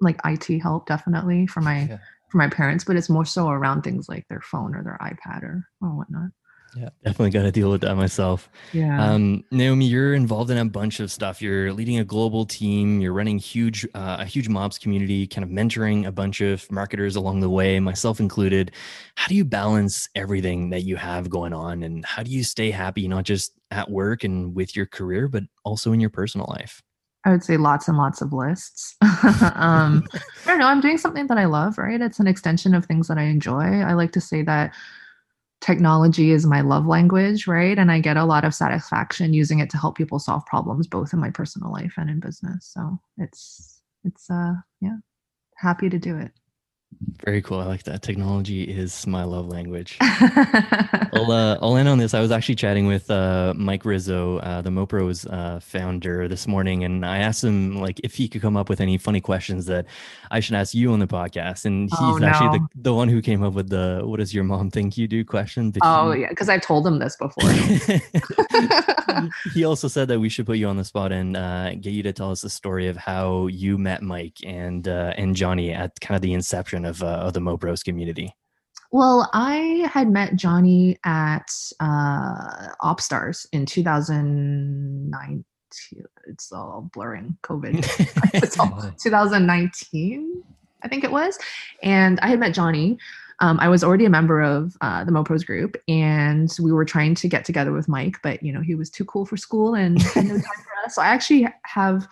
like 0.00 0.18
IT 0.24 0.58
help 0.60 0.86
definitely 0.86 1.46
for 1.46 1.60
my 1.60 1.82
Yeah. 1.82 1.98
for 2.30 2.38
my 2.38 2.48
parents, 2.48 2.84
but 2.84 2.96
it's 2.96 3.08
more 3.08 3.24
so 3.24 3.48
around 3.48 3.82
things 3.82 4.08
like 4.08 4.26
their 4.28 4.40
phone 4.40 4.74
or 4.74 4.82
their 4.82 4.98
iPad 5.00 5.42
or 5.42 5.68
or 5.80 5.88
whatnot. 5.90 6.30
Yeah, 6.76 6.88
definitely 7.04 7.30
got 7.30 7.42
to 7.42 7.52
deal 7.52 7.70
with 7.70 7.82
that 7.82 7.96
myself. 7.96 8.48
Yeah. 8.72 9.04
Um, 9.04 9.44
Naomi, 9.50 9.84
you're 9.84 10.14
involved 10.14 10.50
in 10.50 10.56
a 10.56 10.64
bunch 10.64 11.00
of 11.00 11.12
stuff. 11.12 11.42
You're 11.42 11.72
leading 11.72 11.98
a 11.98 12.04
global 12.04 12.46
team. 12.46 13.00
You're 13.00 13.12
running 13.12 13.38
huge, 13.38 13.86
uh, 13.94 14.16
a 14.20 14.24
huge 14.24 14.48
MOps 14.48 14.78
community, 14.78 15.26
kind 15.26 15.44
of 15.44 15.50
mentoring 15.50 16.06
a 16.06 16.12
bunch 16.12 16.40
of 16.40 16.70
marketers 16.70 17.14
along 17.14 17.40
the 17.40 17.50
way, 17.50 17.78
myself 17.78 18.20
included. 18.20 18.72
How 19.16 19.28
do 19.28 19.34
you 19.34 19.44
balance 19.44 20.08
everything 20.14 20.70
that 20.70 20.82
you 20.82 20.96
have 20.96 21.28
going 21.28 21.52
on, 21.52 21.82
and 21.82 22.04
how 22.06 22.22
do 22.22 22.30
you 22.30 22.42
stay 22.42 22.70
happy, 22.70 23.06
not 23.06 23.24
just 23.24 23.52
at 23.70 23.90
work 23.90 24.24
and 24.24 24.54
with 24.54 24.74
your 24.74 24.86
career, 24.86 25.28
but 25.28 25.42
also 25.64 25.92
in 25.92 26.00
your 26.00 26.10
personal 26.10 26.46
life? 26.48 26.82
I 27.24 27.30
would 27.30 27.44
say 27.44 27.56
lots 27.56 27.86
and 27.86 27.96
lots 27.96 28.20
of 28.20 28.32
lists. 28.32 28.96
um, 29.02 30.04
I 30.14 30.46
don't 30.46 30.58
know. 30.58 30.66
I'm 30.66 30.80
doing 30.80 30.98
something 30.98 31.26
that 31.28 31.38
I 31.38 31.44
love, 31.44 31.78
right? 31.78 32.00
It's 32.00 32.18
an 32.18 32.26
extension 32.26 32.74
of 32.74 32.86
things 32.86 33.08
that 33.08 33.18
I 33.18 33.24
enjoy. 33.24 33.80
I 33.80 33.92
like 33.92 34.12
to 34.12 34.20
say 34.20 34.42
that 34.42 34.74
technology 35.62 36.32
is 36.32 36.44
my 36.44 36.60
love 36.60 36.86
language, 36.86 37.46
right? 37.46 37.78
And 37.78 37.90
I 37.90 38.00
get 38.00 38.16
a 38.16 38.24
lot 38.24 38.44
of 38.44 38.54
satisfaction 38.54 39.32
using 39.32 39.60
it 39.60 39.70
to 39.70 39.78
help 39.78 39.96
people 39.96 40.18
solve 40.18 40.44
problems 40.44 40.86
both 40.86 41.12
in 41.12 41.20
my 41.20 41.30
personal 41.30 41.72
life 41.72 41.94
and 41.96 42.10
in 42.10 42.20
business. 42.20 42.66
So 42.66 43.00
it's 43.16 43.80
it's 44.04 44.28
uh 44.28 44.54
yeah, 44.80 44.96
happy 45.56 45.88
to 45.88 45.98
do 45.98 46.18
it. 46.18 46.32
Very 47.24 47.40
cool. 47.42 47.60
I 47.60 47.66
like 47.66 47.84
that. 47.84 48.02
Technology 48.02 48.64
is 48.64 49.06
my 49.06 49.22
love 49.22 49.46
language. 49.46 49.96
I'll, 50.00 51.30
uh, 51.30 51.58
I'll 51.62 51.76
end 51.76 51.88
on 51.88 51.98
this. 51.98 52.14
I 52.14 52.20
was 52.20 52.32
actually 52.32 52.56
chatting 52.56 52.86
with 52.86 53.10
uh, 53.10 53.54
Mike 53.56 53.84
Rizzo, 53.84 54.38
uh, 54.38 54.60
the 54.60 54.70
Mopros 54.70 55.30
uh, 55.32 55.60
founder, 55.60 56.26
this 56.26 56.48
morning, 56.48 56.82
and 56.84 57.06
I 57.06 57.18
asked 57.18 57.44
him 57.44 57.80
like 57.80 58.00
if 58.02 58.14
he 58.14 58.28
could 58.28 58.42
come 58.42 58.56
up 58.56 58.68
with 58.68 58.80
any 58.80 58.98
funny 58.98 59.20
questions 59.20 59.66
that 59.66 59.86
I 60.30 60.40
should 60.40 60.56
ask 60.56 60.74
you 60.74 60.92
on 60.92 60.98
the 60.98 61.06
podcast. 61.06 61.64
And 61.64 61.88
he's 61.90 61.98
oh, 62.00 62.16
no. 62.16 62.26
actually 62.26 62.58
the, 62.58 62.68
the 62.82 62.94
one 62.94 63.08
who 63.08 63.22
came 63.22 63.42
up 63.42 63.52
with 63.52 63.68
the 63.68 64.02
"What 64.04 64.18
does 64.18 64.34
your 64.34 64.44
mom 64.44 64.70
think 64.70 64.96
you 64.96 65.06
do?" 65.06 65.24
question. 65.24 65.72
oh 65.82 66.12
yeah, 66.12 66.28
because 66.28 66.48
I've 66.48 66.62
told 66.62 66.86
him 66.86 66.98
this 66.98 67.16
before. 67.16 67.50
he 69.54 69.64
also 69.64 69.88
said 69.88 70.08
that 70.08 70.20
we 70.20 70.28
should 70.28 70.46
put 70.46 70.58
you 70.58 70.68
on 70.68 70.76
the 70.76 70.84
spot 70.84 71.12
and 71.12 71.36
uh, 71.36 71.70
get 71.74 71.92
you 71.92 72.02
to 72.02 72.12
tell 72.12 72.30
us 72.30 72.42
the 72.42 72.50
story 72.50 72.88
of 72.88 72.96
how 72.96 73.46
you 73.46 73.78
met 73.78 74.02
Mike 74.02 74.38
and 74.44 74.88
uh, 74.88 75.14
and 75.16 75.36
Johnny 75.36 75.72
at 75.72 76.00
kind 76.00 76.16
of 76.16 76.22
the 76.22 76.32
inception 76.32 76.81
of 76.86 77.02
of 77.02 77.32
the 77.32 77.40
Mopros 77.40 77.84
community. 77.84 78.34
Well, 78.92 79.30
I 79.32 79.88
had 79.90 80.10
met 80.10 80.36
Johnny 80.36 80.98
at 81.04 81.50
uh, 81.80 82.68
OpsStars 82.82 83.46
in 83.50 83.64
2009. 83.64 85.44
It's 86.26 86.52
all 86.52 86.90
blurring 86.92 87.38
COVID. 87.42 87.86
it's 88.34 88.58
all 88.58 88.92
2019, 89.02 90.44
I 90.82 90.88
think 90.88 91.04
it 91.04 91.10
was. 91.10 91.38
And 91.82 92.20
I 92.20 92.28
had 92.28 92.38
met 92.38 92.52
Johnny. 92.52 92.98
Um, 93.40 93.58
I 93.60 93.70
was 93.70 93.82
already 93.82 94.04
a 94.04 94.10
member 94.10 94.42
of 94.42 94.76
uh, 94.82 95.04
the 95.04 95.10
MoPros 95.10 95.46
group, 95.46 95.76
and 95.88 96.54
we 96.60 96.70
were 96.70 96.84
trying 96.84 97.14
to 97.14 97.28
get 97.28 97.46
together 97.46 97.72
with 97.72 97.88
Mike, 97.88 98.16
but 98.22 98.42
you 98.42 98.52
know 98.52 98.60
he 98.60 98.74
was 98.74 98.90
too 98.90 99.06
cool 99.06 99.24
for 99.24 99.38
school 99.38 99.74
and 99.74 100.00
had 100.02 100.26
no 100.26 100.34
time 100.34 100.42
for 100.42 100.84
us. 100.84 100.94
So 100.94 101.02
I 101.02 101.06
actually 101.06 101.48
have, 101.64 102.06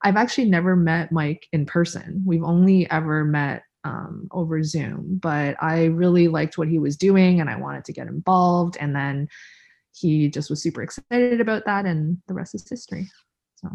I've 0.00 0.16
actually 0.16 0.48
never 0.48 0.74
met 0.76 1.12
Mike 1.12 1.46
in 1.52 1.66
person. 1.66 2.22
We've 2.26 2.42
only 2.42 2.90
ever 2.90 3.22
met 3.24 3.64
um, 3.84 4.28
over 4.30 4.62
Zoom. 4.62 5.18
But 5.22 5.56
I 5.62 5.86
really 5.86 6.28
liked 6.28 6.58
what 6.58 6.68
he 6.68 6.78
was 6.78 6.96
doing 6.96 7.40
and 7.40 7.50
I 7.50 7.56
wanted 7.56 7.84
to 7.86 7.92
get 7.92 8.06
involved. 8.06 8.76
And 8.80 8.94
then 8.94 9.28
he 9.92 10.28
just 10.28 10.50
was 10.50 10.62
super 10.62 10.82
excited 10.82 11.40
about 11.40 11.64
that, 11.66 11.84
and 11.86 12.18
the 12.26 12.34
rest 12.34 12.54
is 12.54 12.68
history. 12.68 13.08
So. 13.56 13.68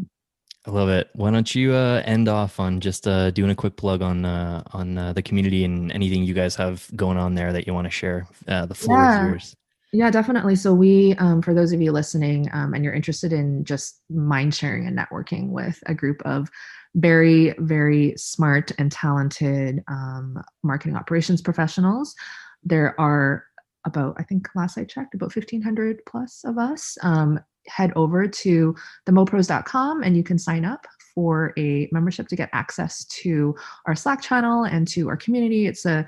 I 0.65 0.71
love 0.71 0.89
it. 0.89 1.09
Why 1.13 1.31
don't 1.31 1.55
you 1.55 1.73
uh, 1.73 2.01
end 2.05 2.27
off 2.27 2.59
on 2.59 2.81
just 2.81 3.07
uh, 3.07 3.31
doing 3.31 3.51
a 3.51 3.55
quick 3.55 3.77
plug 3.77 4.01
on 4.01 4.25
uh, 4.25 4.63
on 4.73 4.97
uh, 4.97 5.13
the 5.13 5.21
community 5.21 5.63
and 5.63 5.91
anything 5.93 6.23
you 6.23 6.33
guys 6.33 6.55
have 6.55 6.89
going 6.93 7.17
on 7.17 7.35
there 7.35 7.53
that 7.53 7.65
you 7.65 7.73
want 7.73 7.85
to 7.85 7.91
share? 7.91 8.27
Uh, 8.47 8.65
the 8.65 8.75
floor 8.75 8.97
yeah. 8.97 9.21
is 9.21 9.29
yours. 9.29 9.55
Yeah, 9.93 10.11
definitely. 10.11 10.57
So 10.57 10.73
we, 10.73 11.15
um, 11.15 11.41
for 11.41 11.53
those 11.53 11.71
of 11.71 11.81
you 11.81 11.93
listening, 11.93 12.49
um, 12.51 12.73
and 12.73 12.83
you're 12.83 12.93
interested 12.93 13.31
in 13.31 13.63
just 13.63 14.01
mind 14.09 14.53
sharing 14.53 14.85
and 14.85 14.97
networking 14.97 15.49
with 15.49 15.81
a 15.85 15.93
group 15.93 16.21
of 16.25 16.49
very, 16.97 17.53
very 17.59 18.15
smart 18.17 18.71
and 18.79 18.91
talented 18.91 19.83
um, 19.87 20.43
marketing 20.63 20.95
operations 20.95 21.41
professionals. 21.41 22.15
There 22.63 22.99
are 22.99 23.45
about, 23.85 24.15
I 24.17 24.23
think 24.23 24.49
last 24.55 24.77
I 24.77 24.83
checked, 24.83 25.13
about 25.13 25.35
1,500 25.35 25.99
plus 26.05 26.43
of 26.43 26.57
us. 26.57 26.97
Um, 27.03 27.39
head 27.67 27.91
over 27.95 28.27
to 28.27 28.75
themopros.com 29.07 30.01
and 30.01 30.17
you 30.17 30.23
can 30.23 30.39
sign 30.39 30.65
up 30.65 30.87
for 31.13 31.53
a 31.57 31.87
membership 31.91 32.27
to 32.29 32.35
get 32.35 32.49
access 32.53 33.05
to 33.05 33.55
our 33.85 33.95
Slack 33.95 34.21
channel 34.21 34.63
and 34.63 34.87
to 34.89 35.09
our 35.09 35.17
community. 35.17 35.67
It's 35.67 35.85
a 35.85 36.07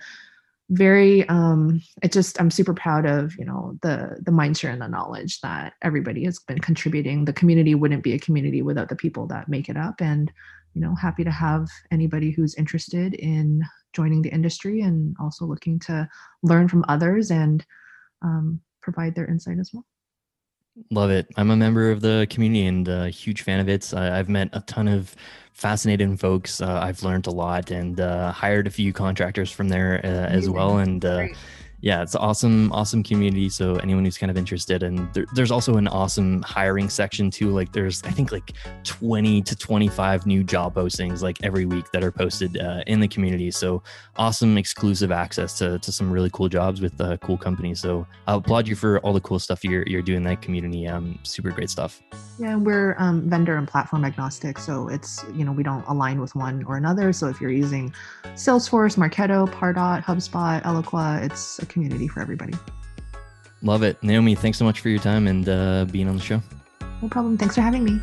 very 0.71 1.27
um 1.29 1.81
it 2.03 2.11
just 2.11 2.39
i'm 2.39 2.51
super 2.51 2.75
proud 2.75 3.03
of 3.03 3.35
you 3.39 3.43
know 3.43 3.75
the 3.81 4.17
the 4.21 4.31
mind 4.31 4.55
share 4.55 4.69
and 4.69 4.81
the 4.81 4.87
knowledge 4.87 5.41
that 5.41 5.73
everybody 5.81 6.23
has 6.23 6.37
been 6.37 6.59
contributing 6.59 7.25
the 7.25 7.33
community 7.33 7.73
wouldn't 7.73 8.03
be 8.03 8.13
a 8.13 8.19
community 8.19 8.61
without 8.61 8.87
the 8.87 8.95
people 8.95 9.25
that 9.25 9.49
make 9.49 9.67
it 9.67 9.75
up 9.75 9.99
and 9.99 10.31
you 10.73 10.81
know 10.81 10.95
happy 10.95 11.23
to 11.23 11.31
have 11.31 11.67
anybody 11.91 12.31
who's 12.31 12.55
interested 12.55 13.13
in 13.15 13.63
joining 13.93 14.21
the 14.21 14.29
industry 14.29 14.81
and 14.81 15.15
also 15.19 15.45
looking 15.45 15.79
to 15.79 16.07
learn 16.43 16.67
from 16.67 16.85
others 16.87 17.31
and 17.31 17.65
um, 18.21 18.59
provide 18.81 19.15
their 19.15 19.27
insight 19.27 19.57
as 19.59 19.71
well. 19.73 19.85
Love 20.91 21.09
it. 21.09 21.27
I'm 21.35 21.51
a 21.51 21.57
member 21.57 21.91
of 21.91 22.01
the 22.01 22.27
community 22.29 22.65
and 22.65 22.87
a 22.87 23.09
huge 23.09 23.41
fan 23.41 23.59
of 23.59 23.67
it. 23.67 23.93
I've 23.93 24.29
met 24.29 24.49
a 24.53 24.61
ton 24.61 24.87
of 24.87 25.15
fascinating 25.53 26.15
folks. 26.15 26.61
Uh, 26.61 26.79
i've 26.81 27.03
learned 27.03 27.27
a 27.27 27.31
lot 27.31 27.69
and 27.69 27.99
uh, 27.99 28.31
hired 28.31 28.65
a 28.65 28.69
few 28.69 28.93
contractors 28.93 29.51
from 29.51 29.67
there 29.67 29.99
uh, 30.03 30.07
as 30.07 30.49
well. 30.49 30.77
And 30.77 31.03
uh, 31.03 31.27
yeah, 31.81 32.01
it's 32.01 32.15
awesome, 32.15 32.71
awesome 32.71 33.03
community. 33.03 33.49
So 33.49 33.75
anyone 33.77 34.05
who's 34.05 34.17
kind 34.17 34.29
of 34.29 34.37
interested, 34.37 34.83
and 34.83 35.11
there, 35.13 35.25
there's 35.33 35.51
also 35.51 35.77
an 35.77 35.87
awesome 35.87 36.41
hiring 36.43 36.89
section 36.89 37.31
too. 37.31 37.49
Like 37.49 37.71
there's, 37.71 38.03
I 38.03 38.11
think 38.11 38.31
like 38.31 38.53
20 38.83 39.41
to 39.43 39.55
25 39.55 40.25
new 40.25 40.43
job 40.43 40.75
postings 40.75 41.21
like 41.21 41.37
every 41.43 41.65
week 41.65 41.91
that 41.91 42.03
are 42.03 42.11
posted 42.11 42.57
uh, 42.57 42.83
in 42.85 42.99
the 42.99 43.07
community. 43.07 43.49
So 43.49 43.81
awesome 44.17 44.57
exclusive 44.57 45.11
access 45.11 45.57
to, 45.59 45.79
to 45.79 45.91
some 45.91 46.11
really 46.11 46.29
cool 46.31 46.49
jobs 46.49 46.81
with 46.81 46.99
uh, 47.01 47.17
cool 47.17 47.37
companies. 47.37 47.79
So 47.79 48.05
I 48.27 48.35
applaud 48.35 48.67
you 48.67 48.75
for 48.75 48.99
all 48.99 49.13
the 49.13 49.21
cool 49.21 49.39
stuff 49.39 49.63
you're, 49.63 49.87
you're 49.87 50.01
doing 50.01 50.19
in 50.19 50.23
that 50.23 50.41
community. 50.41 50.87
Um, 50.87 51.17
super 51.23 51.51
great 51.51 51.69
stuff. 51.69 52.01
Yeah, 52.37 52.55
we're 52.57 52.95
um, 52.99 53.29
vendor 53.29 53.55
and 53.55 53.67
platform 53.67 54.03
agnostic. 54.03 54.59
So 54.59 54.89
it's, 54.89 55.23
you 55.33 55.45
know, 55.45 55.51
we 55.51 55.63
don't 55.63 55.85
align 55.87 56.19
with 56.19 56.35
one 56.35 56.63
or 56.65 56.77
another. 56.77 57.13
So 57.13 57.27
if 57.27 57.39
you're 57.39 57.51
using 57.51 57.93
Salesforce, 58.33 58.97
Marketo, 58.97 59.49
Pardot, 59.49 60.03
HubSpot, 60.03 60.61
Eloqua, 60.63 61.23
it's 61.23 61.59
community 61.69 62.07
for 62.07 62.21
everybody. 62.21 62.53
Love 63.61 63.83
it. 63.83 64.01
Naomi, 64.03 64.35
thanks 64.35 64.57
so 64.57 64.65
much 64.65 64.79
for 64.79 64.89
your 64.89 64.99
time 64.99 65.27
and 65.27 65.47
uh, 65.49 65.85
being 65.85 66.07
on 66.07 66.15
the 66.15 66.21
show. 66.21 66.41
No 67.01 67.07
problem. 67.09 67.37
Thanks 67.37 67.55
for 67.55 67.61
having 67.61 67.83
me. 67.83 67.99